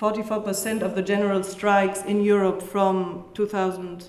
44% 0.00 0.82
of 0.82 0.96
the 0.96 1.02
general 1.02 1.44
strikes 1.44 2.02
in 2.02 2.22
Europe 2.22 2.60
from 2.60 3.24
2000 3.34 4.08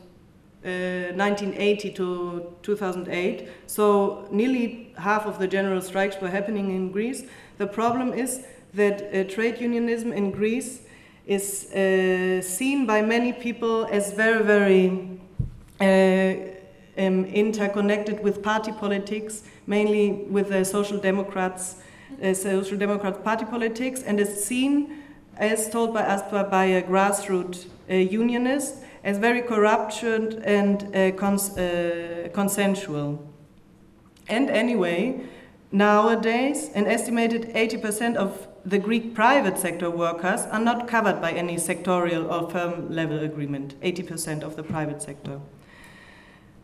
1980 0.66 1.90
uh, 1.90 1.96
to 1.96 2.56
2008. 2.64 3.48
So 3.68 4.28
nearly 4.32 4.94
half 4.98 5.26
of 5.26 5.38
the 5.38 5.48
general 5.48 5.82
strikes 5.82 6.20
were 6.20 6.30
happening 6.30 6.72
in 6.72 6.92
Greece. 6.92 7.24
The 7.58 7.68
problem 7.68 8.14
is 8.14 8.44
that 8.74 9.02
uh, 9.14 9.24
trade 9.26 9.62
unionism 9.62 10.12
in 10.12 10.32
Greece 10.32 10.82
is 11.28 11.72
uh, 11.72 12.42
seen 12.42 12.86
by 12.86 13.02
many 13.02 13.32
people 13.34 13.86
as 13.92 14.14
very, 14.14 14.44
very 14.44 15.20
uh, 15.80 16.52
um, 16.98 17.26
interconnected 17.26 18.24
with 18.24 18.42
party 18.42 18.72
politics, 18.72 19.44
mainly 19.68 20.12
with 20.30 20.50
the 20.50 20.64
Social 20.66 20.98
Democrats, 20.98 21.76
uh, 22.24 22.34
Social 22.34 22.78
Democrat 22.78 23.24
party 23.24 23.46
politics, 23.46 24.02
and 24.02 24.20
is 24.20 24.44
seen, 24.44 25.04
as 25.38 25.70
told 25.70 25.94
by 25.94 26.02
us 26.02 26.22
by 26.32 26.66
a 26.66 26.82
grassroots 26.82 27.66
unionist, 27.88 28.76
as 29.06 29.20
very 29.20 29.42
corruption 29.44 30.42
and 30.44 30.94
uh, 30.96 31.12
cons 31.12 31.56
uh, 31.58 32.28
consensual. 32.34 33.24
And 34.28 34.50
anyway, 34.50 35.22
nowadays, 35.72 36.72
an 36.74 36.88
estimated 36.88 37.54
80% 37.54 38.16
of 38.16 38.48
the 38.66 38.80
Greek 38.80 39.14
private 39.14 39.60
sector 39.60 39.92
workers 39.92 40.42
are 40.52 40.60
not 40.60 40.88
covered 40.88 41.22
by 41.22 41.32
any 41.32 41.58
sectorial 41.58 42.32
or 42.32 42.50
firm 42.50 42.90
level 42.90 43.20
agreement, 43.20 43.80
80% 43.82 44.42
of 44.42 44.56
the 44.56 44.64
private 44.64 45.04
sector. 45.04 45.40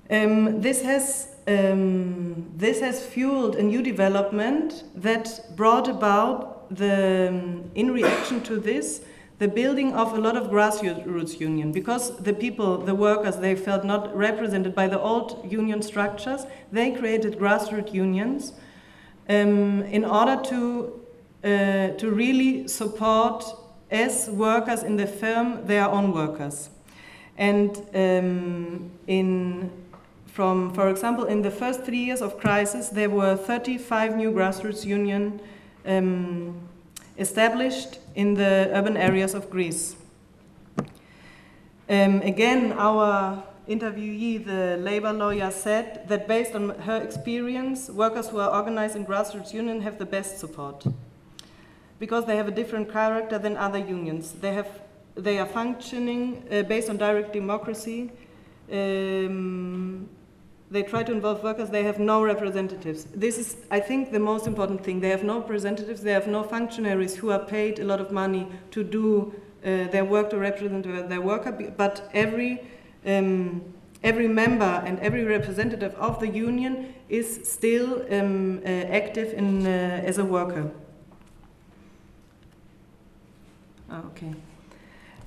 Um, 0.10 0.62
this, 0.62 0.82
has, 0.82 1.36
um, 1.48 2.52
this 2.58 2.82
has 2.82 3.06
fueled 3.06 3.56
a 3.56 3.62
new 3.62 3.84
development 3.84 4.84
that 4.96 5.56
brought 5.56 5.88
about 5.88 6.76
the, 6.76 7.30
um, 7.30 7.72
in 7.76 7.92
reaction 7.92 8.42
to 8.42 8.60
this, 8.60 9.02
the 9.42 9.48
building 9.48 9.92
of 9.96 10.14
a 10.14 10.22
lot 10.22 10.38
of 10.38 10.52
grassroots 10.52 11.40
union 11.40 11.72
because 11.72 12.16
the 12.18 12.32
people, 12.32 12.78
the 12.78 12.94
workers, 12.94 13.38
they 13.38 13.56
felt 13.56 13.84
not 13.84 14.16
represented 14.16 14.76
by 14.76 14.88
the 14.88 15.00
old 15.00 15.44
union 15.52 15.82
structures. 15.82 16.46
They 16.72 16.92
created 16.92 17.40
grassroots 17.40 17.92
unions 17.92 18.54
um, 19.28 19.82
in 19.82 20.06
order 20.06 20.40
to 20.50 20.60
uh, 21.44 21.48
to 22.02 22.12
really 22.12 22.68
support 22.68 23.44
as 23.90 24.30
workers 24.30 24.84
in 24.84 24.96
the 24.98 25.08
firm 25.08 25.66
their 25.66 25.90
own 25.90 26.14
workers. 26.14 26.70
And 27.36 27.72
um, 27.96 28.92
in 29.08 29.72
from, 30.28 30.72
for 30.76 30.88
example, 30.88 31.26
in 31.26 31.42
the 31.42 31.52
first 31.52 31.84
three 31.84 32.04
years 32.06 32.22
of 32.22 32.38
crisis, 32.38 32.90
there 32.90 33.10
were 33.10 33.36
35 33.36 34.16
new 34.16 34.32
grassroots 34.32 34.86
union 34.86 35.42
um, 35.84 36.56
established 37.22 38.00
in 38.16 38.34
the 38.34 38.70
urban 38.74 38.98
areas 38.98 39.34
of 39.34 39.50
Greece. 39.50 39.96
Um, 41.90 42.22
again, 42.22 42.74
our 42.74 43.44
interviewee, 43.68 44.46
the 44.46 44.78
labor 44.78 45.14
lawyer, 45.14 45.52
said 45.52 46.08
that 46.08 46.28
based 46.28 46.56
on 46.56 46.70
her 46.70 47.02
experience, 47.02 47.90
workers 47.90 48.30
who 48.30 48.40
are 48.40 48.50
organized 48.50 48.96
in 48.96 49.06
grassroots 49.06 49.54
union 49.54 49.82
have 49.82 49.98
the 49.98 50.06
best 50.06 50.40
support 50.40 50.84
because 52.00 52.26
they 52.26 52.36
have 52.36 52.48
a 52.48 52.52
different 52.52 52.92
character 52.92 53.38
than 53.38 53.56
other 53.58 53.78
unions. 53.78 54.32
They, 54.32 54.54
have, 54.54 54.82
they 55.16 55.38
are 55.38 55.46
functioning 55.46 56.44
uh, 56.52 56.64
based 56.64 56.90
on 56.90 56.98
direct 56.98 57.32
democracy. 57.32 58.12
Um, 58.72 60.10
they 60.72 60.84
try 60.84 61.04
to 61.04 61.12
involve 61.12 61.44
workers, 61.44 61.70
they 61.70 61.84
have 61.84 62.00
no 62.00 62.24
representatives. 62.24 63.04
This 63.14 63.38
is, 63.38 63.58
I 63.70 63.82
think, 63.82 64.12
the 64.12 64.20
most 64.20 64.48
important 64.48 64.84
thing. 64.84 65.02
They 65.02 65.10
have 65.10 65.24
no 65.24 65.42
representatives, 65.42 66.02
they 66.02 66.14
have 66.14 66.28
no 66.28 66.44
functionaries 66.44 67.18
who 67.18 67.30
are 67.30 67.40
paid 67.40 67.80
a 67.80 67.84
lot 67.84 68.00
of 68.00 68.12
money 68.12 68.48
to 68.72 68.84
do 68.84 69.34
uh, 69.64 69.88
their 69.92 70.06
work 70.06 70.30
to 70.30 70.38
represent 70.38 71.10
their 71.10 71.22
worker, 71.22 71.52
but 71.76 72.10
every, 72.14 72.62
um, 73.06 73.62
every 74.02 74.30
member 74.30 74.82
and 74.86 74.98
every 75.00 75.26
representative 75.26 75.94
of 75.96 76.22
the 76.22 76.28
union 76.28 76.94
is 77.10 77.42
still 77.44 78.06
um, 78.10 78.62
uh, 78.66 78.70
active 78.70 79.34
in, 79.34 79.68
uh, 79.68 80.02
as 80.06 80.18
a 80.20 80.26
worker. 80.26 80.72
Oh, 83.92 84.04
okay. 84.12 84.34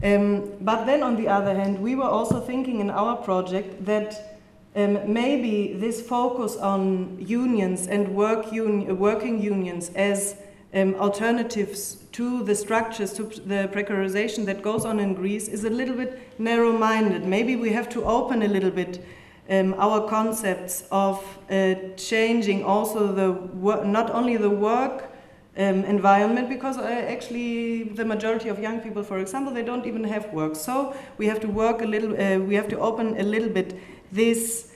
Um, 0.03 0.53
but 0.63 0.87
then, 0.87 1.03
on 1.03 1.17
the 1.17 1.29
other 1.29 1.55
hand, 1.55 1.81
we 1.81 1.95
were 1.95 2.05
also 2.05 2.41
thinking 2.41 2.81
in 2.81 2.91
our 2.91 3.17
project 3.17 3.85
that 3.85 4.34
um, 4.77 5.13
maybe 5.13 5.73
this 5.75 6.01
focus 6.03 6.57
on 6.57 7.17
unions 7.21 7.87
and 7.87 8.15
work 8.15 8.53
un 8.53 8.99
working 8.99 9.41
unions 9.41 9.91
as 9.95 10.37
um, 10.75 10.95
alternatives 10.97 12.05
to 12.13 12.43
the 12.43 12.55
structures, 12.55 13.13
to 13.13 13.25
the 13.25 13.69
precarization 13.73 14.45
that 14.47 14.63
goes 14.63 14.85
on 14.85 14.99
in 14.99 15.15
Greece 15.15 15.49
is 15.49 15.65
a 15.65 15.71
little 15.71 15.95
bit 15.95 16.39
narrow 16.39 16.73
minded. 16.73 17.25
Maybe 17.25 17.57
we 17.57 17.71
have 17.71 17.89
to 17.91 18.05
open 18.05 18.43
a 18.43 18.49
little 18.49 18.71
bit 18.71 19.05
um, 19.51 19.75
our 19.79 20.09
concepts 20.09 20.85
of 20.91 21.23
uh, 21.51 21.75
changing 21.97 22.65
also 22.65 23.13
the 23.13 23.85
not 23.85 24.11
only 24.11 24.37
the 24.37 24.51
work 24.51 25.11
um, 25.57 25.85
environment 25.85 26.49
because 26.49 26.79
uh, 26.79 26.83
actually 26.83 27.85
the 27.85 28.05
majority 28.05 28.49
of 28.49 28.59
young 28.59 28.81
people, 28.81 29.03
for 29.03 29.19
example, 29.19 29.53
they 29.53 29.63
don't 29.63 29.87
even 29.87 30.03
have 30.05 30.33
work. 30.33 30.57
So 30.57 30.97
we 31.19 31.27
have 31.27 31.41
to 31.41 31.49
work 31.49 31.83
a 31.83 31.87
little, 31.87 32.21
uh, 32.21 32.39
we 32.39 32.55
have 32.55 32.69
to 32.69 32.79
open 32.79 33.19
a 33.21 33.23
little 33.23 33.49
bit 33.49 33.79
this 34.15 34.73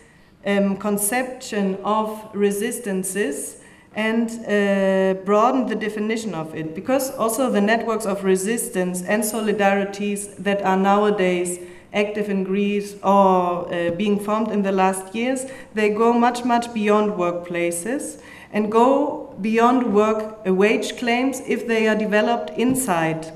um, 0.47 0.77
conception 0.77 1.79
of 1.85 2.31
resistances 2.35 3.61
and 3.95 4.31
uh, 4.31 5.21
broaden 5.25 5.67
the 5.67 5.75
definition 5.75 6.35
of 6.35 6.55
it 6.55 6.75
because 6.75 7.11
also 7.17 7.51
the 7.51 7.61
networks 7.61 8.07
of 8.07 8.23
resistance 8.23 9.03
and 9.03 9.23
solidarities 9.23 10.37
that 10.37 10.63
are 10.63 10.77
nowadays 10.77 11.59
active 11.93 12.29
in 12.29 12.45
Greece 12.45 12.97
or 13.03 13.73
uh, 13.73 13.91
being 13.93 14.21
formed 14.21 14.51
in 14.51 14.63
the 14.63 14.73
last 14.73 15.15
years, 15.15 15.47
they 15.75 15.89
go 15.89 16.13
much, 16.13 16.45
much 16.45 16.73
beyond 16.75 17.13
workplaces 17.13 18.21
and 18.53 18.71
go 18.71 19.35
beyond 19.41 19.95
work 19.95 20.39
uh, 20.47 20.53
wage 20.53 20.97
claims 20.99 21.41
if 21.47 21.67
they 21.67 21.89
are 21.89 21.97
developed 21.97 22.51
inside 22.59 23.27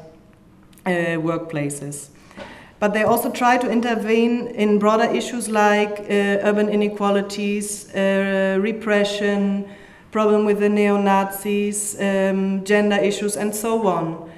uh, 0.84 0.90
workplaces. 1.18 2.08
But 2.82 2.94
they 2.94 3.04
also 3.04 3.30
try 3.30 3.58
to 3.58 3.70
intervene 3.70 4.48
in 4.56 4.80
broader 4.80 5.04
issues 5.04 5.48
like 5.48 6.00
uh, 6.00 6.48
urban 6.48 6.68
inequalities, 6.68 7.88
uh, 7.94 8.58
repression, 8.60 9.68
problem 10.10 10.44
with 10.44 10.58
the 10.58 10.68
neo 10.68 10.96
Nazis, 10.96 11.94
um, 12.00 12.64
gender 12.64 12.96
issues, 12.96 13.36
and 13.36 13.54
so 13.54 13.86
on. 13.86 14.28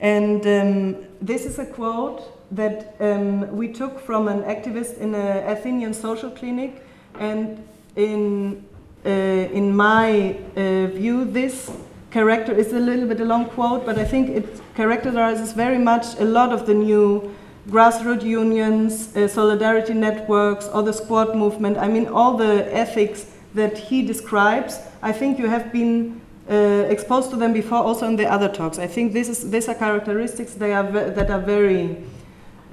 And 0.00 0.40
um, 0.46 1.04
this 1.20 1.44
is 1.44 1.58
a 1.58 1.66
quote 1.66 2.22
that 2.56 2.96
um, 2.98 3.54
we 3.54 3.68
took 3.68 4.00
from 4.00 4.26
an 4.26 4.42
activist 4.44 4.96
in 4.96 5.14
an 5.14 5.46
Athenian 5.46 5.92
social 5.92 6.30
clinic. 6.30 6.82
And 7.20 7.62
in, 7.94 8.64
uh, 9.04 9.10
in 9.10 9.76
my 9.76 10.38
uh, 10.56 10.86
view, 10.86 11.26
this 11.26 11.70
character 12.10 12.54
is 12.54 12.72
a 12.72 12.78
little 12.78 13.06
bit 13.06 13.20
a 13.20 13.26
long 13.26 13.50
quote, 13.50 13.84
but 13.84 13.98
I 13.98 14.04
think 14.06 14.30
it 14.30 14.62
characterizes 14.76 15.52
very 15.52 15.78
much 15.78 16.18
a 16.18 16.24
lot 16.24 16.54
of 16.54 16.64
the 16.64 16.72
new 16.72 17.34
grassroots 17.68 18.24
unions, 18.24 19.16
uh, 19.16 19.28
solidarity 19.28 19.94
networks, 19.94 20.66
or 20.68 20.82
the 20.82 20.92
squad 20.92 21.36
movement. 21.36 21.78
I 21.78 21.88
mean, 21.88 22.08
all 22.08 22.36
the 22.36 22.74
ethics 22.74 23.26
that 23.54 23.78
he 23.78 24.02
describes, 24.02 24.78
I 25.02 25.12
think 25.12 25.38
you 25.38 25.48
have 25.48 25.72
been 25.72 26.20
uh, 26.50 26.54
exposed 26.88 27.30
to 27.30 27.36
them 27.36 27.52
before 27.52 27.78
also 27.78 28.06
in 28.06 28.16
the 28.16 28.26
other 28.26 28.48
talks. 28.48 28.78
I 28.78 28.86
think 28.86 29.12
this 29.12 29.28
is, 29.28 29.50
these 29.50 29.68
are 29.68 29.74
characteristics 29.74 30.54
they 30.54 30.72
are 30.72 30.82
that 30.82 31.30
are 31.30 31.40
very 31.40 31.96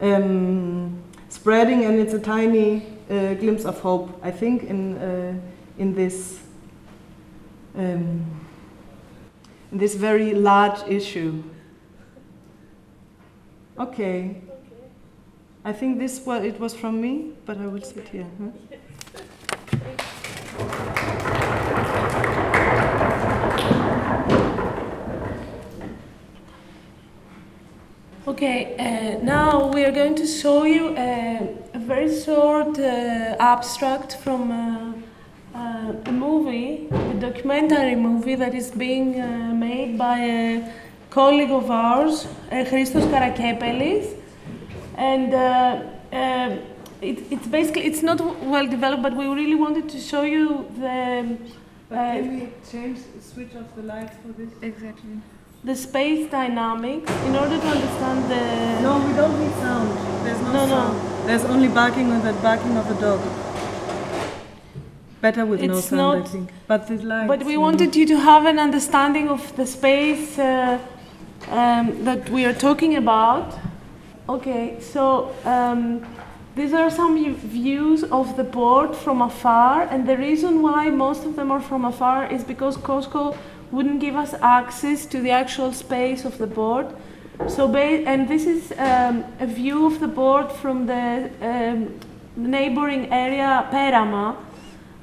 um, 0.01 1.01
spreading 1.29 1.85
and 1.85 1.99
it's 1.99 2.13
a 2.13 2.19
tiny 2.19 2.87
uh, 3.09 3.35
glimpse 3.35 3.65
of 3.65 3.79
hope, 3.79 4.19
I 4.23 4.31
think, 4.31 4.63
in, 4.63 4.97
uh, 4.97 5.39
in, 5.77 5.93
this, 5.93 6.39
um, 7.75 8.25
in 9.71 9.77
this 9.77 9.95
very 9.95 10.33
large 10.33 10.87
issue. 10.87 11.43
Okay. 13.77 14.41
I 15.69 15.71
think 15.71 15.99
this 15.99 16.25
was, 16.25 16.43
it 16.43 16.59
was 16.59 16.73
from 16.73 16.99
me, 16.99 17.33
but 17.45 17.59
I 17.59 17.67
will 17.67 17.83
sit 17.83 18.07
here. 18.07 18.25
Huh? 18.39 18.49
Okay, 28.27 28.75
uh, 28.79 29.23
now 29.23 29.67
we 29.71 29.85
are 29.85 29.91
going 29.91 30.15
to 30.15 30.25
show 30.25 30.63
you 30.63 30.97
a, 30.97 31.55
a 31.75 31.79
very 31.79 32.19
short 32.19 32.79
uh, 32.79 33.35
abstract 33.39 34.17
from 34.23 34.51
uh, 34.51 34.93
uh 35.55 35.93
a 36.05 36.11
movie, 36.11 36.87
a 36.91 37.13
documentary 37.27 37.95
movie 37.95 38.33
that 38.33 38.55
is 38.55 38.71
being 38.71 39.21
uh, 39.21 39.53
made 39.53 39.99
by 39.99 40.17
a 40.17 40.73
colleague 41.11 41.51
of 41.51 41.69
ours, 41.69 42.25
uh, 42.51 42.65
Christos 42.67 43.05
Karakepelis. 43.05 44.18
And 44.99 45.33
it, 47.01 47.17
it's 47.31 47.47
basically, 47.47 47.83
it's 47.83 48.03
not 48.03 48.19
well 48.53 48.67
developed, 48.67 49.03
but 49.03 49.15
we 49.15 49.25
really 49.27 49.55
wanted 49.55 49.89
to 49.89 49.99
show 49.99 50.23
you 50.23 50.69
the... 50.77 51.37
But 51.89 51.95
can 51.95 52.39
we 52.39 52.49
change, 52.71 52.99
switch 53.19 53.55
off 53.55 53.73
the 53.75 53.81
lights 53.81 54.15
for 54.21 54.31
this? 54.33 54.51
Exactly 54.61 55.21
the 55.63 55.75
space 55.75 56.29
dynamics 56.31 57.11
in 57.25 57.35
order 57.35 57.57
to 57.59 57.67
understand 57.67 58.31
the. 58.31 58.81
No, 58.81 59.05
we 59.05 59.13
don't 59.13 59.39
need 59.39 59.53
sound. 59.55 59.89
There's 60.25 60.41
no, 60.41 60.53
no 60.53 60.67
sound. 60.67 60.97
No. 60.97 61.27
There's 61.27 61.45
only 61.45 61.67
barking 61.67 62.09
with 62.09 62.23
the 62.23 62.33
barking 62.41 62.77
of 62.77 62.89
a 62.89 63.01
dog. 63.01 63.19
Better 65.21 65.45
with 65.45 65.61
it's 65.61 65.67
no 65.67 65.79
sound, 65.81 66.19
not, 66.19 66.27
I 66.27 66.29
think. 66.29 66.49
But 66.67 66.87
the 66.87 66.95
lights. 66.95 67.27
But 67.27 67.43
we 67.43 67.57
wanted 67.57 67.95
you 67.95 68.05
to 68.07 68.19
have 68.19 68.45
an 68.45 68.57
understanding 68.57 69.27
of 69.27 69.53
the 69.57 69.65
space 69.65 70.39
uh, 70.39 70.79
um, 71.49 72.05
that 72.05 72.29
we 72.29 72.45
are 72.45 72.53
talking 72.53 72.95
about. 72.95 73.53
Okay, 74.29 74.79
so 74.79 75.35
um, 75.43 76.05
these 76.55 76.71
are 76.71 76.91
some 76.91 77.33
views 77.33 78.03
of 78.03 78.37
the 78.37 78.43
port 78.43 78.95
from 78.95 79.23
afar, 79.23 79.87
and 79.89 80.07
the 80.07 80.15
reason 80.17 80.61
why 80.61 80.91
most 80.91 81.25
of 81.25 81.35
them 81.35 81.49
are 81.49 81.59
from 81.59 81.83
afar 81.83 82.31
is 82.31 82.43
because 82.43 82.77
COSCO 82.77 83.35
wouldn't 83.71 83.99
give 83.99 84.15
us 84.15 84.35
access 84.35 85.07
to 85.07 85.19
the 85.19 85.31
actual 85.31 85.73
space 85.73 86.25
of 86.25 86.37
the 86.37 86.45
board. 86.45 86.85
So, 87.47 87.75
and 87.75 88.29
this 88.29 88.45
is 88.45 88.71
um, 88.77 89.25
a 89.39 89.47
view 89.47 89.87
of 89.87 89.99
the 89.99 90.07
board 90.07 90.51
from 90.51 90.85
the 90.85 91.31
um, 91.41 91.99
neighboring 92.35 93.11
area 93.11 93.67
Perama. 93.71 94.35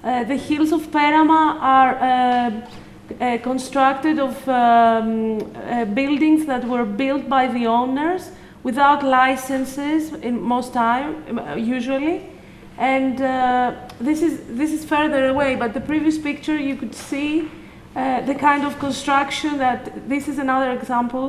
Uh, 0.04 0.22
the 0.22 0.36
hills 0.36 0.70
of 0.70 0.82
Perama 0.92 1.58
are 1.60 1.94
uh, 1.96 3.24
uh, 3.24 3.38
constructed 3.38 4.20
of 4.20 4.48
um, 4.48 5.40
uh, 5.56 5.84
buildings 5.84 6.46
that 6.46 6.64
were 6.64 6.84
built 6.84 7.28
by 7.28 7.48
the 7.48 7.66
owners 7.66 8.30
without 8.66 9.04
licenses 9.04 10.12
in 10.28 10.42
most 10.42 10.72
time, 10.72 11.10
usually. 11.56 12.16
And 12.78 13.20
uh, 13.20 13.72
this 14.00 14.20
is 14.22 14.34
this 14.60 14.72
is 14.72 14.84
further 14.84 15.28
away, 15.28 15.54
but 15.54 15.72
the 15.72 15.80
previous 15.80 16.18
picture 16.18 16.58
you 16.70 16.76
could 16.80 16.94
see 16.94 17.48
uh, 17.94 18.20
the 18.30 18.34
kind 18.34 18.62
of 18.64 18.72
construction 18.78 19.58
that 19.58 20.08
this 20.08 20.26
is 20.28 20.38
another 20.38 20.72
example. 20.72 21.26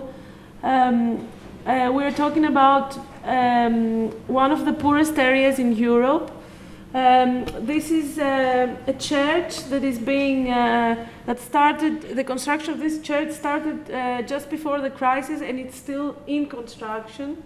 Um, 0.64 1.28
uh, 1.66 1.92
we're 1.94 2.16
talking 2.24 2.46
about 2.46 2.98
um, 3.24 4.10
one 4.28 4.52
of 4.52 4.66
the 4.66 4.74
poorest 4.74 5.20
areas 5.20 5.60
in 5.60 5.70
Europe. 5.76 6.32
Um, 6.94 7.46
this 7.66 7.92
is 7.92 8.18
uh, 8.18 8.74
a 8.88 8.94
church 8.94 9.66
that 9.66 9.84
is 9.84 10.00
being 10.00 10.50
uh, 10.50 11.06
that 11.26 11.40
started. 11.40 12.16
The 12.16 12.24
construction 12.24 12.74
of 12.74 12.80
this 12.80 13.02
church 13.02 13.32
started 13.32 13.92
uh, 13.92 14.22
just 14.22 14.50
before 14.50 14.80
the 14.80 14.90
crisis, 14.90 15.42
and 15.42 15.60
it's 15.60 15.76
still 15.76 16.16
in 16.28 16.46
construction. 16.46 17.44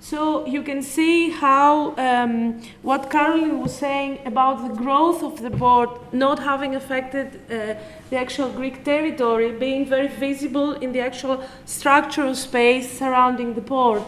So 0.00 0.44
you 0.46 0.64
can 0.64 0.82
see 0.82 1.30
how 1.30 1.94
um, 1.96 2.60
what 2.82 3.08
Caroline 3.08 3.60
was 3.60 3.72
saying 3.72 4.18
about 4.24 4.66
the 4.66 4.74
growth 4.74 5.22
of 5.22 5.40
the 5.40 5.50
port 5.50 6.12
not 6.12 6.40
having 6.40 6.74
affected 6.74 7.36
uh, 7.48 7.74
the 8.10 8.16
actual 8.16 8.50
Greek 8.50 8.84
territory 8.84 9.52
being 9.52 9.86
very 9.86 10.08
visible 10.08 10.72
in 10.72 10.90
the 10.90 10.98
actual 10.98 11.44
structural 11.66 12.34
space 12.34 12.98
surrounding 12.98 13.54
the 13.54 13.60
port. 13.60 14.02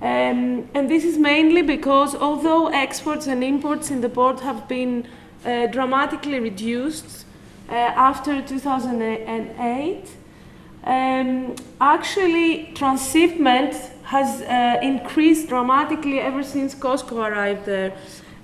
Um, 0.00 0.68
and 0.74 0.88
this 0.88 1.04
is 1.04 1.18
mainly 1.18 1.62
because 1.62 2.14
although 2.14 2.68
exports 2.68 3.26
and 3.26 3.42
imports 3.42 3.90
in 3.90 4.00
the 4.00 4.08
port 4.08 4.40
have 4.40 4.68
been 4.68 5.08
uh, 5.44 5.66
dramatically 5.66 6.38
reduced 6.38 7.24
uh, 7.68 7.74
after 7.74 8.40
2008, 8.40 10.04
um, 10.84 11.56
actually 11.80 12.70
transshipment 12.74 13.74
has 14.04 14.40
uh, 14.42 14.78
increased 14.82 15.48
dramatically 15.48 16.20
ever 16.20 16.42
since 16.42 16.74
COSCO 16.74 17.16
arrived 17.16 17.66
there. 17.66 17.92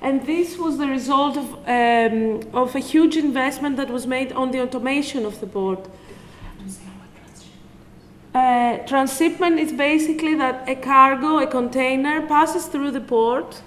And 0.03 0.27
this 0.27 0.59
was 0.59 0.77
the 0.77 0.87
result 0.87 1.39
of, 1.39 1.55
um, 1.67 2.43
of 2.53 2.75
a 2.75 2.81
huge 2.81 3.17
investment 3.17 3.77
that 3.79 3.89
was 3.89 4.07
made 4.07 4.33
on 4.33 4.51
the 4.51 4.61
automation 4.61 5.25
of 5.25 5.41
the 5.41 5.47
port. 5.47 5.89
Uh, 8.35 8.79
transshipment 8.79 9.61
is 9.61 9.73
basically 9.73 10.35
that 10.35 10.69
a 10.69 10.75
cargo, 10.75 11.39
a 11.39 11.47
container, 11.47 12.27
passes 12.27 12.67
through 12.67 12.91
the 12.91 13.01
port, 13.01 13.63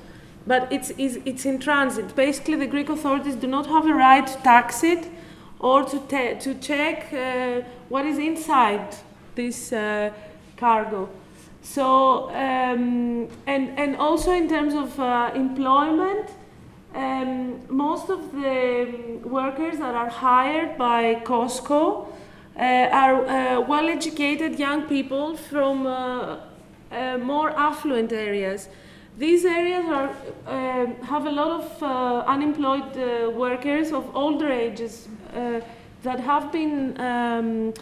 but 0.46 0.68
it's, 0.72 0.92
it's, 0.98 1.18
it's 1.24 1.46
in 1.46 1.58
transit. 1.58 2.14
Basically, 2.16 2.56
the 2.56 2.68
Greek 2.68 2.90
authorities 2.90 3.36
do 3.36 3.48
not 3.48 3.66
have 3.68 3.86
a 3.86 3.94
right 3.94 4.28
to 4.28 4.38
tax 4.44 4.84
it 4.84 5.08
or 5.60 5.84
to, 5.84 6.00
to 6.40 6.54
check 6.56 7.14
uh, 7.14 7.62
what 7.88 8.06
is 8.06 8.18
inside 8.18 8.94
this 9.36 9.72
uh, 9.72 10.12
cargo. 10.58 11.10
So, 11.62 12.30
um, 12.32 13.30
and, 13.46 13.80
and 13.80 13.96
also 13.96 14.34
in 14.34 14.50
terms 14.50 14.74
of 14.74 15.00
uh, 15.00 15.32
employment, 15.34 16.30
um, 16.94 17.62
most 17.70 18.10
of 18.10 18.34
the 18.34 19.20
workers 19.24 19.78
that 19.80 19.96
are 19.96 20.10
hired 20.10 20.78
by 20.78 21.22
COSCO 21.24 22.04
uh, 22.04 22.17
are 22.58 23.26
uh, 23.26 23.62
well 23.62 23.88
educated 23.90 24.58
young 24.60 24.84
people 24.84 25.38
from 25.38 25.86
uh, 25.86 26.38
more 27.20 27.52
affluent 27.52 28.12
areas. 28.12 28.70
These 29.18 29.46
areas 29.46 29.86
are, 29.86 30.14
have 31.04 31.26
a 31.26 31.32
lot 31.32 31.52
of 31.62 31.84
unemployed 32.28 32.96
workers 33.36 33.92
of 33.92 34.16
older 34.16 34.52
ages 34.52 35.08
that 36.04 36.20
have 36.20 36.52
been 36.52 37.00
um, 37.02 37.74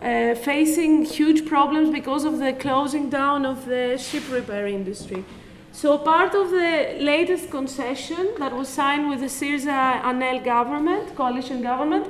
uh, 0.00 0.34
facing 0.34 1.04
huge 1.04 1.44
problems 1.46 1.90
because 1.90 2.24
of 2.24 2.38
the 2.38 2.52
closing 2.52 3.10
down 3.10 3.44
of 3.44 3.66
the 3.66 3.98
ship 3.98 4.22
repair 4.30 4.66
industry. 4.66 5.24
So 5.72 5.98
part 5.98 6.34
of 6.34 6.50
the 6.50 6.96
latest 7.00 7.50
concession 7.50 8.34
that 8.38 8.52
was 8.52 8.68
signed 8.68 9.08
with 9.10 9.20
the 9.20 9.26
Syriza 9.26 10.00
Anel 10.02 10.44
government, 10.44 11.14
coalition 11.14 11.62
government, 11.62 12.06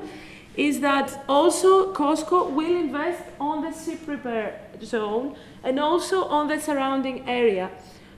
is 0.58 0.80
that 0.80 1.24
also 1.28 1.92
COSCO 1.94 2.50
will 2.50 2.76
invest 2.76 3.22
on 3.38 3.62
the 3.62 3.72
ship 3.72 4.00
repair 4.08 4.60
zone 4.82 5.36
and 5.62 5.78
also 5.78 6.24
on 6.24 6.48
the 6.48 6.60
surrounding 6.60 7.28
area. 7.28 7.70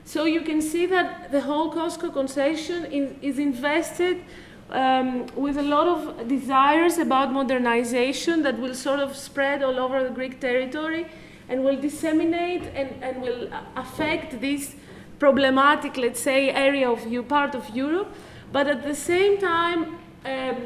So 0.05 0.25
you 0.25 0.41
can 0.41 0.59
see 0.59 0.87
that 0.87 1.31
the 1.31 1.41
whole 1.41 1.71
COSCO 1.71 2.11
concession 2.11 2.85
in, 2.85 3.19
is 3.21 3.37
invested 3.37 4.23
um, 4.71 5.27
with 5.35 5.57
a 5.57 5.61
lot 5.61 5.87
of 5.87 6.27
desires 6.27 6.97
about 6.97 7.31
modernization 7.31 8.41
that 8.41 8.57
will 8.57 8.73
sort 8.73 8.99
of 8.99 9.15
spread 9.15 9.61
all 9.61 9.77
over 9.77 10.03
the 10.03 10.09
Greek 10.09 10.39
territory 10.39 11.05
and 11.47 11.63
will 11.63 11.79
disseminate 11.79 12.63
and, 12.73 13.03
and 13.03 13.21
will 13.21 13.49
affect 13.75 14.41
this 14.41 14.73
problematic, 15.19 15.95
let's 15.95 16.19
say, 16.19 16.49
area 16.49 16.89
of 16.89 17.05
you, 17.05 17.21
part 17.21 17.53
of 17.53 17.69
Europe. 17.69 18.11
But 18.51 18.67
at 18.67 18.81
the 18.81 18.95
same 18.95 19.37
time, 19.37 19.99
um, 20.25 20.57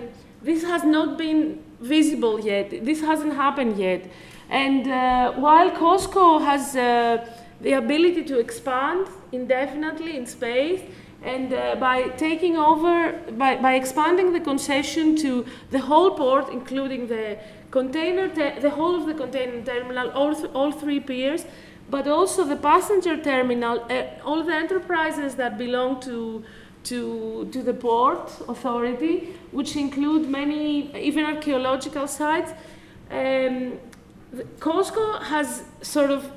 this 0.45 0.63
has 0.63 0.83
not 0.83 1.17
been 1.17 1.63
visible 1.81 2.39
yet. 2.39 2.85
This 2.85 3.01
hasn't 3.01 3.33
happened 3.33 3.77
yet. 3.77 4.01
And 4.49 4.87
uh, 4.87 5.33
while 5.33 5.71
COSCO 5.71 6.39
has 6.45 6.75
uh, 6.75 7.25
the 7.61 7.73
ability 7.73 8.23
to 8.25 8.39
expand 8.39 9.07
indefinitely 9.31 10.15
in 10.15 10.25
space, 10.27 10.81
and 11.23 11.51
uh, 11.51 11.75
by 11.79 12.09
taking 12.09 12.55
over, 12.55 13.13
by, 13.31 13.55
by 13.55 13.73
expanding 13.73 14.33
the 14.33 14.39
concession 14.39 15.15
to 15.17 15.45
the 15.71 15.79
whole 15.79 16.11
port, 16.11 16.49
including 16.49 17.07
the 17.07 17.39
container, 17.71 18.27
the 18.27 18.69
whole 18.69 18.95
of 18.95 19.07
the 19.07 19.15
container 19.15 19.59
terminal, 19.63 20.11
all, 20.11 20.35
th 20.35 20.45
all 20.53 20.71
three 20.71 20.99
piers, 20.99 21.45
but 21.89 22.07
also 22.07 22.43
the 22.43 22.55
passenger 22.55 23.15
terminal, 23.17 23.77
uh, 23.89 24.03
all 24.23 24.43
the 24.43 24.53
enterprises 24.53 25.35
that 25.35 25.57
belong 25.57 25.99
to, 26.01 26.43
to, 26.85 27.49
to 27.51 27.61
the 27.61 27.73
port 27.73 28.31
authority, 28.47 29.33
which 29.51 29.75
include 29.75 30.29
many, 30.29 30.95
even 30.97 31.25
archaeological 31.25 32.07
sites. 32.07 32.51
Um, 33.11 33.79
COSCO 34.59 35.21
has 35.23 35.63
sort 35.81 36.11
of 36.11 36.31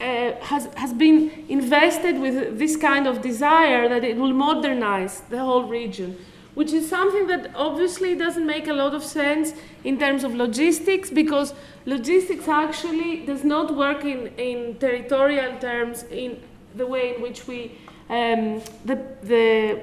uh, 0.00 0.32
has, 0.42 0.66
has 0.76 0.92
been 0.92 1.44
invested 1.48 2.20
with 2.20 2.56
this 2.58 2.76
kind 2.76 3.08
of 3.08 3.20
desire 3.20 3.88
that 3.88 4.04
it 4.04 4.16
will 4.16 4.32
modernize 4.32 5.22
the 5.22 5.38
whole 5.38 5.64
region, 5.64 6.16
which 6.54 6.72
is 6.72 6.88
something 6.88 7.26
that 7.26 7.50
obviously 7.56 8.14
doesn't 8.14 8.46
make 8.46 8.68
a 8.68 8.72
lot 8.72 8.94
of 8.94 9.02
sense 9.02 9.54
in 9.82 9.98
terms 9.98 10.22
of 10.22 10.34
logistics 10.34 11.10
because 11.10 11.52
logistics 11.84 12.46
actually 12.46 13.26
does 13.26 13.42
not 13.42 13.74
work 13.74 14.04
in, 14.04 14.28
in 14.36 14.76
territorial 14.76 15.58
terms 15.58 16.04
in 16.12 16.40
the 16.76 16.86
way 16.86 17.16
in 17.16 17.20
which 17.20 17.48
we 17.48 17.72
um, 18.08 18.62
the, 18.84 18.98
the, 19.22 19.80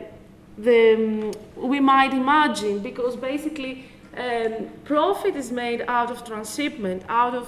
the, 0.57 0.93
um, 0.93 1.31
we 1.55 1.79
might 1.79 2.13
imagine 2.13 2.79
because 2.79 3.15
basically 3.15 3.85
um, 4.17 4.69
profit 4.83 5.35
is 5.35 5.51
made 5.51 5.83
out 5.87 6.11
of 6.11 6.23
transshipment, 6.25 7.03
out 7.09 7.35
of 7.35 7.47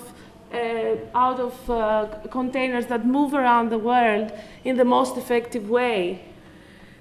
uh, 0.53 0.95
out 1.13 1.39
of 1.41 1.69
uh, 1.69 2.07
containers 2.31 2.85
that 2.85 3.05
move 3.05 3.33
around 3.33 3.69
the 3.69 3.77
world 3.77 4.31
in 4.63 4.77
the 4.77 4.85
most 4.85 5.17
effective 5.17 5.69
way. 5.69 6.23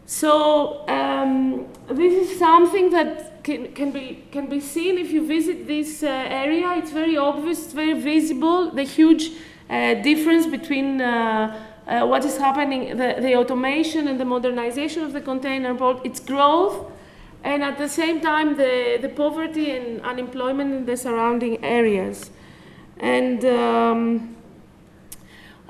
So 0.04 0.84
um, 0.88 1.66
this 1.88 2.30
is 2.30 2.38
something 2.38 2.90
that 2.90 3.42
can, 3.42 3.72
can, 3.72 3.92
be, 3.92 4.24
can 4.30 4.46
be 4.46 4.60
seen 4.60 4.98
if 4.98 5.10
you 5.10 5.26
visit 5.26 5.66
this 5.66 6.02
uh, 6.02 6.06
area. 6.06 6.72
It's 6.76 6.90
very 6.90 7.16
obvious, 7.16 7.64
it's 7.64 7.72
very 7.72 8.00
visible, 8.00 8.70
the 8.70 8.82
huge 8.82 9.30
uh, 9.70 9.94
difference 9.94 10.46
between 10.46 11.00
uh, 11.86 12.06
what 12.06 12.24
is 12.24 12.38
happening, 12.38 12.96
the, 12.96 13.16
the 13.20 13.36
automation 13.36 14.08
and 14.08 14.18
the 14.18 14.24
modernization 14.24 15.02
of 15.02 15.12
the 15.12 15.20
container 15.20 15.74
port, 15.74 16.04
its 16.04 16.20
growth, 16.20 16.90
and 17.44 17.62
at 17.62 17.78
the 17.78 17.88
same 17.88 18.20
time 18.20 18.56
the, 18.56 18.98
the 19.00 19.08
poverty 19.08 19.70
and 19.70 20.00
unemployment 20.02 20.72
in 20.72 20.86
the 20.86 20.96
surrounding 20.96 21.64
areas. 21.64 22.30
And 22.98 23.44
um, 23.44 24.36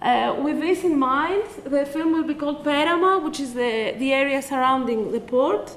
uh, 0.00 0.36
with 0.42 0.60
this 0.60 0.84
in 0.84 0.98
mind, 0.98 1.42
the 1.64 1.84
film 1.84 2.12
will 2.12 2.24
be 2.24 2.34
called 2.34 2.64
Perama, 2.64 3.22
which 3.22 3.40
is 3.40 3.54
the, 3.54 3.94
the 3.98 4.12
area 4.12 4.40
surrounding 4.40 5.12
the 5.12 5.20
port. 5.20 5.76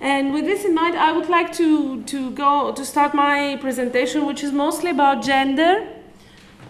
And 0.00 0.32
with 0.32 0.46
this 0.46 0.64
in 0.64 0.74
mind, 0.74 0.96
I 0.96 1.12
would 1.12 1.28
like 1.28 1.52
to, 1.54 2.02
to 2.04 2.30
go 2.30 2.72
to 2.72 2.84
start 2.84 3.14
my 3.14 3.58
presentation, 3.60 4.24
which 4.26 4.42
is 4.42 4.50
mostly 4.50 4.90
about 4.90 5.22
gender 5.22 5.86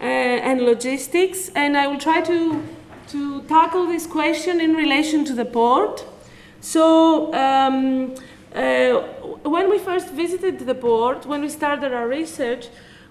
uh, 0.01 0.03
and 0.03 0.61
logistics. 0.61 1.49
And 1.55 1.77
I 1.77 1.87
will 1.87 1.99
try 1.99 2.21
to, 2.21 2.61
to 3.07 3.41
tackle 3.43 3.87
this 3.87 4.07
question 4.07 4.59
in 4.61 4.75
relation 4.75 5.25
to 5.25 5.33
the 5.33 5.45
port. 5.45 6.05
So, 6.59 7.33
um, 7.33 8.15
uh, 8.53 9.01
when 9.43 9.69
we 9.69 9.79
first 9.79 10.09
visited 10.09 10.59
the 10.59 10.75
port, 10.75 11.25
when 11.25 11.41
we 11.41 11.49
started 11.49 11.93
our 11.93 12.07
research, 12.07 12.67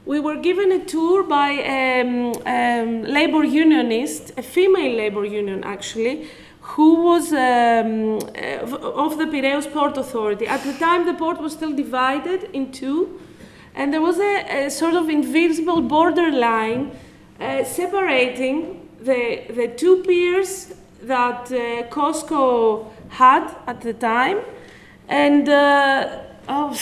we 0.07 0.19
were 0.19 0.37
given 0.37 0.73
a 0.73 0.85
tour 0.85 1.23
by 1.23 1.51
a 1.51 2.01
um, 2.01 2.33
um, 2.47 3.03
labor 3.05 3.45
unionist, 3.45 4.33
a 4.39 4.43
female 4.43 4.97
labor 4.97 5.25
union 5.25 5.63
actually, 5.65 6.29
who 6.61 7.03
was 7.03 7.33
um, 7.33 8.19
uh, 8.37 9.05
of 9.05 9.19
the 9.19 9.27
Piraeus 9.27 9.67
Port 9.67 9.97
Authority. 9.97 10.47
At 10.47 10.63
the 10.63 10.73
time, 10.75 11.07
the 11.07 11.15
port 11.15 11.41
was 11.41 11.53
still 11.53 11.73
divided 11.73 12.45
in 12.53 12.73
two, 12.73 13.21
and 13.75 13.93
there 13.93 14.01
was 14.01 14.19
a, 14.19 14.67
a 14.67 14.71
sort 14.71 14.95
of 14.95 15.09
invisible 15.09 15.83
borderline 15.83 16.93
uh, 17.41 17.65
separating 17.65 18.80
the, 19.03 19.45
the 19.51 19.69
two 19.69 20.03
piers 20.03 20.73
that 21.03 21.51
uh, 21.51 21.89
COSCO 21.89 22.91
had 23.09 23.55
at 23.67 23.81
the 23.81 23.95
time. 23.95 24.39
And, 25.09 25.49
uh, 25.49 26.21
oh, 26.49 26.77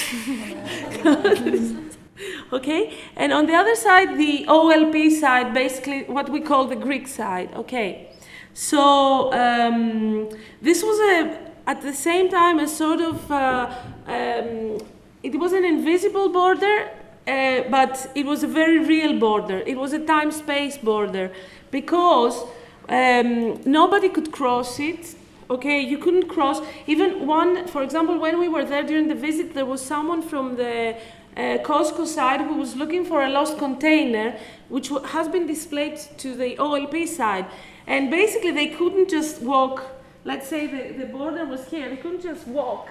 okay? 2.53 2.99
And 3.16 3.33
on 3.33 3.47
the 3.47 3.55
other 3.55 3.75
side, 3.75 4.19
the 4.19 4.45
OLP 4.47 5.11
side, 5.12 5.55
basically 5.55 6.05
what 6.05 6.29
we 6.29 6.41
call 6.41 6.66
the 6.66 6.77
Greek 6.77 7.09
side, 7.09 7.55
okay? 7.55 8.11
So 8.53 9.33
um, 9.33 10.29
this 10.61 10.83
was 10.83 10.99
a, 10.99 11.39
at 11.66 11.81
the 11.81 11.95
same 11.95 12.29
time, 12.29 12.59
a 12.59 12.69
sort 12.69 13.01
of, 13.01 13.31
uh, 13.31 13.71
um, 14.07 14.79
it 15.23 15.39
was 15.39 15.53
an 15.53 15.64
invisible 15.64 16.29
border, 16.29 16.91
uh, 17.27 17.62
but 17.71 18.11
it 18.14 18.27
was 18.27 18.43
a 18.43 18.47
very 18.47 18.79
real 18.79 19.19
border. 19.19 19.59
It 19.59 19.77
was 19.77 19.93
a 19.93 19.99
time-space 19.99 20.79
border 20.79 21.31
because 21.71 22.45
Um, 22.89 23.61
nobody 23.66 24.09
could 24.09 24.33
cross 24.33 24.81
it. 24.81 25.14
Okay, 25.51 25.81
you 25.81 25.99
couldn't 25.99 26.29
cross. 26.29 26.61
Even 26.87 27.27
one, 27.27 27.66
for 27.69 27.83
example, 27.83 28.19
when 28.19 28.39
we 28.39 28.49
were 28.49 28.64
there 28.64 28.83
during 28.83 29.09
the 29.09 29.14
visit, 29.14 29.53
there 29.55 29.66
was 29.66 29.83
someone 29.85 30.23
from 30.23 30.57
the 30.57 30.97
uh, 31.37 31.59
COSCO 31.62 32.07
side 32.07 32.41
who 32.41 32.55
was 32.55 32.77
looking 32.77 33.05
for 33.05 33.23
a 33.23 33.29
lost 33.29 33.59
container, 33.59 34.37
which 34.71 34.91
has 35.05 35.29
been 35.29 35.47
displayed 35.47 35.99
to 36.16 36.35
the 36.35 36.57
OLP 36.57 37.07
side. 37.07 37.47
And 37.87 38.11
basically, 38.11 38.53
they 38.53 38.69
couldn't 38.69 39.11
just 39.11 39.43
walk. 39.43 39.85
Let's 40.25 40.49
say 40.49 40.66
the, 40.66 40.99
the 40.99 41.07
border 41.07 41.45
was 41.45 41.69
here, 41.69 41.89
they 41.91 41.97
couldn't 41.97 42.23
just 42.23 42.47
walk 42.49 42.89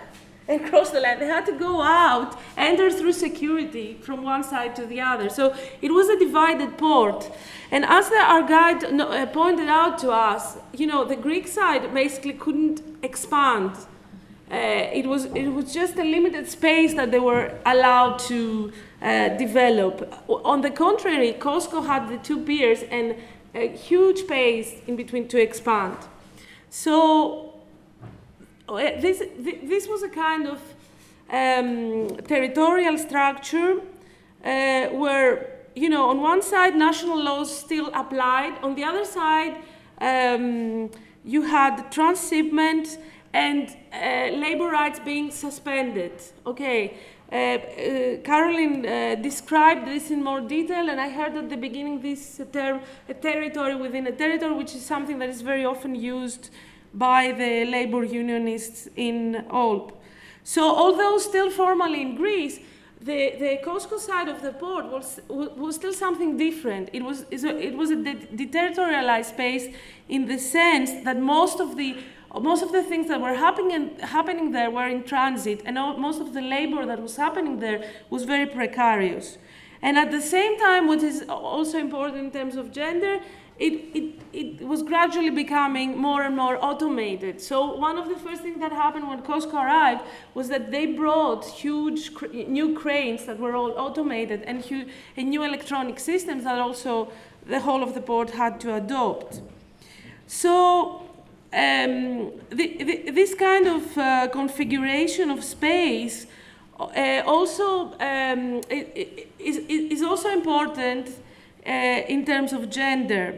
and 0.50 0.66
cross 0.66 0.92
the 0.92 1.00
land. 1.00 1.22
They 1.22 1.28
had 1.28 1.46
to 1.48 1.52
go 1.54 1.82
out, 1.82 2.38
enter 2.56 2.90
through 2.90 3.14
security 3.14 3.98
from 4.02 4.24
one 4.24 4.44
side 4.44 4.76
to 4.78 4.86
the 4.86 5.02
other. 5.02 5.30
So 5.30 5.56
it 5.82 5.92
was 5.92 6.08
a 6.10 6.18
divided 6.18 6.78
port. 6.78 7.30
And 7.72 7.84
as 7.86 8.10
the, 8.10 8.18
our 8.18 8.44
guide 8.48 8.84
uh, 8.84 9.26
pointed 9.28 9.68
out 9.68 9.98
to 10.00 10.12
us, 10.12 10.58
you 10.74 10.88
know, 10.88 11.04
the 11.04 11.16
Greek 11.16 11.48
side 11.48 11.94
basically 11.94 12.34
couldn't 12.34 12.82
expand. 13.04 13.72
Uh, 14.50 14.56
it 14.94 15.06
was 15.06 15.26
it 15.26 15.50
was 15.50 15.74
just 15.74 15.98
a 15.98 16.04
limited 16.04 16.48
space 16.48 16.94
that 16.94 17.12
they 17.12 17.20
were 17.20 17.52
allowed 17.66 18.18
to 18.18 18.72
uh, 19.02 19.28
develop. 19.30 20.10
On 20.30 20.62
the 20.62 20.70
contrary, 20.72 21.34
COSCO 21.34 21.86
had 21.86 22.08
the 22.08 22.18
two 22.20 22.40
piers 22.40 22.84
and 22.84 23.16
a 23.54 23.68
huge 23.68 24.20
space 24.20 24.76
in 24.88 24.96
between 24.96 25.28
to 25.28 25.38
expand. 25.38 25.98
So 26.70 27.47
this 28.76 29.24
this 29.64 29.88
was 29.88 30.04
a 30.04 30.10
kind 30.10 30.48
of 30.48 30.60
um, 31.30 32.08
territorial 32.28 32.98
structure 32.98 33.80
uh, 34.44 34.88
where 34.88 35.60
you 35.76 35.90
know 35.90 36.10
on 36.10 36.22
one 36.22 36.42
side 36.42 36.76
national 36.76 37.24
laws 37.24 37.56
still 37.56 37.90
applied, 37.94 38.54
on 38.62 38.76
the 38.76 38.84
other 38.84 39.06
side 39.06 39.56
um, 40.02 40.90
you 41.24 41.42
had 41.42 41.92
transshipment 41.92 42.98
and 43.34 43.76
uh, 43.94 44.36
labor 44.36 44.70
rights 44.70 45.00
being 45.00 45.32
suspended. 45.32 46.14
Okay. 46.46 46.94
Uh, 47.30 47.36
uh, 47.36 48.18
Caroline 48.24 48.86
uh, 48.86 49.16
described 49.16 49.86
this 49.86 50.12
in 50.12 50.24
more 50.24 50.40
detail, 50.40 50.90
and 50.90 51.00
I 51.00 51.10
heard 51.10 51.36
at 51.36 51.50
the 51.50 51.58
beginning 51.58 52.02
this 52.02 52.40
term, 52.54 52.80
a 53.10 53.14
territory 53.14 53.76
within 53.76 54.08
a 54.08 54.14
territory, 54.14 54.54
which 54.54 54.74
is 54.74 54.86
something 54.86 55.20
that 55.20 55.28
is 55.28 55.42
very 55.42 55.66
often 55.66 55.94
used 55.94 56.50
by 56.98 57.32
the 57.32 57.66
labor 57.66 58.04
unionists 58.04 58.90
in 58.96 59.46
OLP. 59.50 59.94
So, 60.44 60.64
although 60.64 61.18
still 61.18 61.52
formally 61.52 62.02
in 62.02 62.16
Greece, 62.16 62.60
the, 63.00 63.36
the 63.38 63.60
COSCO 63.64 64.00
side 64.00 64.28
of 64.28 64.42
the 64.42 64.52
port 64.54 64.86
was, 64.86 65.20
was 65.30 65.76
still 65.76 65.94
something 65.94 66.36
different. 66.38 66.90
It 66.94 67.04
was, 67.04 67.26
it 67.30 67.78
was 67.78 67.92
a 67.92 67.96
de- 67.96 68.28
deterritorialized 68.46 69.26
space 69.26 69.74
in 70.10 70.26
the 70.26 70.40
sense 70.40 70.92
that 71.04 71.20
most 71.20 71.60
of 71.60 71.78
the 71.78 71.98
most 72.42 72.62
of 72.62 72.72
the 72.72 72.84
things 72.84 73.08
that 73.08 73.22
were 73.22 73.34
happening, 73.34 73.98
happening 74.00 74.52
there 74.52 74.70
were 74.70 74.88
in 74.88 75.04
transit, 75.04 75.62
and 75.66 75.78
all, 75.78 75.98
most 75.98 76.20
of 76.20 76.34
the 76.34 76.42
labor 76.42 76.86
that 76.86 77.02
was 77.02 77.16
happening 77.16 77.60
there 77.60 77.90
was 78.10 78.26
very 78.26 78.46
precarious. 78.46 79.38
And 79.82 79.98
at 79.98 80.12
the 80.12 80.22
same 80.22 80.60
time, 80.60 80.88
what 80.88 81.02
is 81.04 81.24
also 81.30 81.78
important 81.78 82.18
in 82.18 82.32
terms 82.32 82.56
of 82.56 82.72
gender, 82.72 83.20
it, 83.60 83.74
it, 83.96 84.22
it 84.34 84.68
was 84.68 84.84
gradually 84.84 85.30
becoming 85.32 85.98
more 85.98 86.22
and 86.22 86.36
more 86.36 86.64
automated. 86.64 87.42
So, 87.42 87.76
one 87.76 87.98
of 87.98 88.08
the 88.08 88.16
first 88.16 88.42
things 88.42 88.60
that 88.60 88.72
happened 88.72 89.08
when 89.08 89.22
COSCO 89.22 89.56
arrived 89.56 90.02
was 90.34 90.50
that 90.50 90.72
they 90.72 90.86
brought 90.86 91.46
huge 91.46 92.14
cr- 92.14 92.28
new 92.28 92.78
cranes 92.78 93.26
that 93.26 93.40
were 93.40 93.56
all 93.56 93.72
automated 93.72 94.44
and, 94.44 94.64
hu- 94.66 94.86
and 95.16 95.30
new 95.30 95.44
electronic 95.44 96.00
systems 96.00 96.44
that 96.44 96.60
also 96.60 97.12
the 97.48 97.60
whole 97.62 97.82
of 97.82 97.94
the 97.94 98.02
port 98.02 98.32
had 98.32 98.60
to 98.62 98.76
adopt. 98.76 99.42
So, 100.28 101.04
um, 101.54 102.32
the, 102.50 102.84
the, 102.84 103.12
this 103.12 103.34
kind 103.34 103.68
of 103.68 103.98
uh, 103.98 104.28
configuration 104.28 105.32
of 105.32 105.44
space 105.44 106.28
uh, 106.80 107.24
also 107.26 107.94
um, 108.00 108.62
is, 108.70 109.58
is 109.68 110.04
also 110.04 110.30
important 110.30 111.10
in 111.72 112.26
terms 112.26 112.54
of 112.54 112.70
gender. 112.70 113.36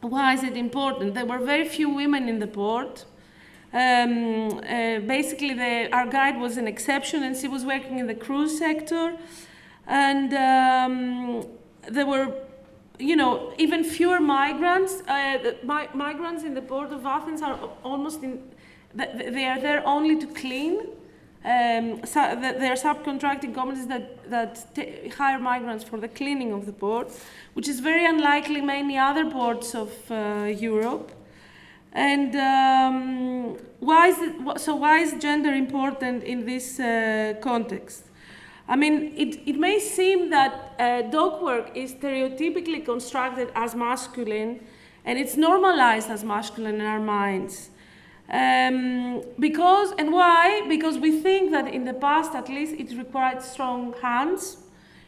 Why 0.00 0.34
is 0.34 0.42
it 0.42 0.56
important? 0.56 1.14
There 1.14 1.26
were 1.26 1.38
very 1.38 1.68
few 1.68 1.88
women 1.88 2.28
in 2.28 2.38
the 2.38 2.46
port. 2.46 3.04
Um, 3.72 4.58
uh, 4.58 5.00
basically, 5.00 5.54
the, 5.54 5.88
our 5.92 6.06
guide 6.06 6.38
was 6.38 6.56
an 6.56 6.66
exception, 6.66 7.22
and 7.22 7.36
she 7.36 7.48
was 7.48 7.64
working 7.64 7.98
in 7.98 8.06
the 8.06 8.14
cruise 8.14 8.58
sector. 8.58 9.16
And 9.86 10.32
um, 10.34 11.46
there 11.88 12.06
were 12.06 12.34
you 12.98 13.16
know, 13.16 13.52
even 13.58 13.84
fewer 13.84 14.20
migrants. 14.20 15.02
Uh, 15.06 15.54
mi- 15.62 15.88
migrants 15.94 16.42
in 16.44 16.54
the 16.54 16.62
port 16.62 16.92
of 16.92 17.06
Athens 17.06 17.42
are 17.42 17.58
almost 17.84 18.22
in, 18.22 18.42
they 18.94 19.44
are 19.44 19.60
there 19.60 19.86
only 19.86 20.18
to 20.18 20.26
clean. 20.26 20.80
Um, 21.44 22.04
so 22.04 22.34
th- 22.34 22.56
there 22.56 22.72
are 22.72 22.76
subcontracting 22.76 23.54
companies 23.54 23.86
that, 23.86 24.28
that 24.30 24.74
t- 24.74 25.08
hire 25.08 25.38
migrants 25.38 25.84
for 25.84 25.98
the 25.98 26.08
cleaning 26.08 26.52
of 26.52 26.66
the 26.66 26.72
port, 26.72 27.12
which 27.54 27.68
is 27.68 27.80
very 27.80 28.04
unlikely 28.04 28.60
many 28.60 28.98
other 28.98 29.30
ports 29.30 29.74
of 29.74 29.90
uh, 30.10 30.44
Europe. 30.44 31.12
And 31.92 32.34
um, 32.36 33.56
why 33.80 34.08
is 34.08 34.18
it, 34.20 34.60
so 34.60 34.74
why 34.76 34.98
is 34.98 35.14
gender 35.20 35.52
important 35.52 36.24
in 36.24 36.44
this 36.44 36.78
uh, 36.80 37.34
context? 37.40 38.04
I 38.68 38.76
mean, 38.76 39.14
it, 39.16 39.40
it 39.46 39.58
may 39.58 39.78
seem 39.78 40.28
that 40.30 40.74
uh, 40.78 41.02
dog 41.02 41.42
work 41.42 41.74
is 41.74 41.94
stereotypically 41.94 42.84
constructed 42.84 43.50
as 43.54 43.74
masculine 43.74 44.60
and 45.04 45.18
it's 45.18 45.36
normalized 45.36 46.10
as 46.10 46.22
masculine 46.22 46.74
in 46.74 46.86
our 46.86 47.00
minds. 47.00 47.70
Um, 48.30 49.22
because, 49.38 49.92
and 49.98 50.12
why? 50.12 50.66
Because 50.68 50.98
we 50.98 51.20
think 51.20 51.50
that 51.52 51.66
in 51.72 51.84
the 51.84 51.94
past, 51.94 52.34
at 52.34 52.48
least, 52.48 52.74
it 52.78 52.96
required 52.98 53.42
strong 53.42 53.94
hands, 54.02 54.58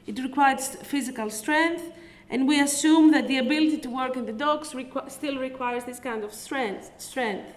it 0.07 0.19
required 0.19 0.61
physical 0.61 1.29
strength, 1.29 1.93
and 2.31 2.49
we 2.49 2.61
assume 2.61 3.11
that 3.11 3.29
the 3.29 3.39
ability 3.39 3.79
to 3.79 3.91
work 3.91 4.17
in 4.17 4.25
the 4.25 4.33
docks 4.33 4.71
requ- 4.73 5.11
still 5.11 5.37
requires 5.37 5.85
this 5.85 5.99
kind 5.99 6.25
of 6.25 6.33
strength. 6.33 6.93
strength. 6.99 7.53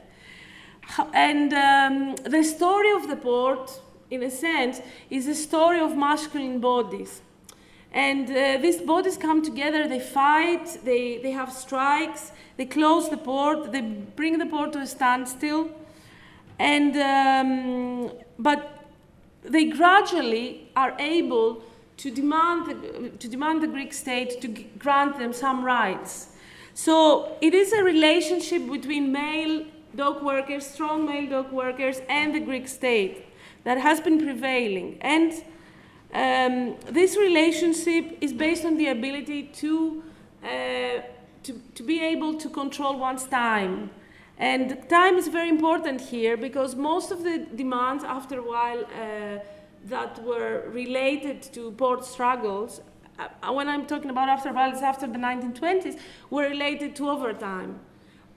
And 1.13 1.53
um, 1.53 2.15
the 2.29 2.43
story 2.43 2.91
of 2.91 3.07
the 3.07 3.15
port, 3.15 3.79
in 4.09 4.23
a 4.23 4.31
sense, 4.31 4.81
is 5.09 5.27
a 5.27 5.35
story 5.35 5.79
of 5.79 5.95
masculine 5.95 6.59
bodies. 6.59 7.21
And 7.93 8.29
uh, 8.29 8.57
these 8.59 8.81
bodies 8.81 9.17
come 9.17 9.43
together, 9.43 9.87
they 9.87 9.99
fight, 9.99 10.79
they, 10.83 11.19
they 11.19 11.31
have 11.31 11.51
strikes, 11.51 12.31
they 12.57 12.65
close 12.65 13.09
the 13.09 13.17
port, 13.17 13.71
they 13.71 13.81
bring 13.81 14.39
the 14.39 14.47
port 14.47 14.73
to 14.73 14.79
a 14.79 14.87
standstill. 14.87 15.69
And, 16.57 16.95
um, 16.97 18.11
but 18.39 18.87
they 19.43 19.65
gradually 19.65 20.69
are 20.75 20.95
able 20.99 21.63
to 21.97 22.09
demand 22.09 22.65
the, 22.65 23.09
to 23.09 23.27
demand 23.27 23.61
the 23.61 23.67
Greek 23.67 23.93
state 23.93 24.41
to 24.41 24.47
grant 24.79 25.19
them 25.19 25.31
some 25.31 25.63
rights. 25.63 26.29
So 26.73 27.37
it 27.41 27.53
is 27.53 27.71
a 27.73 27.83
relationship 27.83 28.67
between 28.67 29.11
male 29.11 29.65
dock 29.95 30.23
workers, 30.23 30.65
strong 30.65 31.05
male 31.05 31.29
dock 31.29 31.51
workers, 31.51 32.01
and 32.09 32.33
the 32.33 32.39
Greek 32.39 32.67
state 32.67 33.25
that 33.63 33.77
has 33.77 33.99
been 33.99 34.19
prevailing. 34.19 34.97
And 35.01 35.31
um, 36.13 36.75
this 36.91 37.17
relationship 37.17 38.17
is 38.21 38.33
based 38.33 38.65
on 38.65 38.77
the 38.77 38.87
ability 38.87 39.43
to, 39.61 40.03
uh, 40.43 40.47
to, 41.43 41.61
to 41.73 41.83
be 41.83 42.01
able 42.01 42.35
to 42.35 42.49
control 42.49 42.99
one's 42.99 43.25
time. 43.25 43.89
And 44.37 44.87
time 44.89 45.15
is 45.17 45.27
very 45.27 45.49
important 45.49 46.01
here 46.01 46.37
because 46.37 46.75
most 46.75 47.11
of 47.11 47.23
the 47.23 47.47
demands, 47.55 48.03
after 48.03 48.39
a 48.39 48.43
while, 48.43 48.83
uh, 48.83 49.39
that 49.85 50.23
were 50.23 50.69
related 50.69 51.41
to 51.53 51.71
port 51.71 52.05
struggles, 52.05 52.81
uh, 53.19 53.51
when 53.51 53.67
I'm 53.67 53.85
talking 53.85 54.09
about 54.09 54.29
after 54.29 54.49
a 54.49 54.53
while, 54.53 54.71
it's 54.71 54.81
after 54.81 55.07
the 55.07 55.19
1920s, 55.19 55.99
were 56.29 56.43
related 56.43 56.95
to 56.97 57.09
overtime. 57.09 57.79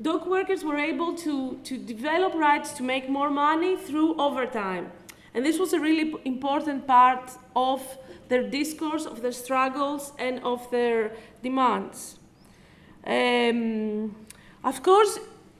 Dock 0.00 0.26
workers 0.26 0.62
were 0.64 0.76
able 0.76 1.14
to, 1.14 1.58
to 1.64 1.78
develop 1.78 2.34
rights 2.34 2.72
to 2.72 2.82
make 2.82 3.08
more 3.08 3.30
money 3.30 3.76
through 3.76 4.16
overtime. 4.16 4.92
And 5.36 5.44
this 5.44 5.58
was 5.58 5.74
a 5.74 5.78
really 5.78 6.14
important 6.24 6.86
part 6.86 7.30
of 7.54 7.82
their 8.28 8.42
discourse, 8.48 9.04
of 9.04 9.20
their 9.20 9.32
struggles, 9.32 10.12
and 10.18 10.40
of 10.42 10.70
their 10.70 11.12
demands. 11.42 12.18
Um, 13.06 14.16
of 14.64 14.82
course, 14.82 15.18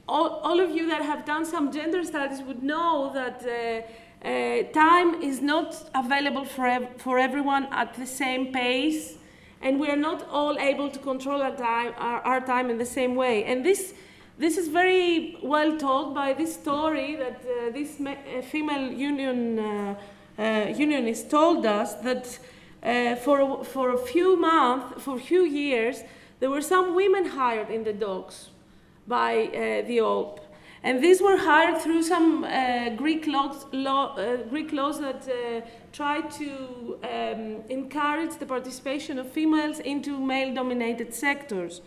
all, 0.09 0.39
all 0.41 0.59
of 0.59 0.71
you 0.71 0.89
that 0.89 1.03
have 1.03 1.25
done 1.25 1.45
some 1.45 1.71
gender 1.71 2.03
studies 2.03 2.41
would 2.41 2.63
know 2.63 3.11
that 3.13 3.45
uh, 3.45 4.27
uh, 4.27 4.63
time 4.73 5.21
is 5.21 5.41
not 5.41 5.75
available 5.93 6.43
for, 6.43 6.65
ev- 6.65 6.99
for 6.99 7.19
everyone 7.19 7.67
at 7.71 7.93
the 7.93 8.07
same 8.07 8.51
pace, 8.51 9.13
and 9.61 9.79
we 9.79 9.89
are 9.89 9.95
not 9.95 10.27
all 10.31 10.57
able 10.57 10.89
to 10.89 10.97
control 10.97 11.39
our 11.43 11.55
time, 11.55 11.93
our, 11.99 12.19
our 12.21 12.41
time 12.41 12.71
in 12.71 12.79
the 12.79 12.85
same 12.85 13.13
way. 13.13 13.43
And 13.43 13.63
this, 13.63 13.93
this 14.37 14.57
is 14.57 14.67
very 14.67 15.37
well 15.41 15.77
told 15.77 16.13
by 16.13 16.33
this 16.33 16.53
story 16.53 17.15
that 17.15 17.41
uh, 17.41 17.71
this 17.71 17.99
uh, 17.99 18.41
female 18.41 18.91
union 18.91 19.59
uh, 19.59 19.95
uh, 20.37 20.73
unionist 20.75 21.29
told 21.29 21.65
us 21.65 21.95
that 21.95 22.39
uh, 22.83 23.15
for, 23.15 23.63
for 23.65 23.93
a 23.93 23.97
few 23.97 24.37
months, 24.37 25.01
for 25.01 25.17
a 25.17 25.19
few 25.19 25.43
years, 25.43 26.03
there 26.39 26.49
were 26.51 26.61
some 26.61 26.95
women 26.95 27.25
hired 27.25 27.69
in 27.69 27.83
the 27.83 27.93
docks 27.93 28.49
by 29.07 29.49
the 29.87 29.97
OLP. 29.97 30.39
And 30.83 31.03
these 31.03 31.21
were 31.21 31.37
hired 31.37 31.81
through 31.81 32.03
some 32.03 32.43
uh, 32.43 32.89
Greek, 32.91 33.25
laws, 33.27 33.65
law, 33.71 34.15
uh, 34.15 34.37
Greek 34.43 34.71
laws 34.71 34.99
that 34.99 35.27
uh, 35.27 35.65
tried 35.91 36.29
to 36.31 36.97
um, 37.03 37.63
encourage 37.69 38.37
the 38.37 38.45
participation 38.45 39.17
of 39.17 39.29
females 39.31 39.79
into 39.79 40.19
male 40.19 40.53
dominated 40.53 41.13
sectors. 41.13 41.81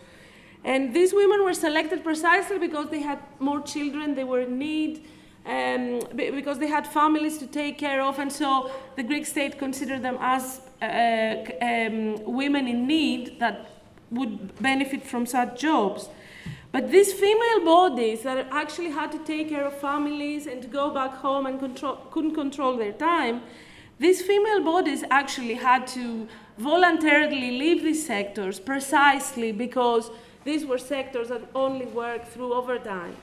And 0.63 0.93
these 0.93 1.13
women 1.13 1.43
were 1.43 1.53
selected 1.53 2.03
precisely 2.03 2.59
because 2.59 2.89
they 2.89 3.01
had 3.01 3.19
more 3.39 3.61
children, 3.61 4.15
they 4.15 4.23
were 4.23 4.41
in 4.41 4.59
need, 4.59 5.05
um, 5.45 6.01
because 6.15 6.59
they 6.59 6.67
had 6.67 6.85
families 6.85 7.39
to 7.39 7.47
take 7.47 7.79
care 7.79 8.01
of, 8.01 8.19
and 8.19 8.31
so 8.31 8.69
the 8.95 9.01
Greek 9.01 9.25
state 9.25 9.57
considered 9.57 10.03
them 10.03 10.17
as 10.19 10.61
uh, 10.81 11.35
um, 11.61 12.23
women 12.25 12.67
in 12.67 12.85
need 12.85 13.39
that 13.39 13.71
would 14.11 14.55
benefit 14.61 15.03
from 15.03 15.25
such 15.25 15.59
jobs. 15.59 16.09
But 16.71 16.91
these 16.91 17.11
female 17.11 17.65
bodies 17.65 18.21
that 18.21 18.47
actually 18.51 18.91
had 18.91 19.11
to 19.11 19.19
take 19.19 19.49
care 19.49 19.65
of 19.65 19.75
families 19.77 20.47
and 20.47 20.61
to 20.61 20.67
go 20.67 20.91
back 20.91 21.11
home 21.15 21.45
and 21.45 21.59
control, 21.59 21.97
couldn't 22.11 22.35
control 22.35 22.77
their 22.77 22.93
time, 22.93 23.41
these 23.99 24.21
female 24.21 24.63
bodies 24.63 25.03
actually 25.11 25.55
had 25.55 25.85
to 25.87 26.27
voluntarily 26.57 27.51
leave 27.51 27.83
these 27.83 28.05
sectors 28.05 28.59
precisely 28.59 29.51
because 29.51 30.11
these 30.43 30.65
were 30.65 30.77
sectors 30.77 31.29
that 31.29 31.41
only 31.53 31.85
worked 31.85 32.27
through 32.27 32.53
overtime. 32.53 33.15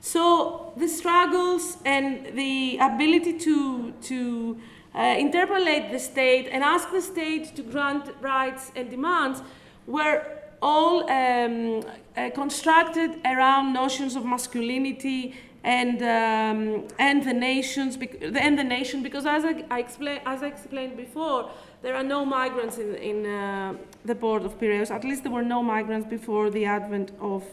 So 0.00 0.72
the 0.76 0.88
struggles 0.88 1.78
and 1.84 2.36
the 2.36 2.78
ability 2.80 3.38
to, 3.40 3.92
to 4.02 4.60
uh, 4.94 5.16
interpolate 5.18 5.90
the 5.90 5.98
state 5.98 6.48
and 6.50 6.62
ask 6.62 6.90
the 6.90 7.02
state 7.02 7.56
to 7.56 7.62
grant 7.62 8.10
rights 8.20 8.72
and 8.76 8.90
demands 8.90 9.42
were 9.86 10.24
all 10.62 11.10
um, 11.10 11.82
uh, 12.16 12.30
constructed 12.30 13.20
around 13.24 13.72
notions 13.72 14.16
of 14.16 14.24
masculinity 14.24 15.34
and 15.64 16.00
um, 16.00 16.86
and 16.98 17.24
the 17.24 17.32
nations 17.32 17.98
and 18.22 18.58
the 18.58 18.64
nation 18.64 19.02
because 19.02 19.26
as 19.26 19.44
I, 19.44 19.64
I 19.70 19.80
explained 19.80 20.20
as 20.24 20.42
I 20.42 20.46
explained 20.46 20.96
before 20.96 21.50
there 21.82 21.94
are 21.94 22.02
no 22.02 22.24
migrants 22.24 22.78
in, 22.78 22.94
in 22.96 23.26
uh, 23.26 23.74
the 24.04 24.14
port 24.14 24.42
of 24.44 24.58
Piraeus 24.58 24.90
at 24.90 25.04
least 25.04 25.22
there 25.22 25.32
were 25.32 25.42
no 25.42 25.62
migrants 25.62 26.08
before 26.08 26.50
the 26.50 26.64
advent 26.64 27.12
of 27.20 27.44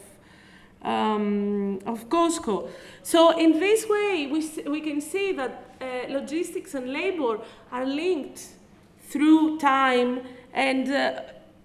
um, 0.83 1.79
of 1.85 2.09
COSCO. 2.09 2.69
So 3.03 3.37
in 3.37 3.59
this 3.59 3.87
way 3.87 4.27
we, 4.27 4.69
we 4.69 4.81
can 4.81 5.01
see 5.01 5.31
that 5.33 5.63
uh, 5.81 5.85
logistics 6.09 6.73
and 6.73 6.91
labor 6.91 7.39
are 7.71 7.85
linked 7.85 8.47
through 9.09 9.59
time 9.59 10.21
and 10.53 10.89
uh, 10.91 11.21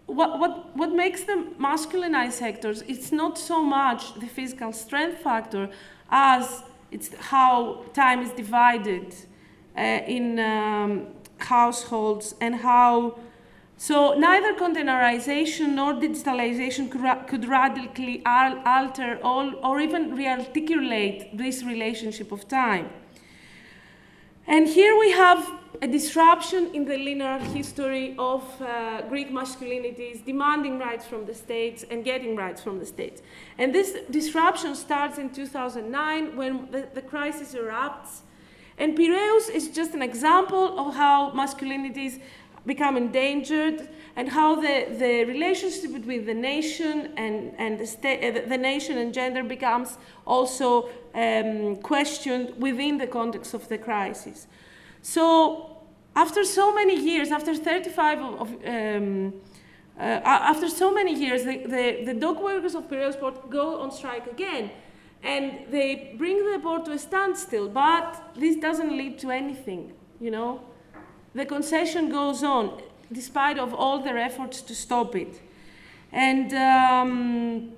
what, 0.07 0.39
what, 0.39 0.77
what 0.77 0.93
makes 0.93 1.25
them 1.25 1.55
masculinized 1.61 2.33
sectors, 2.33 2.83
it's 2.83 3.13
not 3.13 3.39
so 3.39 3.63
much 3.63 4.15
the 4.15 4.27
physical 4.27 4.73
strength 4.73 5.19
factor 5.19 5.69
as 6.11 6.63
it's 6.91 7.15
how 7.15 7.85
time 7.93 8.23
is 8.23 8.31
divided 8.31 9.15
uh, 9.77 9.81
in 10.07 10.39
um, 10.39 11.07
households 11.39 12.35
and 12.41 12.57
how 12.57 13.19
so 13.81 14.15
neither 14.15 14.55
containerization 14.55 15.75
nor 15.75 15.95
digitalization 15.95 16.91
could, 16.91 17.01
ra 17.01 17.15
could 17.23 17.47
radically 17.47 18.23
al 18.25 18.61
alter 18.67 19.21
all, 19.23 19.55
or 19.63 19.81
even 19.81 20.17
rearticulate 20.17 21.37
this 21.39 21.63
relationship 21.63 22.33
of 22.33 22.49
time. 22.49 22.91
And 24.49 24.67
here 24.67 24.99
we 24.99 25.13
have 25.13 25.49
a 25.81 25.87
disruption 25.87 26.75
in 26.75 26.87
the 26.87 26.97
linear 26.97 27.39
history 27.39 28.17
of 28.19 28.43
uh, 28.61 29.03
Greek 29.03 29.31
masculinities 29.31 30.25
demanding 30.25 30.79
rights 30.79 31.07
from 31.07 31.27
the 31.27 31.35
states 31.35 31.85
and 31.89 32.05
getting 32.05 32.35
rights 32.35 32.61
from 32.61 32.79
the 32.81 32.87
states. 32.87 33.23
And 33.59 33.73
this 33.73 33.97
disruption 34.11 34.75
starts 34.75 35.19
in 35.19 35.31
2009 35.31 36.37
when 36.37 36.69
the, 36.73 36.89
the 36.95 37.03
crisis 37.03 37.55
erupts. 37.55 38.23
And 38.79 38.97
Piraeus 38.97 39.49
is 39.49 39.69
just 39.69 39.93
an 39.95 40.03
example 40.03 40.79
of 40.79 40.95
how 40.95 41.33
masculinities 41.33 42.21
become 42.65 42.97
endangered 42.97 43.89
and 44.15 44.29
how 44.29 44.55
the, 44.57 44.87
the 44.99 45.25
relationship 45.25 45.93
between 45.93 46.27
the 46.27 46.35
nation 46.35 47.13
and, 47.17 47.53
and 47.59 47.79
the, 47.79 47.87
state, 47.87 48.19
uh, 48.25 48.49
the 48.49 48.59
nation 48.59 48.99
and 48.99 49.13
gender 49.13 49.43
becomes 49.43 49.97
also 50.27 50.89
um, 51.15 51.77
questioned 51.77 52.55
within 52.59 52.99
the 52.99 53.07
context 53.07 53.55
of 53.55 53.69
the 53.69 53.79
crisis. 53.79 54.47
So 55.03 55.79
after 56.15 56.45
so 56.45 56.75
many 56.75 56.97
years, 57.01 57.31
after 57.31 57.55
35 57.55 58.19
of, 58.19 58.49
um, 58.67 59.35
uh, 59.99 60.03
after 60.03 60.69
so 60.69 60.93
many 60.93 61.15
years, 61.15 61.45
the, 61.45 61.59
the, 61.65 62.05
the 62.07 62.15
dock 62.15 62.43
workers 62.43 62.75
of 62.75 62.89
Piraeus 62.89 63.17
port 63.17 63.51
go 63.51 63.81
on 63.81 63.91
strike 63.91 64.27
again. 64.27 64.71
And 65.23 65.67
they 65.71 66.15
bring 66.17 66.51
the 66.51 66.59
port 66.59 66.85
to 66.87 66.93
a 66.93 66.99
standstill, 66.99 67.69
but 67.69 68.33
this 68.37 68.57
doesn't 68.57 68.97
lead 68.97 69.19
to 69.21 69.31
anything, 69.31 69.93
you 70.21 70.31
know? 70.31 70.61
The 71.35 71.45
concession 71.45 72.09
goes 72.11 72.43
on, 72.43 72.81
despite 73.13 73.59
of 73.59 73.75
all 73.75 74.01
their 74.01 74.19
efforts 74.19 74.63
to 74.63 74.75
stop 74.75 75.17
it. 75.17 75.41
And 76.13 76.55
um, 76.55 77.73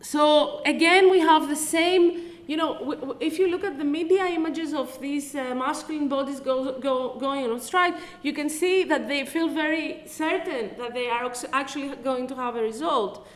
so 0.00 0.60
again, 0.66 1.10
we 1.10 1.20
have 1.20 1.48
the 1.48 1.56
same 1.56 2.28
you 2.48 2.56
know, 2.56 3.14
if 3.20 3.38
you 3.38 3.50
look 3.50 3.62
at 3.62 3.76
the 3.76 3.84
media 3.84 4.24
images 4.24 4.72
of 4.72 4.98
these 5.02 5.34
uh, 5.34 5.54
masculine 5.54 6.08
bodies 6.08 6.40
go, 6.40 6.78
go, 6.80 7.18
going 7.18 7.44
on 7.50 7.60
strike, 7.60 7.94
you 8.22 8.32
can 8.32 8.48
see 8.48 8.84
that 8.84 9.06
they 9.06 9.26
feel 9.26 9.48
very 9.48 10.00
certain 10.06 10.70
that 10.78 10.94
they 10.94 11.10
are 11.10 11.30
actually 11.52 11.94
going 11.96 12.26
to 12.26 12.34
have 12.34 12.56
a 12.56 12.62
result. 12.62 13.28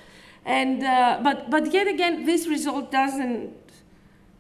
And, 0.45 0.83
uh, 0.83 1.21
but, 1.23 1.51
but 1.51 1.73
yet 1.73 1.87
again, 1.87 2.25
this 2.25 2.47
result 2.47 2.91
doesn't. 2.91 3.55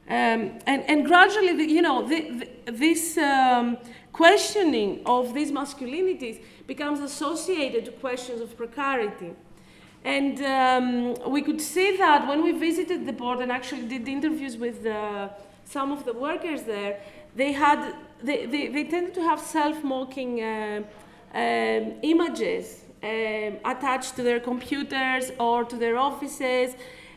Um, 0.09 0.59
and, 0.67 0.83
and 0.89 1.07
gradually, 1.07 1.57
the, 1.57 1.65
you 1.65 1.83
know, 1.83 2.07
the, 2.07 2.49
the, 2.65 2.73
this 2.73 3.17
um, 3.17 3.79
questioning 4.13 5.01
of 5.07 5.33
these 5.33 5.53
masculinities 5.53 6.41
becomes 6.67 7.01
associated 7.01 7.85
to 7.85 7.93
questions 7.93 8.41
of 8.41 8.57
precarity. 8.57 9.33
And 10.05 10.41
um, 10.43 11.33
we 11.33 11.43
could 11.43 11.61
see 11.61 11.97
that 11.97 12.27
when 12.27 12.43
we 12.43 12.53
visited 12.53 13.07
the 13.07 13.13
board 13.13 13.39
and 13.39 13.53
actually 13.53 13.87
did 13.87 14.09
interviews 14.09 14.57
with 14.57 14.85
uh, 14.85 15.29
some 15.65 15.93
of 15.93 16.05
the 16.05 16.13
workers 16.13 16.63
there, 16.63 17.01
they 17.37 17.53
had 17.53 17.95
they, 18.23 18.47
they, 18.47 18.69
they 18.69 18.85
tended 18.85 19.15
to 19.15 19.23
have 19.23 19.41
self-mocking 19.41 20.43
uh, 20.43 20.83
um, 21.35 21.95
images 22.03 22.82
um, 23.03 23.59
attached 23.65 24.17
to 24.17 24.23
their 24.23 24.41
computers 24.41 25.33
or 25.39 25.65
to 25.65 25.77
their 25.77 25.97
offices, 25.97 26.75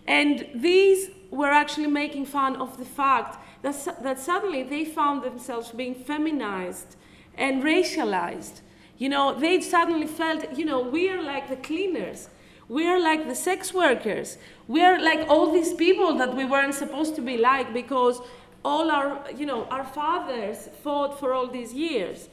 and 0.07 0.47
these 0.53 1.09
were 1.31 1.51
actually 1.51 1.87
making 1.87 2.25
fun 2.25 2.55
of 2.57 2.77
the 2.77 2.85
fact 2.85 3.37
that, 3.61 3.75
that 4.03 4.19
suddenly 4.19 4.63
they 4.63 4.85
found 4.85 5.23
themselves 5.23 5.71
being 5.71 5.95
feminized 5.95 6.95
and 7.37 7.63
racialized. 7.63 8.61
You 8.97 9.09
know, 9.09 9.37
they 9.37 9.59
suddenly 9.61 10.07
felt, 10.07 10.57
you 10.57 10.65
know, 10.65 10.79
we 10.79 11.09
are 11.09 11.21
like 11.21 11.49
the 11.49 11.57
cleaners 11.57 12.29
we're 12.67 12.99
like 12.99 13.27
the 13.27 13.35
sex 13.35 13.73
workers. 13.73 14.37
We're 14.67 14.99
like 14.99 15.27
all 15.29 15.51
these 15.51 15.73
people 15.73 16.17
that 16.17 16.35
we 16.35 16.45
weren't 16.45 16.73
supposed 16.73 17.15
to 17.15 17.21
be 17.21 17.37
like 17.37 17.73
because 17.73 18.21
all 18.63 18.89
our, 18.89 19.23
you 19.37 19.45
know, 19.45 19.65
our 19.65 19.83
fathers 19.83 20.69
fought 20.83 21.19
for 21.19 21.33
all 21.33 21.47
these 21.47 21.73
years. 21.73 22.29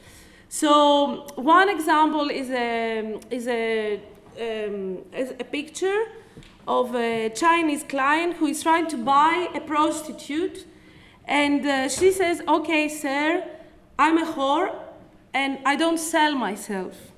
So 0.54 1.24
one 1.36 1.70
example 1.70 2.28
is 2.28 2.50
a, 2.50 3.18
is 3.30 3.48
a, 3.48 3.94
um, 4.38 4.98
is 5.16 5.30
a 5.30 5.44
picture 5.44 6.04
of 6.68 6.94
a 6.94 7.30
Chinese 7.30 7.82
client 7.84 8.36
who 8.36 8.48
is 8.48 8.62
trying 8.62 8.86
to 8.88 8.98
buy 8.98 9.48
a 9.54 9.60
prostitute. 9.60 10.66
And 11.24 11.64
uh, 11.64 11.88
she 11.88 12.12
says, 12.12 12.42
okay, 12.46 12.86
sir, 12.90 13.48
I'm 13.98 14.18
a 14.18 14.30
whore 14.30 14.76
and 15.32 15.58
I 15.64 15.74
don't 15.74 15.96
sell 15.96 16.34
myself. 16.34 17.12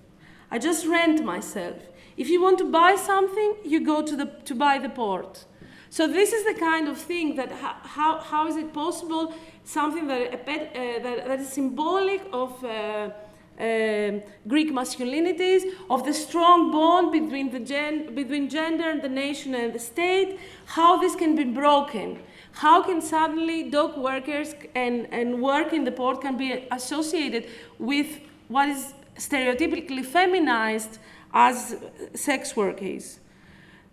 I 0.49 0.61
just 0.61 0.87
rent 0.87 1.25
myself. 1.25 1.75
If 2.17 2.29
you 2.29 2.41
want 2.41 2.59
to 2.59 2.71
buy 2.71 2.95
something, 2.95 3.57
you 3.65 3.85
go 3.85 4.01
to, 4.01 4.15
the, 4.15 4.27
to 4.45 4.55
buy 4.55 4.79
the 4.79 4.91
port. 4.91 5.45
So 5.91 6.07
this 6.07 6.33
is 6.33 6.45
the 6.45 6.55
kind 6.55 6.87
of 6.87 6.99
thing 6.99 7.35
that 7.35 7.51
how, 7.51 8.21
how 8.21 8.47
is 8.47 8.57
it 8.57 8.73
possible, 8.73 9.35
something 9.65 10.07
that, 10.07 10.35
uh, 10.35 11.03
that, 11.03 11.27
that 11.27 11.41
is 11.41 11.49
symbolic 11.49 12.23
of 12.33 12.65
uh, 12.65 13.11
uh, 13.59 14.21
Greek 14.49 14.73
masculinities, 14.73 15.63
of 15.89 16.05
the 16.05 16.13
strong 16.13 16.71
bond 16.71 17.13
between, 17.13 17.51
the 17.51 17.61
gen 17.61 18.15
between 18.15 18.49
gender 18.49 18.89
and 18.91 19.03
the 19.03 19.09
nation 19.09 19.55
and 19.55 19.73
the 19.73 19.79
state, 19.79 20.39
how 20.67 20.97
this 20.97 21.15
can 21.15 21.37
be 21.37 21.45
broken. 21.45 22.21
How 22.53 22.83
can 22.83 23.01
suddenly 23.01 23.71
dock 23.71 23.97
workers 23.97 24.55
and, 24.75 25.09
and 25.13 25.43
work 25.43 25.73
in 25.73 25.85
the 25.85 25.93
port 25.93 26.21
can 26.21 26.37
be 26.37 26.67
associated 26.71 27.49
with 27.79 28.21
what 28.49 28.69
is 28.69 28.95
stereotypically 29.17 30.05
feminized 30.05 30.99
as 31.33 31.77
sex 32.15 32.57
work 32.57 32.83
is. 32.83 33.19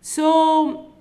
So 0.02 0.94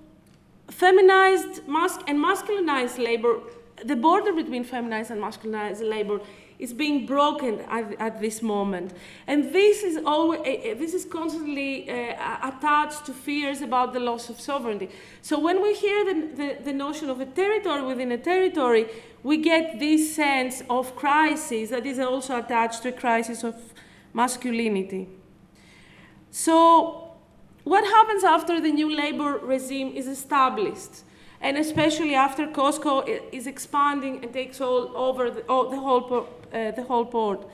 feminized 0.69 1.67
mas 1.67 1.99
and 2.07 2.19
masculinized 2.19 2.99
labor, 2.99 3.41
the 3.85 3.97
border 3.97 4.33
between 4.33 4.65
feminized 4.65 5.11
and 5.11 5.21
masculinized 5.21 5.89
labor 5.89 6.21
is 6.61 6.73
being 6.75 7.07
broken 7.07 7.61
at, 7.63 7.95
at 7.99 8.21
this 8.21 8.43
moment. 8.43 8.93
And 9.27 9.53
this 9.53 9.83
is, 9.83 9.97
always, 10.05 10.41
uh, 10.41 10.75
this 10.79 10.93
is 10.95 11.05
constantly 11.07 11.91
uh, 11.91 12.49
attached 12.49 13.07
to 13.07 13.13
fears 13.13 13.63
about 13.63 13.93
the 13.93 14.01
loss 14.01 14.29
of 14.29 14.39
sovereignty. 14.39 14.91
So 15.23 15.41
when 15.41 15.63
we 15.63 15.75
hear 15.75 16.05
the, 16.05 16.37
the, 16.37 16.65
the 16.65 16.73
notion 16.73 17.09
of 17.09 17.21
a 17.21 17.27
territory 17.27 17.83
within 17.83 18.13
a 18.13 18.19
territory, 18.19 18.89
we 19.23 19.39
get 19.39 19.81
this 19.81 20.15
sense 20.15 20.63
of 20.69 20.95
crisis 20.97 21.71
that 21.71 21.87
is 21.87 21.99
also 21.99 22.39
attached 22.39 22.83
to 22.83 22.91
a 22.91 22.93
crisis 22.93 23.43
of 23.43 23.55
masculinity. 24.13 25.09
So, 26.31 27.13
what 27.65 27.85
happens 27.85 28.25
after 28.25 28.61
the 28.61 28.71
new 28.71 28.95
labor 28.95 29.39
regime 29.39 29.93
is 29.95 30.07
established? 30.07 31.03
And 31.41 31.57
especially 31.57 32.15
after 32.15 32.47
COSCO 32.47 33.31
is 33.33 33.47
expanding 33.47 34.23
and 34.23 34.33
takes 34.33 34.61
all 34.61 34.97
over 34.97 35.31
the, 35.31 35.41
all, 35.43 35.71
the, 35.71 35.79
whole, 35.79 36.29
uh, 36.53 36.71
the 36.73 36.83
whole 36.83 37.07
port. 37.07 37.47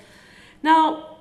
Now, 0.63 1.19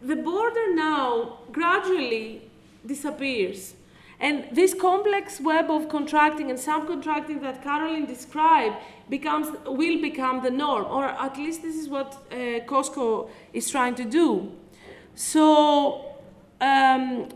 the 0.00 0.16
border 0.16 0.74
now 0.74 1.38
gradually 1.50 2.42
disappears. 2.86 3.74
And 4.20 4.44
this 4.52 4.74
complex 4.74 5.40
web 5.40 5.70
of 5.70 5.88
contracting 5.88 6.50
and 6.50 6.58
subcontracting 6.58 7.40
that 7.40 7.62
Caroline 7.62 8.06
described 8.06 8.76
becomes, 9.08 9.48
will 9.66 10.00
become 10.00 10.42
the 10.42 10.50
norm, 10.50 10.84
or 10.84 11.06
at 11.06 11.36
least 11.36 11.62
this 11.62 11.76
is 11.76 11.88
what 11.88 12.14
uh, 12.30 12.34
COSCO 12.66 13.28
is 13.52 13.68
trying 13.70 13.94
to 13.96 14.04
do. 14.04 14.52
So, 15.14 16.04
um, 16.60 17.28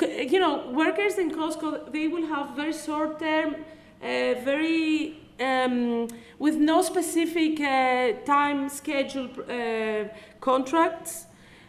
you 0.00 0.40
know, 0.40 0.70
workers 0.70 1.18
in 1.18 1.30
COSCO, 1.30 1.92
they 1.92 2.08
will 2.08 2.26
have 2.26 2.56
very 2.56 2.72
short 2.72 3.18
term, 3.18 3.56
uh, 4.02 4.34
very 4.44 5.16
um, 5.40 6.08
with 6.38 6.56
no 6.56 6.82
specific 6.82 7.60
uh, 7.60 8.12
time 8.24 8.68
schedule 8.68 9.28
uh, 9.48 10.08
contracts. 10.40 11.26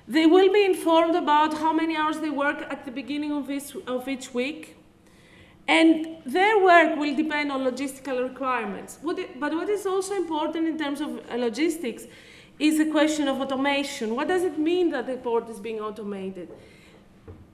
They 0.07 0.26
will 0.26 0.51
be 0.51 0.65
informed 0.65 1.15
about 1.15 1.53
how 1.53 1.71
many 1.71 1.95
hours 1.95 2.19
they 2.19 2.30
work 2.30 2.65
at 2.69 2.86
the 2.86 2.91
beginning 2.91 3.32
of 3.32 3.49
each, 3.49 3.76
of 3.88 4.07
each 4.07 4.34
week. 4.34 4.76
And 5.67 6.17
their 6.26 6.59
work 6.59 6.97
will 6.97 7.15
depend 7.15 7.51
on 7.51 7.63
logistical 7.63 8.21
requirements. 8.21 8.99
What 9.01 9.17
it, 9.17 9.39
but 9.39 9.53
what 9.53 9.69
is 9.69 9.86
also 9.86 10.13
important 10.15 10.67
in 10.67 10.78
terms 10.78 10.99
of 10.99 11.21
uh, 11.32 11.38
logistics 11.38 12.05
is 12.59 12.78
the 12.78 12.91
question 12.91 13.30
of 13.30 13.39
automation. 13.39 14.13
What 14.15 14.28
does 14.28 14.43
it 14.43 14.59
mean 14.59 14.91
that 14.91 15.07
the 15.07 15.15
port 15.15 15.49
is 15.49 15.59
being 15.59 15.80
automated? 15.80 16.49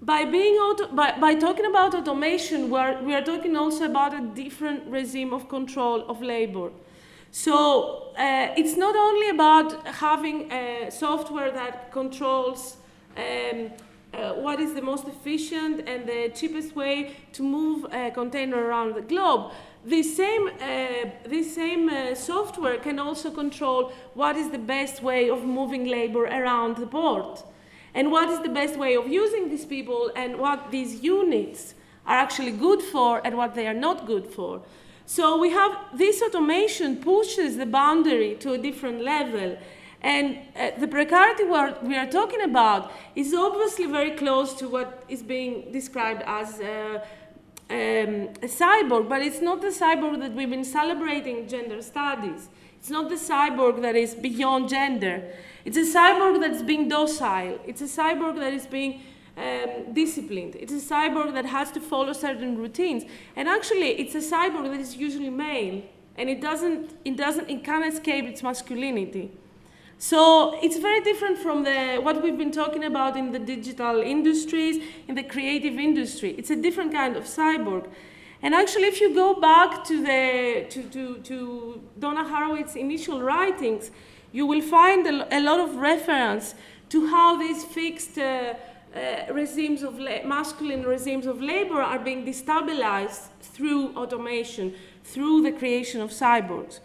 By, 0.01 0.25
being 0.25 0.55
auto, 0.55 0.87
by, 0.87 1.17
by 1.19 1.35
talking 1.35 1.65
about 1.65 1.93
automation, 1.93 2.69
we're, 2.69 3.01
we 3.01 3.13
are 3.13 3.23
talking 3.23 3.57
also 3.57 3.85
about 3.85 4.13
a 4.13 4.21
different 4.21 4.87
regime 4.87 5.33
of 5.33 5.49
control 5.49 6.05
of 6.09 6.21
labor. 6.21 6.71
So 7.31 8.13
uh, 8.17 8.53
it's 8.57 8.77
not 8.77 8.95
only 8.95 9.29
about 9.29 9.85
having 9.85 10.49
software 10.89 11.51
that 11.51 11.91
controls 11.91 12.77
um, 13.17 13.71
uh, 14.11 14.33
what 14.33 14.59
is 14.59 14.73
the 14.73 14.81
most 14.81 15.07
efficient 15.07 15.87
and 15.87 16.07
the 16.07 16.31
cheapest 16.33 16.75
way 16.75 17.15
to 17.33 17.43
move 17.43 17.85
a 17.93 18.09
container 18.11 18.57
around 18.57 18.95
the 18.95 19.01
globe. 19.01 19.51
This 19.85 20.17
same, 20.17 20.47
uh, 20.47 21.09
this 21.27 21.53
same 21.53 21.89
uh, 21.89 22.15
software 22.15 22.77
can 22.77 22.99
also 22.99 23.29
control 23.31 23.91
what 24.15 24.35
is 24.35 24.49
the 24.49 24.57
best 24.57 25.03
way 25.03 25.29
of 25.29 25.43
moving 25.43 25.85
labor 25.85 26.25
around 26.25 26.77
the 26.77 26.87
port 26.87 27.43
and 27.93 28.11
what 28.11 28.29
is 28.29 28.39
the 28.41 28.49
best 28.49 28.77
way 28.77 28.95
of 28.95 29.07
using 29.07 29.49
these 29.49 29.65
people 29.65 30.11
and 30.15 30.37
what 30.37 30.71
these 30.71 31.01
units 31.01 31.75
are 32.05 32.17
actually 32.17 32.51
good 32.51 32.81
for 32.81 33.21
and 33.25 33.37
what 33.37 33.55
they 33.55 33.67
are 33.67 33.73
not 33.73 34.05
good 34.05 34.27
for. 34.27 34.61
So 35.05 35.39
we 35.39 35.49
have 35.51 35.75
this 35.93 36.21
automation 36.21 36.97
pushes 36.97 37.57
the 37.57 37.65
boundary 37.65 38.35
to 38.41 38.53
a 38.53 38.57
different 38.57 39.01
level. 39.01 39.57
And 40.01 40.37
uh, 40.55 40.71
the 40.79 40.87
precarity 40.87 41.43
we 41.43 41.97
are 41.97 42.07
talking 42.07 42.41
about 42.41 42.91
is 43.15 43.33
obviously 43.33 43.85
very 43.85 44.11
close 44.11 44.53
to 44.53 44.69
what 44.69 45.03
is 45.09 45.21
being 45.23 45.71
described 45.71 46.23
as 46.25 46.61
uh, 46.61 47.05
um, 47.69 48.29
a 48.41 48.47
cyborg, 48.47 49.09
but 49.09 49.21
it's 49.21 49.41
not 49.41 49.61
the 49.61 49.67
cyborg 49.67 50.19
that 50.21 50.33
we've 50.33 50.49
been 50.49 50.63
celebrating 50.63 51.47
gender 51.47 51.81
studies. 51.81 52.49
It's 52.79 52.89
not 52.89 53.09
the 53.09 53.15
cyborg 53.15 53.81
that 53.81 53.95
is 53.95 54.15
beyond 54.15 54.69
gender. 54.69 55.23
It's 55.65 55.77
a 55.77 55.81
cyborg 55.97 56.39
that's 56.39 56.61
being 56.63 56.87
docile. 56.87 57.59
It's 57.65 57.81
a 57.81 57.85
cyborg 57.85 58.35
that 58.39 58.53
is 58.53 58.65
being 58.67 59.01
um, 59.37 59.93
disciplined. 59.93 60.55
It's 60.55 60.73
a 60.73 60.93
cyborg 60.93 61.33
that 61.33 61.45
has 61.45 61.71
to 61.71 61.79
follow 61.79 62.13
certain 62.13 62.57
routines. 62.57 63.03
And 63.35 63.47
actually, 63.47 63.91
it's 63.99 64.15
a 64.15 64.19
cyborg 64.19 64.71
that 64.71 64.79
is 64.79 64.95
usually 64.95 65.29
male, 65.29 65.81
and 66.17 66.29
it 66.29 66.41
doesn't, 66.41 66.95
it 67.05 67.15
doesn't, 67.15 67.49
it 67.49 67.63
can't 67.63 67.85
escape 67.85 68.25
its 68.25 68.43
masculinity. 68.43 69.31
So 69.97 70.57
it's 70.63 70.77
very 70.77 71.01
different 71.01 71.37
from 71.37 71.63
the, 71.63 71.97
what 71.97 72.23
we've 72.23 72.37
been 72.37 72.51
talking 72.51 72.85
about 72.85 73.17
in 73.17 73.33
the 73.33 73.39
digital 73.39 74.01
industries, 74.01 74.81
in 75.09 75.15
the 75.15 75.23
creative 75.23 75.77
industry. 75.77 76.35
It's 76.37 76.49
a 76.49 76.55
different 76.55 76.93
kind 76.93 77.17
of 77.17 77.25
cyborg. 77.25 77.89
And 78.41 78.55
actually, 78.55 78.85
if 78.85 79.01
you 79.01 79.13
go 79.13 79.39
back 79.41 79.83
to, 79.85 80.01
the, 80.01 80.65
to, 80.69 80.83
to, 80.83 81.17
to 81.23 81.81
Donna 81.99 82.23
Haraway's 82.23 82.77
initial 82.77 83.21
writings, 83.21 83.91
you 84.31 84.45
will 84.45 84.61
find 84.61 85.07
a, 85.07 85.39
lot 85.39 85.59
of 85.59 85.75
reference 85.75 86.55
to 86.89 87.07
how 87.07 87.37
these 87.37 87.63
fixed 87.63 88.17
uh, 88.17 88.53
uh, 88.95 89.33
regimes 89.33 89.83
of 89.83 89.99
masculine 90.25 90.83
regimes 90.83 91.25
of 91.25 91.41
labor 91.41 91.81
are 91.81 91.99
being 91.99 92.25
destabilized 92.25 93.27
through 93.41 93.95
automation, 93.95 94.73
through 95.03 95.41
the 95.41 95.51
creation 95.51 96.01
of 96.01 96.09
cyborgs. 96.09 96.79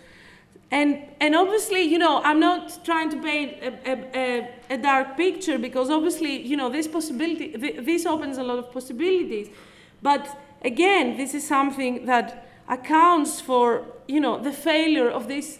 And, 0.70 1.02
and 1.20 1.36
obviously, 1.36 1.82
you 1.82 1.98
know, 1.98 2.20
I'm 2.24 2.40
not 2.40 2.84
trying 2.84 3.10
to 3.10 3.22
paint 3.22 3.62
a, 3.62 4.18
a, 4.18 4.50
a 4.70 4.78
dark 4.78 5.16
picture 5.16 5.58
because 5.58 5.88
obviously, 5.88 6.42
you 6.42 6.56
know, 6.56 6.68
this 6.68 6.88
possibility, 6.88 7.52
th 7.52 7.84
this 7.84 8.06
opens 8.06 8.38
a 8.38 8.42
lot 8.42 8.58
of 8.58 8.66
possibilities. 8.72 9.48
But 10.02 10.24
again, 10.62 11.16
this 11.16 11.34
is 11.34 11.46
something 11.46 12.06
that 12.06 12.26
accounts 12.68 13.40
for, 13.40 13.86
you 14.08 14.20
know, 14.20 14.42
the 14.42 14.52
failure 14.52 15.08
of 15.08 15.28
these 15.28 15.58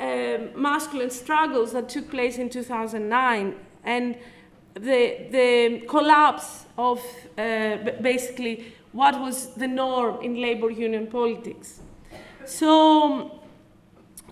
uh, 0.00 0.38
masculine 0.56 1.10
struggles 1.10 1.72
that 1.72 1.88
took 1.88 2.10
place 2.10 2.38
in 2.38 2.48
2009. 2.48 3.54
And 3.84 4.16
the, 4.74 5.26
the 5.30 5.86
collapse 5.86 6.64
of 6.78 7.00
uh, 7.36 7.76
basically 8.00 8.72
what 8.92 9.20
was 9.20 9.54
the 9.54 9.68
norm 9.68 10.22
in 10.22 10.40
labor 10.40 10.70
union 10.70 11.06
politics. 11.06 11.80
So 12.44 13.40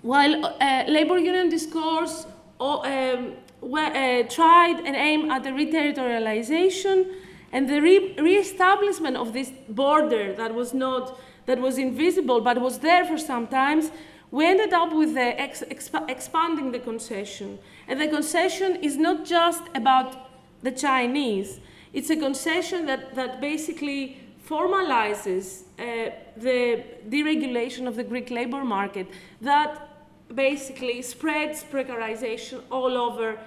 while 0.03 0.47
uh, 0.47 0.85
labor 0.89 1.19
union 1.19 1.49
discourse 1.49 2.27
um, 2.61 3.35
were, 3.61 3.79
uh, 3.81 4.23
tried 4.25 4.81
and 4.85 4.97
aimed 4.97 5.31
at 5.31 5.45
the 5.45 5.51
reterritorialization 5.51 7.15
and 7.53 7.69
the 7.69 7.81
re 7.81 8.37
establishment 8.37 9.17
of 9.17 9.33
this 9.33 9.51
border 9.69 10.35
that 10.35 10.55
was 10.55 10.75
not 10.75 11.19
that 11.47 11.59
was 11.59 11.79
invisible 11.79 12.41
but 12.41 12.61
was 12.61 12.79
there 12.81 13.05
for 13.07 13.17
some 13.19 13.47
times, 13.47 13.91
we 14.31 14.47
ended 14.47 14.73
up 14.73 14.93
with 14.93 15.15
the 15.15 15.41
ex 15.41 15.63
exp 15.71 16.11
expanding 16.11 16.73
the 16.73 16.79
concession. 16.79 17.59
And 17.87 18.01
the 18.01 18.09
concession 18.09 18.77
is 18.77 18.97
not 18.97 19.25
just 19.25 19.63
about 19.75 20.17
the 20.63 20.73
Chinese. 20.73 21.61
It's 21.93 22.11
a 22.11 22.17
concession 22.17 22.87
that, 22.87 23.15
that 23.15 23.41
basically 23.41 24.19
formalizes 24.47 25.63
uh, 25.79 26.11
the 26.37 26.83
deregulation 27.09 27.87
of 27.87 27.97
the 27.97 28.05
Greek 28.05 28.31
labor 28.31 28.65
market 28.65 29.07
that 29.41 29.89
basically 30.35 31.03
spreads 31.03 31.65
precarization 31.65 32.63
all 32.71 32.97
over 32.97 33.39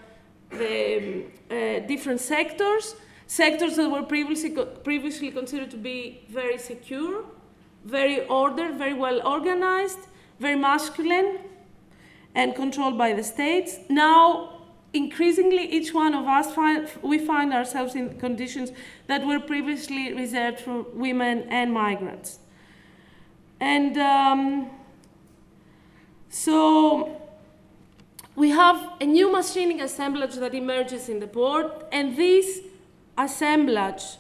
the 0.50 1.26
uh, 1.50 1.80
different 1.88 2.20
sectors, 2.20 2.96
sectors 3.28 3.76
that 3.76 3.90
were 3.90 4.04
previously, 4.04 4.52
previously 4.84 5.32
considered 5.32 5.72
to 5.72 5.78
be 5.78 6.26
very 6.30 6.58
secure, 6.58 7.24
very 7.86 8.26
ordered, 8.28 8.76
very 8.76 8.94
well 8.94 9.26
organized, 9.26 10.00
very 10.42 10.56
masculine, 10.56 11.40
and 12.36 12.56
controlled 12.56 12.98
by 12.98 13.14
the 13.14 13.24
states. 13.24 13.78
Now 13.90 14.62
increasingly 14.94 15.64
each 15.72 15.94
one 15.94 16.14
of 16.14 16.26
us 16.26 16.54
find, 16.54 16.90
we 17.02 17.18
find 17.18 17.54
ourselves 17.54 17.96
in 17.96 18.20
conditions 18.20 18.72
that 19.08 19.26
were 19.26 19.40
previously 19.40 20.14
reserved 20.14 20.60
for 20.60 20.84
women 20.94 21.44
and 21.50 21.74
migrants 21.74 22.40
and 23.60 23.98
um, 23.98 24.70
so 26.30 27.22
we 28.36 28.50
have 28.50 28.94
a 29.00 29.06
new 29.06 29.32
machining 29.32 29.82
assemblage 29.82 30.36
that 30.36 30.54
emerges 30.54 31.08
in 31.08 31.20
the 31.20 31.28
port 31.28 31.86
and 31.92 32.18
this 32.18 32.60
assemblage 33.18 34.18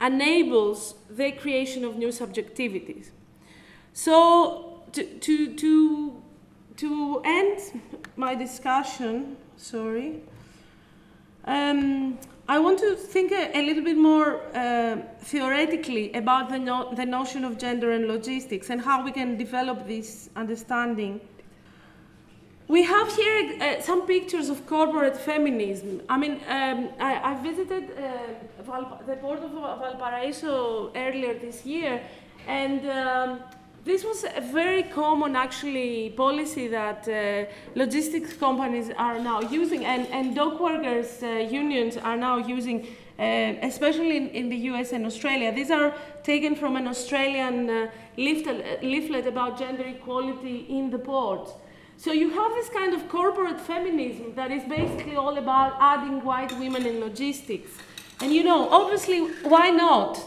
enables 0.00 0.94
the 1.08 1.30
creation 1.32 1.84
of 1.84 1.96
new 1.96 2.08
subjectivities 2.08 3.10
so 3.92 4.69
to, 4.92 5.04
to, 5.04 5.54
to, 5.54 6.22
to 6.76 7.22
end 7.24 7.80
my 8.16 8.34
discussion 8.34 9.36
sorry. 9.60 10.20
Um, 11.44 12.18
I 12.48 12.58
want 12.58 12.78
to 12.80 12.96
think 12.96 13.32
a, 13.32 13.56
a 13.56 13.62
little 13.62 13.84
bit 13.84 13.96
more 13.96 14.42
uh, 14.56 14.96
theoretically 15.20 16.12
about 16.14 16.48
the, 16.48 16.58
no 16.58 16.92
the 16.94 17.06
notion 17.06 17.44
of 17.44 17.58
gender 17.58 17.92
and 17.92 18.08
logistics 18.08 18.70
and 18.70 18.80
how 18.80 19.04
we 19.04 19.12
can 19.12 19.36
develop 19.36 19.86
this 19.86 20.30
understanding. 20.36 21.20
we 22.70 22.82
have 22.84 23.08
here 23.16 23.38
uh, 23.60 23.80
some 23.82 24.06
pictures 24.06 24.48
of 24.48 24.64
corporate 24.66 25.16
feminism. 25.16 26.00
I 26.08 26.16
mean, 26.22 26.34
um, 26.48 26.78
I, 27.00 27.12
I, 27.30 27.34
visited 27.42 27.84
uh, 27.90 28.02
the 29.08 29.16
port 29.16 29.40
of 29.46 29.50
Valparaiso 29.84 30.92
earlier 30.94 31.34
this 31.34 31.66
year, 31.66 32.00
and 32.46 32.80
um, 33.00 33.40
this 33.84 34.04
was 34.04 34.24
a 34.24 34.40
very 34.40 34.82
common, 34.82 35.36
actually, 35.36 36.10
policy 36.10 36.68
that 36.68 37.08
uh, 37.08 37.50
logistics 37.74 38.34
companies 38.34 38.90
are 38.96 39.18
now 39.18 39.40
using, 39.40 39.86
and, 39.86 40.06
and 40.08 40.34
dock 40.34 40.60
workers' 40.60 41.22
uh, 41.22 41.26
unions 41.26 41.96
are 41.96 42.16
now 42.16 42.36
using, 42.36 42.86
uh, 43.18 43.22
especially 43.62 44.18
in, 44.18 44.28
in, 44.28 44.48
the 44.50 44.56
US 44.72 44.92
and 44.92 45.06
Australia. 45.06 45.50
These 45.50 45.70
are 45.70 45.94
taken 46.22 46.54
from 46.56 46.76
an 46.76 46.86
Australian 46.86 47.70
uh, 47.70 47.90
leaflet, 48.18 48.82
leaflet 48.84 49.26
about 49.26 49.58
gender 49.58 49.84
equality 49.84 50.66
in 50.68 50.90
the 50.90 50.98
ports. 50.98 51.52
So 51.96 52.12
you 52.12 52.30
have 52.30 52.52
this 52.52 52.68
kind 52.68 52.92
of 52.94 53.08
corporate 53.08 53.60
feminism 53.60 54.34
that 54.34 54.50
is 54.50 54.62
basically 54.64 55.16
all 55.16 55.36
about 55.38 55.76
adding 55.80 56.22
white 56.22 56.52
women 56.58 56.86
in 56.86 57.00
logistics. 57.00 57.70
And 58.20 58.32
you 58.32 58.44
know, 58.44 58.68
obviously, 58.68 59.20
why 59.42 59.70
not? 59.70 60.18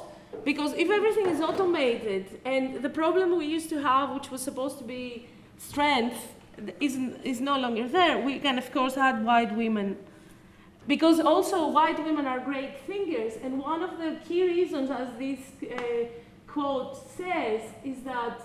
Because 0.44 0.74
if 0.74 0.90
everything 0.90 1.28
is 1.28 1.40
automated 1.40 2.40
and 2.46 2.82
the 2.82 2.90
problem 2.90 3.38
we 3.38 3.46
used 3.46 3.70
to 3.70 3.82
have, 3.82 4.14
which 4.14 4.30
was 4.30 4.42
supposed 4.42 4.78
to 4.80 4.84
be 4.84 5.28
strength, 5.58 6.34
is, 6.80 6.98
is 7.24 7.42
no 7.42 7.58
longer 7.58 7.88
there, 7.88 8.20
we 8.20 8.40
can, 8.40 8.58
of 8.58 8.72
course, 8.72 8.98
add 8.98 9.24
white 9.26 9.56
women. 9.56 9.98
Because 10.88 11.20
also, 11.20 11.70
white 11.70 12.04
women 12.04 12.28
are 12.28 12.40
great 12.40 12.80
thinkers, 12.86 13.34
and 13.42 13.60
one 13.60 13.82
of 13.82 13.98
the 13.98 14.18
key 14.28 14.44
reasons, 14.44 14.92
as 14.92 15.08
this 15.18 15.40
uh, 15.72 16.08
quote 16.46 16.98
says, 17.18 17.62
is 17.86 18.04
that 18.04 18.42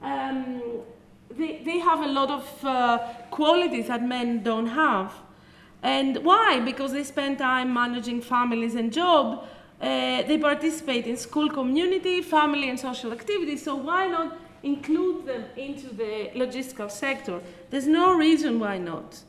um, 0.00 0.62
they, 1.30 1.60
they 1.64 1.78
have 1.80 2.00
a 2.00 2.06
lot 2.06 2.30
of 2.30 2.64
uh, 2.64 2.98
qualities 3.30 3.88
that 3.88 4.02
men 4.02 4.42
don't 4.44 4.68
have. 4.68 5.12
And 5.82 6.24
why? 6.24 6.60
Because 6.60 6.92
they 6.92 7.04
spend 7.04 7.38
time 7.38 7.72
managing 7.72 8.22
families 8.22 8.74
and 8.74 8.92
job. 8.92 9.44
Uh, 9.80 10.22
they 10.22 10.38
participate 10.38 11.06
in 11.06 11.16
school 11.16 11.48
community, 11.48 12.22
family 12.22 12.68
and 12.70 12.80
social 12.80 13.12
activities. 13.12 13.62
So 13.62 13.76
why 13.76 14.06
not 14.06 14.38
include 14.62 15.26
them 15.26 15.44
into 15.56 15.88
the 15.94 16.30
logistical 16.34 16.90
sector? 16.90 17.40
There's 17.70 17.86
no 17.86 18.14
reason 18.14 18.58
why 18.58 18.78
not. 18.78 19.20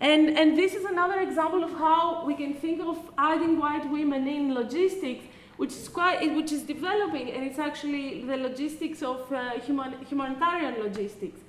And, 0.00 0.38
and 0.38 0.56
this 0.56 0.74
is 0.74 0.84
another 0.84 1.20
example 1.20 1.64
of 1.64 1.72
how 1.72 2.24
we 2.26 2.34
can 2.34 2.54
think 2.54 2.80
of 2.82 2.98
adding 3.16 3.58
white 3.58 3.90
women 3.90 4.26
in 4.26 4.54
logistics 4.54 5.24
which 5.56 5.72
is 5.72 5.88
quite, 5.88 6.34
which 6.34 6.52
is 6.52 6.62
developing, 6.62 7.30
and 7.30 7.44
it's 7.44 7.58
actually 7.58 8.22
the 8.22 8.36
logistics 8.36 9.02
of 9.02 9.32
uh, 9.32 9.52
human, 9.60 9.94
humanitarian 10.04 10.82
logistics. 10.82 11.40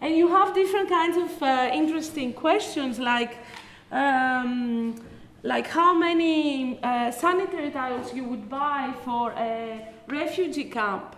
And 0.00 0.16
you 0.16 0.28
have 0.28 0.54
different 0.54 0.88
kinds 0.88 1.16
of 1.16 1.42
uh, 1.42 1.70
interesting 1.72 2.32
questions, 2.32 2.98
like 2.98 3.36
um, 3.92 4.94
like 5.42 5.66
how 5.68 5.94
many 5.94 6.78
uh, 6.82 7.10
sanitary 7.10 7.70
towels 7.70 8.14
you 8.14 8.24
would 8.24 8.48
buy 8.48 8.92
for 9.04 9.32
a 9.32 9.86
refugee 10.08 10.64
camp. 10.64 11.16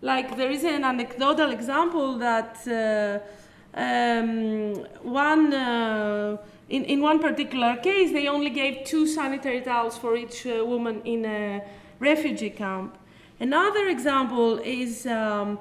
Like 0.00 0.36
there 0.36 0.50
is 0.50 0.64
an 0.64 0.84
anecdotal 0.84 1.50
example 1.50 2.18
that 2.18 2.58
uh, 2.68 3.78
um, 3.78 4.74
one. 5.02 5.52
Uh, 5.52 6.36
in, 6.68 6.84
in 6.84 7.02
one 7.02 7.18
particular 7.18 7.76
case, 7.76 8.10
they 8.12 8.26
only 8.26 8.50
gave 8.50 8.84
two 8.84 9.06
sanitary 9.06 9.60
towels 9.60 9.98
for 9.98 10.16
each 10.16 10.46
uh, 10.46 10.64
woman 10.64 11.02
in 11.04 11.24
a 11.24 11.62
refugee 11.98 12.50
camp. 12.50 12.96
Another 13.38 13.88
example 13.88 14.58
is 14.58 15.06
um, 15.06 15.58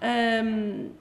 um, 0.00 0.94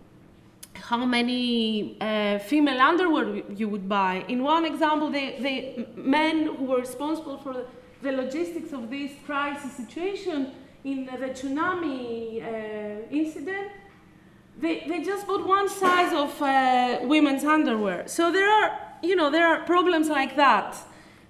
how 0.81 1.05
many 1.05 1.97
uh, 2.01 2.39
female 2.39 2.79
underwear 2.79 3.43
you 3.55 3.67
would 3.69 3.87
buy. 3.87 4.25
In 4.27 4.43
one 4.43 4.65
example, 4.65 5.09
the, 5.09 5.35
the 5.39 5.87
men 5.95 6.55
who 6.55 6.65
were 6.65 6.79
responsible 6.79 7.37
for 7.37 7.65
the 8.01 8.11
logistics 8.11 8.73
of 8.73 8.89
this 8.89 9.11
crisis 9.25 9.73
situation 9.73 10.51
in 10.83 11.05
the 11.05 11.11
tsunami 11.11 12.41
uh, 12.41 13.07
incident, 13.11 13.71
they, 14.59 14.85
they 14.87 15.03
just 15.03 15.27
bought 15.27 15.45
one 15.45 15.69
size 15.69 16.13
of 16.13 16.41
uh, 16.41 16.99
women's 17.03 17.43
underwear. 17.43 18.07
So 18.07 18.31
there 18.31 18.49
are 18.49 18.87
you 19.01 19.15
know, 19.15 19.29
there 19.29 19.47
are 19.47 19.63
problems 19.63 20.09
like 20.09 20.35
that, 20.35 20.77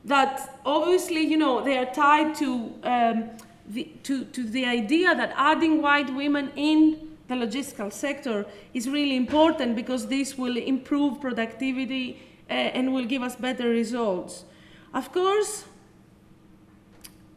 that 0.05 0.59
obviously, 0.65 1.21
you 1.21 1.37
know, 1.37 1.63
they 1.63 1.77
are 1.77 1.85
tied 1.85 2.35
to, 2.35 2.73
um, 2.83 3.29
the, 3.67 3.91
to, 4.03 4.25
to 4.25 4.43
the 4.43 4.65
idea 4.65 5.13
that 5.15 5.33
adding 5.35 5.81
white 5.81 6.13
women 6.13 6.51
in 6.55 7.06
the 7.27 7.35
logistical 7.35 7.91
sector 7.91 8.45
is 8.73 8.87
really 8.89 9.15
important 9.15 9.75
because 9.75 10.07
this 10.07 10.37
will 10.37 10.57
improve 10.57 11.19
productivity 11.19 12.19
uh, 12.49 12.53
and 12.53 12.93
will 12.93 13.05
give 13.05 13.21
us 13.21 13.35
better 13.35 13.69
results. 13.69 14.45
Of 14.93 15.11
course, 15.11 15.65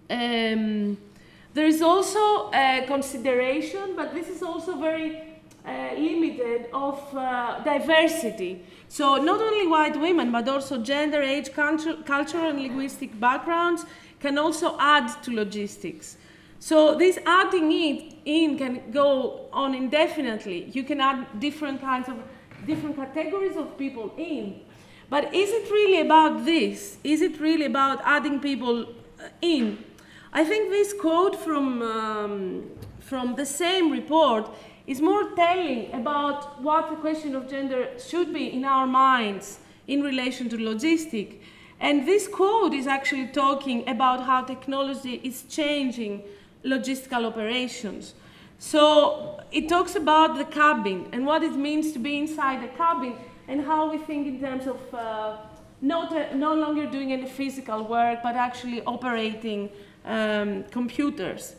um, 0.08 0.96
there 1.52 1.66
is 1.66 1.82
also 1.82 2.50
a 2.52 2.84
consideration, 2.86 3.96
but 3.96 4.14
this 4.14 4.28
is 4.28 4.42
also 4.42 4.76
very 4.76 5.30
uh, 5.66 5.94
limited, 5.94 6.66
of 6.72 6.98
uh, 7.14 7.60
diversity. 7.64 8.64
So 8.88 9.16
not 9.16 9.40
only 9.40 9.66
white 9.66 10.00
women, 10.00 10.32
but 10.32 10.48
also 10.48 10.78
gender, 10.78 11.22
age, 11.22 11.52
culture, 11.52 11.96
cultural 12.04 12.50
and 12.50 12.60
linguistic 12.60 13.18
backgrounds 13.18 13.84
can 14.20 14.38
also 14.38 14.76
add 14.78 15.22
to 15.22 15.32
logistics. 15.32 16.16
So 16.62 16.94
this 16.94 17.18
adding 17.24 17.72
it 17.72 18.14
in 18.26 18.58
can 18.58 18.90
go 18.90 19.48
on 19.50 19.74
indefinitely. 19.74 20.70
You 20.72 20.84
can 20.84 21.00
add 21.00 21.40
different 21.40 21.80
kinds 21.80 22.08
of 22.08 22.16
different 22.66 22.96
categories 22.96 23.56
of 23.56 23.78
people 23.78 24.12
in. 24.18 24.60
But 25.08 25.34
is 25.34 25.50
it 25.50 25.70
really 25.70 26.02
about 26.02 26.44
this? 26.44 26.98
Is 27.02 27.22
it 27.22 27.40
really 27.40 27.64
about 27.64 28.02
adding 28.04 28.40
people 28.40 28.82
uh, 28.82 29.28
in? 29.40 29.82
I 30.34 30.44
think 30.44 30.70
this 30.70 30.92
quote 30.92 31.34
from, 31.34 31.80
um, 31.80 32.70
from 33.00 33.34
the 33.36 33.46
same 33.46 33.90
report 33.90 34.50
is 34.86 35.00
more 35.00 35.30
telling 35.30 35.92
about 35.94 36.62
what 36.62 36.90
the 36.90 36.96
question 36.96 37.34
of 37.34 37.48
gender 37.48 37.88
should 37.98 38.34
be 38.34 38.52
in 38.52 38.66
our 38.66 38.86
minds 38.86 39.60
in 39.88 40.02
relation 40.02 40.50
to 40.50 40.62
logistics. 40.62 41.36
And 41.80 42.06
this 42.06 42.28
quote 42.28 42.74
is 42.74 42.86
actually 42.86 43.28
talking 43.28 43.88
about 43.88 44.24
how 44.24 44.42
technology 44.42 45.22
is 45.24 45.44
changing 45.48 46.22
logistical 46.64 47.26
operations. 47.26 48.14
So 48.58 49.40
it 49.50 49.68
talks 49.68 49.96
about 49.96 50.36
the 50.36 50.44
cabin 50.44 51.08
and 51.12 51.24
what 51.24 51.42
it 51.42 51.52
means 51.52 51.92
to 51.92 51.98
be 51.98 52.18
inside 52.18 52.62
the 52.62 52.68
cabin 52.76 53.14
and 53.48 53.64
how 53.64 53.90
we 53.90 53.98
think 53.98 54.26
in 54.26 54.40
terms 54.40 54.66
of 54.66 54.78
uh, 54.94 55.36
not, 55.80 56.12
uh, 56.12 56.34
no 56.34 56.54
longer 56.54 56.86
doing 56.86 57.12
any 57.12 57.26
physical 57.26 57.84
work, 57.84 58.20
but 58.22 58.36
actually 58.36 58.82
operating 58.82 59.70
um, 60.04 60.64
computers. 60.64 61.56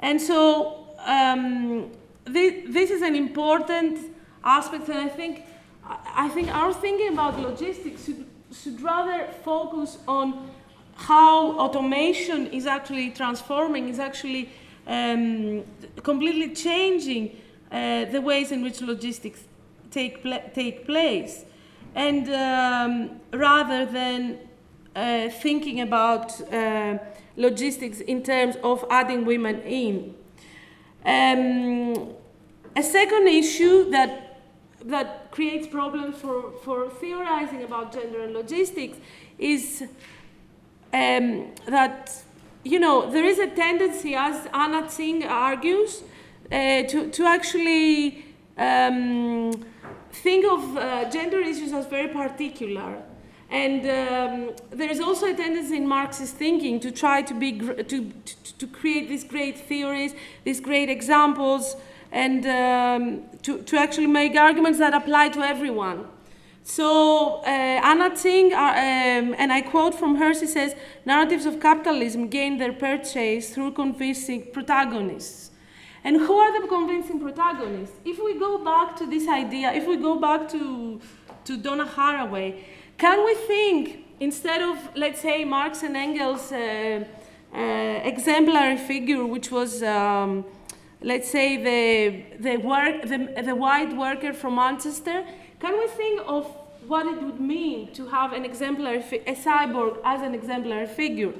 And 0.00 0.20
so 0.20 0.96
um, 1.04 1.90
this, 2.24 2.64
this 2.68 2.90
is 2.90 3.02
an 3.02 3.16
important 3.16 4.12
aspect, 4.44 4.88
and 4.88 4.98
I 4.98 5.08
think, 5.08 5.42
I 5.84 6.28
think 6.28 6.54
our 6.54 6.72
thinking 6.72 7.12
about 7.12 7.40
logistics 7.40 8.04
should, 8.04 8.26
should 8.52 8.80
rather 8.80 9.26
focus 9.44 9.98
on 10.06 10.50
how 10.96 11.58
automation 11.58 12.46
is 12.48 12.66
actually 12.66 13.10
transforming, 13.10 13.88
is 13.88 13.98
actually 13.98 14.50
um, 14.86 15.64
completely 16.02 16.54
changing 16.54 17.36
uh, 17.70 18.06
the 18.06 18.20
ways 18.20 18.52
in 18.52 18.62
which 18.62 18.80
logistics 18.80 19.40
take, 19.90 20.22
pl 20.22 20.40
take 20.54 20.86
place. 20.86 21.44
And 21.94 22.28
um, 22.28 23.20
rather 23.32 23.86
than 23.86 24.38
uh, 24.94 25.28
thinking 25.28 25.80
about 25.82 26.40
uh, 26.52 26.98
logistics 27.36 28.00
in 28.00 28.22
terms 28.22 28.56
of 28.62 28.84
adding 28.90 29.24
women 29.26 29.60
in. 29.62 30.14
Um, 31.04 32.14
a 32.74 32.82
second 32.82 33.28
issue 33.28 33.90
that, 33.90 34.40
that 34.86 35.30
creates 35.30 35.66
problems 35.66 36.16
for, 36.16 36.52
for 36.64 36.88
theorizing 36.88 37.62
about 37.62 37.92
gender 37.92 38.22
and 38.22 38.32
logistics 38.32 38.98
is 39.38 39.84
um, 40.96 41.52
that, 41.66 41.98
you 42.64 42.78
know, 42.80 43.10
there 43.10 43.24
is 43.24 43.38
a 43.38 43.48
tendency, 43.48 44.14
as 44.14 44.48
Anna 44.52 44.82
Tsing 44.88 45.24
argues, 45.24 46.02
uh, 46.50 46.82
to, 46.90 47.10
to 47.10 47.24
actually 47.36 48.24
um, 48.56 49.52
think 50.12 50.42
of 50.54 50.76
uh, 50.76 51.10
gender 51.10 51.40
issues 51.40 51.72
as 51.72 51.86
very 51.86 52.08
particular. 52.08 53.02
And 53.50 53.80
um, 53.82 54.56
there 54.70 54.90
is 54.90 55.00
also 55.00 55.26
a 55.26 55.34
tendency 55.34 55.76
in 55.76 55.86
Marxist 55.86 56.34
thinking 56.36 56.80
to 56.80 56.90
try 56.90 57.22
to, 57.22 57.34
be 57.34 57.58
to, 57.58 57.84
to, 57.84 58.58
to 58.58 58.66
create 58.66 59.08
these 59.08 59.22
great 59.22 59.56
theories, 59.58 60.14
these 60.44 60.60
great 60.60 60.88
examples, 60.88 61.76
and 62.10 62.44
um, 62.46 63.22
to, 63.42 63.62
to 63.62 63.76
actually 63.76 64.08
make 64.08 64.34
arguments 64.34 64.78
that 64.78 64.94
apply 64.94 65.28
to 65.28 65.40
everyone. 65.42 66.06
So 66.68 67.42
uh, 67.42 67.90
Anna 67.90 68.10
Tsing, 68.10 68.52
uh, 68.52 68.56
um, 68.56 69.34
and 69.38 69.52
I 69.52 69.60
quote 69.60 69.94
from 69.94 70.16
her, 70.16 70.34
she 70.34 70.46
says, 70.46 70.74
narratives 71.04 71.46
of 71.46 71.60
capitalism 71.60 72.26
gain 72.28 72.58
their 72.58 72.72
purchase 72.72 73.50
through 73.50 73.72
convincing 73.72 74.48
protagonists. 74.52 75.52
And 76.02 76.16
who 76.16 76.34
are 76.34 76.60
the 76.60 76.66
convincing 76.66 77.20
protagonists? 77.20 77.96
If 78.04 78.18
we 78.18 78.38
go 78.38 78.52
back 78.64 78.96
to 78.96 79.06
this 79.06 79.28
idea, 79.28 79.72
if 79.72 79.86
we 79.86 79.96
go 79.96 80.18
back 80.18 80.48
to 80.50 81.00
to 81.46 81.56
Donna 81.56 81.86
Haraway. 81.86 82.62
Can 82.98 83.24
we 83.24 83.34
think, 83.34 84.04
instead 84.20 84.62
of, 84.62 84.76
let's 84.96 85.20
say, 85.20 85.44
Marx 85.44 85.82
and 85.82 85.96
Engels' 85.96 86.52
uh, 86.52 87.04
uh, 87.54 87.58
exemplary 88.12 88.76
figure, 88.76 89.24
which 89.24 89.50
was, 89.50 89.82
um, 89.82 90.44
let's 91.00 91.30
say, 91.30 91.56
the, 91.56 92.38
the, 92.40 92.56
work, 92.56 93.02
the, 93.02 93.42
the 93.42 93.54
white 93.54 93.96
worker 93.96 94.32
from 94.32 94.56
Manchester, 94.56 95.24
can 95.58 95.78
we 95.78 95.86
think 95.88 96.22
of 96.26 96.46
what 96.86 97.06
it 97.06 97.20
would 97.22 97.40
mean 97.40 97.92
to 97.92 98.06
have 98.06 98.32
an 98.32 98.44
exemplary, 98.44 98.98
a 98.98 99.34
cyborg 99.34 99.98
as 100.04 100.22
an 100.22 100.34
exemplary 100.34 100.86
figure? 100.86 101.32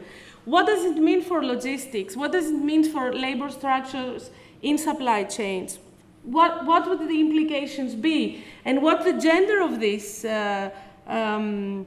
What 0.45 0.67
does 0.67 0.85
it 0.85 0.97
mean 0.97 1.23
for 1.23 1.45
logistics? 1.45 2.17
What 2.17 2.33
does 2.33 2.47
it 2.47 2.55
mean 2.55 2.85
for 2.85 3.13
labor 3.13 3.51
structures 3.51 4.31
in 4.63 4.79
supply 4.79 5.25
chains? 5.25 5.79
What, 6.23 6.65
what 6.65 6.89
would 6.89 7.09
the 7.09 7.21
implications 7.21 7.95
be? 7.95 8.45
And 8.65 8.83
what 8.83 9.05
the 9.05 9.13
gender 9.13 9.61
of 9.61 9.81
this, 9.81 10.25
uh, 10.25 10.71
um, 11.07 11.87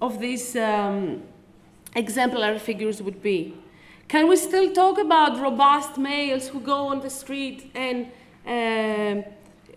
of 0.00 0.20
these 0.20 0.54
um, 0.56 1.22
exemplary 1.94 2.58
figures 2.58 3.02
would 3.02 3.22
be? 3.22 3.54
Can 4.08 4.28
we 4.28 4.36
still 4.36 4.72
talk 4.72 4.98
about 4.98 5.40
robust 5.40 5.96
males 5.96 6.48
who 6.48 6.60
go 6.60 6.88
on 6.88 7.00
the 7.00 7.10
street 7.10 7.70
and, 7.74 8.08
uh, 8.44 9.22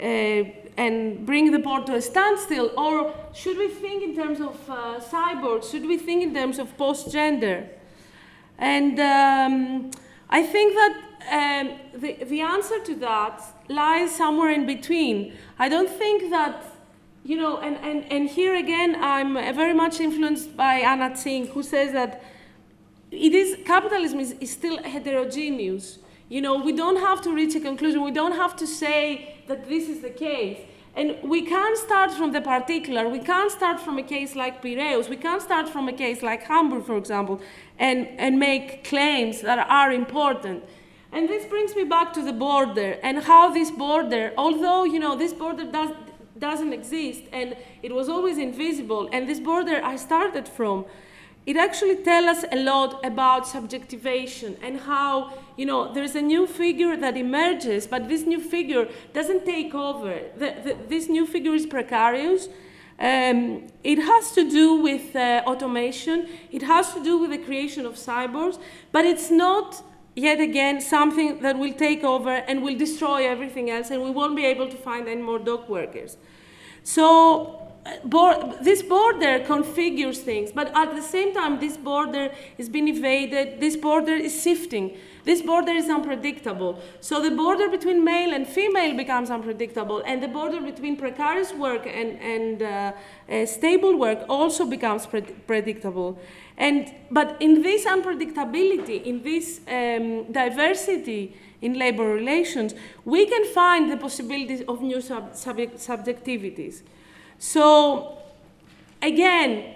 uh, 0.03 0.43
and 0.77 1.25
bring 1.25 1.51
the 1.51 1.59
port 1.59 1.85
to 1.87 1.95
a 1.95 2.01
standstill? 2.01 2.71
Or 2.77 3.13
should 3.33 3.57
we 3.57 3.67
think 3.67 4.03
in 4.03 4.15
terms 4.15 4.39
of 4.39 4.57
uh, 4.69 4.99
cyborgs? 4.99 5.71
Should 5.71 5.85
we 5.85 5.97
think 5.97 6.23
in 6.23 6.33
terms 6.33 6.59
of 6.59 6.77
post 6.77 7.11
gender? 7.11 7.67
And 8.57 8.99
um, 8.99 9.91
I 10.29 10.43
think 10.43 10.73
that 10.73 10.93
um, 11.31 11.79
the, 11.99 12.23
the 12.25 12.41
answer 12.41 12.79
to 12.79 12.95
that 12.95 13.41
lies 13.69 14.15
somewhere 14.15 14.51
in 14.51 14.65
between. 14.65 15.33
I 15.57 15.69
don't 15.69 15.89
think 15.89 16.29
that, 16.31 16.63
you 17.23 17.37
know, 17.37 17.59
and, 17.59 17.77
and, 17.77 18.11
and 18.11 18.29
here 18.29 18.55
again, 18.55 18.97
I'm 18.99 19.33
very 19.55 19.73
much 19.73 19.99
influenced 19.99 20.55
by 20.57 20.75
Anna 20.75 21.15
Tsing, 21.15 21.47
who 21.47 21.63
says 21.63 21.93
that 21.93 22.23
it 23.11 23.33
is, 23.33 23.57
capitalism 23.65 24.19
is, 24.19 24.31
is 24.39 24.51
still 24.51 24.81
heterogeneous. 24.83 25.99
You 26.29 26.41
know, 26.41 26.57
we 26.57 26.71
don't 26.71 26.97
have 26.97 27.21
to 27.21 27.33
reach 27.33 27.55
a 27.55 27.59
conclusion. 27.59 28.03
We 28.03 28.11
don't 28.11 28.33
have 28.33 28.55
to 28.57 28.67
say 28.67 29.35
that 29.47 29.67
this 29.67 29.89
is 29.89 30.01
the 30.01 30.09
case. 30.09 30.59
And 30.95 31.17
we 31.23 31.41
can't 31.41 31.77
start 31.77 32.11
from 32.11 32.31
the 32.33 32.41
particular. 32.41 33.09
We 33.09 33.19
can't 33.19 33.51
start 33.51 33.79
from 33.79 33.97
a 33.97 34.03
case 34.03 34.35
like 34.35 34.61
Piraeus. 34.61 35.09
We 35.09 35.17
can't 35.17 35.41
start 35.41 35.67
from 35.67 35.89
a 35.89 35.93
case 35.93 36.21
like 36.21 36.43
Hamburg, 36.43 36.85
for 36.85 36.97
example, 36.97 37.41
and, 37.79 38.07
and 38.19 38.39
make 38.39 38.83
claims 38.83 39.41
that 39.41 39.59
are 39.69 39.91
important. 39.91 40.63
And 41.11 41.27
this 41.27 41.45
brings 41.45 41.75
me 41.75 41.83
back 41.83 42.13
to 42.13 42.23
the 42.23 42.33
border 42.33 42.97
and 43.03 43.23
how 43.23 43.51
this 43.51 43.69
border, 43.69 44.33
although 44.37 44.83
you 44.83 44.99
know 44.99 45.15
this 45.15 45.33
border 45.33 45.63
does, 45.63 45.91
doesn't 46.39 46.73
exist 46.73 47.21
and 47.31 47.55
it 47.83 47.93
was 47.93 48.09
always 48.09 48.39
invisible, 48.39 49.09
and 49.11 49.29
this 49.29 49.39
border 49.39 49.79
I 49.83 49.95
started 49.95 50.47
from, 50.47 50.85
it 51.45 51.55
actually 51.55 51.97
tells 51.97 52.37
us 52.37 52.45
a 52.51 52.55
lot 52.63 53.05
about 53.05 53.47
subjectivation 53.47 54.57
and 54.61 54.79
how 54.79 55.33
you 55.57 55.65
know 55.65 55.93
there's 55.93 56.15
a 56.15 56.21
new 56.21 56.47
figure 56.47 56.95
that 56.97 57.17
emerges, 57.17 57.87
but 57.87 58.09
this 58.09 58.25
new 58.25 58.39
figure 58.39 58.87
doesn't 59.13 59.45
take 59.45 59.73
over. 59.73 60.19
The, 60.37 60.55
the, 60.63 60.77
this 60.87 61.07
new 61.07 61.25
figure 61.25 61.53
is 61.53 61.65
precarious. 61.65 62.47
Um, 62.99 63.67
it 63.83 63.97
has 63.97 64.31
to 64.33 64.49
do 64.49 64.75
with 64.75 65.15
uh, 65.15 65.43
automation. 65.45 66.29
It 66.51 66.61
has 66.61 66.93
to 66.93 67.03
do 67.03 67.17
with 67.17 67.31
the 67.31 67.39
creation 67.39 67.85
of 67.85 67.95
cyborgs, 67.95 68.59
but 68.91 69.05
it's 69.05 69.31
not 69.31 69.83
yet 70.15 70.39
again 70.39 70.79
something 70.79 71.39
that 71.41 71.57
will 71.57 71.73
take 71.73 72.03
over 72.03 72.29
and 72.29 72.61
will 72.61 72.77
destroy 72.77 73.27
everything 73.27 73.69
else, 73.69 73.89
and 73.89 74.03
we 74.03 74.11
won't 74.11 74.35
be 74.35 74.45
able 74.45 74.69
to 74.69 74.77
find 74.77 75.07
any 75.07 75.21
more 75.21 75.39
dock 75.39 75.67
workers. 75.67 76.17
So 76.83 77.59
this 78.61 78.81
border 78.81 79.39
configures 79.39 80.17
things, 80.17 80.51
but 80.51 80.71
at 80.75 80.95
the 80.95 81.01
same 81.01 81.33
time, 81.33 81.59
this 81.59 81.77
border 81.77 82.31
is 82.57 82.69
being 82.69 82.87
evaded, 82.87 83.59
this 83.59 83.75
border 83.75 84.13
is 84.13 84.41
shifting, 84.41 84.95
this 85.23 85.41
border 85.41 85.71
is 85.71 85.89
unpredictable. 85.89 86.79
So 86.99 87.21
the 87.21 87.31
border 87.31 87.69
between 87.69 88.03
male 88.03 88.33
and 88.33 88.45
female 88.47 88.95
becomes 88.95 89.29
unpredictable, 89.29 90.01
and 90.05 90.21
the 90.21 90.27
border 90.27 90.59
between 90.61 90.97
precarious 90.97 91.53
work 91.53 91.85
and, 91.85 92.19
and 92.19 92.61
uh, 92.61 92.91
uh, 93.29 93.45
stable 93.45 93.97
work 93.97 94.25
also 94.27 94.65
becomes 94.65 95.05
pre 95.05 95.21
predictable. 95.21 96.19
And, 96.57 96.93
but 97.09 97.37
in 97.39 97.61
this 97.61 97.85
unpredictability, 97.85 99.03
in 99.03 99.23
this 99.23 99.61
um, 99.67 100.31
diversity 100.31 101.35
in 101.61 101.79
labor 101.79 102.13
relations, 102.13 102.75
we 103.05 103.25
can 103.25 103.45
find 103.53 103.89
the 103.89 103.97
possibilities 103.97 104.61
of 104.67 104.81
new 104.81 105.01
sub 105.01 105.31
subjectivities. 105.33 106.81
So, 107.39 108.17
again, 109.01 109.75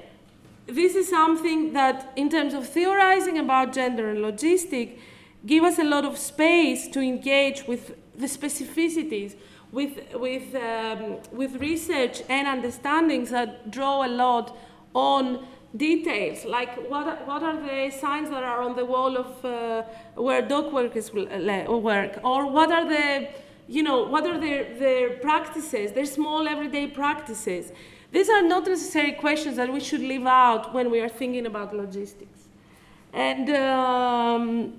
this 0.67 0.95
is 0.95 1.09
something 1.09 1.73
that, 1.73 2.11
in 2.15 2.29
terms 2.29 2.53
of 2.53 2.67
theorizing 2.67 3.39
about 3.39 3.73
gender 3.73 4.09
and 4.09 4.19
logistic, 4.19 4.99
give 5.45 5.63
us 5.63 5.79
a 5.79 5.83
lot 5.83 6.05
of 6.05 6.17
space 6.17 6.87
to 6.89 6.99
engage 6.99 7.67
with 7.67 7.95
the 8.17 8.27
specificities, 8.27 9.35
with, 9.71 9.99
with, 10.15 10.55
um, 10.55 11.17
with 11.31 11.55
research 11.55 12.21
and 12.29 12.47
understandings 12.47 13.29
that 13.29 13.69
draw 13.69 14.05
a 14.05 14.09
lot 14.09 14.57
on 14.93 15.45
details, 15.75 16.45
like 16.45 16.75
what, 16.89 17.27
what 17.27 17.43
are 17.43 17.61
the 17.61 17.91
signs 17.91 18.29
that 18.29 18.43
are 18.43 18.61
on 18.61 18.75
the 18.75 18.85
wall 18.85 19.17
of 19.17 19.45
uh, 19.45 19.83
where 20.15 20.41
dock 20.41 20.71
workers 20.71 21.11
will 21.13 21.27
work, 21.81 22.19
or 22.23 22.49
what 22.49 22.71
are 22.71 22.87
the 22.87 23.27
you 23.67 23.83
know, 23.83 24.03
what 24.03 24.25
are 24.25 24.39
their, 24.39 24.73
their 24.77 25.09
practices, 25.17 25.91
their 25.91 26.05
small 26.05 26.47
everyday 26.47 26.87
practices? 26.87 27.71
These 28.11 28.29
are 28.29 28.41
not 28.41 28.65
necessary 28.65 29.11
questions 29.11 29.57
that 29.57 29.71
we 29.71 29.81
should 29.81 29.99
leave 29.99 30.25
out 30.25 30.73
when 30.73 30.89
we 30.89 31.01
are 31.01 31.09
thinking 31.09 31.45
about 31.45 31.75
logistics. 31.75 32.45
And 33.11 33.49
um, 33.49 34.73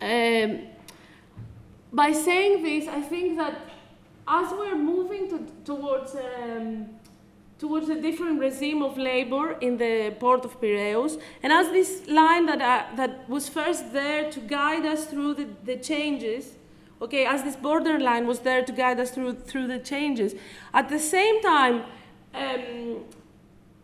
um, 0.00 0.60
by 1.92 2.12
saying 2.12 2.62
this, 2.62 2.88
I 2.88 3.00
think 3.00 3.36
that 3.36 3.60
as 4.26 4.52
we're 4.52 4.76
moving 4.76 5.28
to, 5.28 5.46
towards, 5.64 6.14
um, 6.14 6.86
towards 7.58 7.88
a 7.88 8.00
different 8.00 8.40
regime 8.40 8.82
of 8.82 8.96
labor 8.96 9.52
in 9.60 9.76
the 9.76 10.14
port 10.20 10.44
of 10.44 10.60
Piraeus, 10.60 11.18
and 11.42 11.52
as 11.52 11.68
this 11.68 12.06
line 12.06 12.46
that, 12.46 12.60
uh, 12.62 12.96
that 12.96 13.28
was 13.28 13.48
first 13.48 13.92
there 13.92 14.30
to 14.30 14.40
guide 14.40 14.86
us 14.86 15.06
through 15.06 15.34
the, 15.34 15.48
the 15.64 15.76
changes, 15.76 16.52
okay, 17.02 17.26
as 17.26 17.42
this 17.42 17.56
borderline 17.56 18.26
was 18.26 18.40
there 18.40 18.64
to 18.64 18.72
guide 18.72 19.00
us 19.00 19.10
through, 19.10 19.34
through 19.34 19.66
the 19.66 19.78
changes. 19.78 20.34
At 20.72 20.88
the 20.88 20.98
same 20.98 21.42
time, 21.42 21.82
um, 22.34 23.04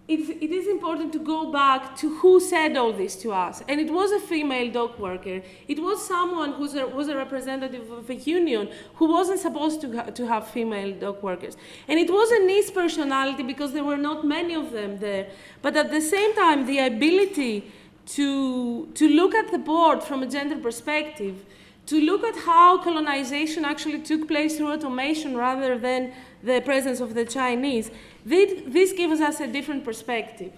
it, 0.09 0.21
it 0.41 0.53
is 0.53 0.69
important 0.69 1.13
to 1.15 1.19
go 1.19 1.51
back 1.51 1.97
to 1.97 2.19
who 2.19 2.39
said 2.39 2.77
all 2.77 2.93
this 2.93 3.17
to 3.17 3.33
us. 3.33 3.63
And 3.67 3.81
it 3.81 3.93
was 3.93 4.13
a 4.13 4.21
female 4.21 4.71
dock 4.71 4.99
worker. 5.01 5.43
It 5.67 5.81
was 5.81 6.07
someone 6.07 6.53
who 6.53 6.63
was 6.95 7.09
a 7.09 7.17
representative 7.17 7.91
of 7.91 8.09
a 8.09 8.15
union 8.15 8.69
who 8.95 9.13
wasn't 9.13 9.41
supposed 9.41 9.81
to, 9.81 9.97
ha 9.97 10.03
to 10.05 10.27
have 10.29 10.47
female 10.47 10.93
dock 10.93 11.25
workers. 11.25 11.57
And 11.89 11.99
it 11.99 12.09
was 12.09 12.31
a 12.31 12.39
niche 12.39 12.73
personality 12.73 13.43
because 13.43 13.73
there 13.73 13.85
were 13.85 13.97
not 13.97 14.25
many 14.25 14.55
of 14.55 14.71
them 14.71 14.99
there. 15.01 15.27
But 15.61 15.77
at 15.77 15.91
the 15.91 16.01
same 16.01 16.37
time, 16.37 16.67
the 16.67 16.79
ability 16.79 17.73
to, 18.15 18.87
to 18.87 19.09
look 19.09 19.35
at 19.35 19.51
the 19.51 19.59
board 19.59 20.05
from 20.05 20.23
a 20.23 20.27
gender 20.27 20.57
perspective 20.57 21.45
to 21.87 22.01
look 22.01 22.25
at 22.25 22.37
how 22.37 22.79
colonization 22.83 23.65
actually 23.65 24.01
took 24.01 24.27
place 24.27 24.57
through 24.57 24.73
automation 24.73 25.37
rather 25.37 25.79
than 25.79 26.13
the 26.43 26.61
presence 26.61 27.01
of 27.01 27.15
the 27.15 27.25
Chinese. 27.25 27.91
This 28.25 28.93
gives 28.93 29.21
us 29.21 29.41
a 29.41 29.47
different 29.47 29.85
perspective. 29.85 30.53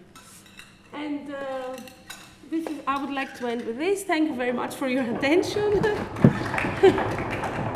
And 0.95 1.35
uh, 1.35 1.77
is, 2.51 2.67
I 2.87 3.03
would 3.03 3.13
like 3.13 3.37
to 3.39 3.47
end 3.47 3.65
with 3.67 3.79
this. 3.79 4.05
Thank 4.05 4.31
you 4.31 4.35
very 4.35 4.53
much 4.53 4.75
for 4.75 4.89
your 4.89 5.05
attention. 5.17 5.83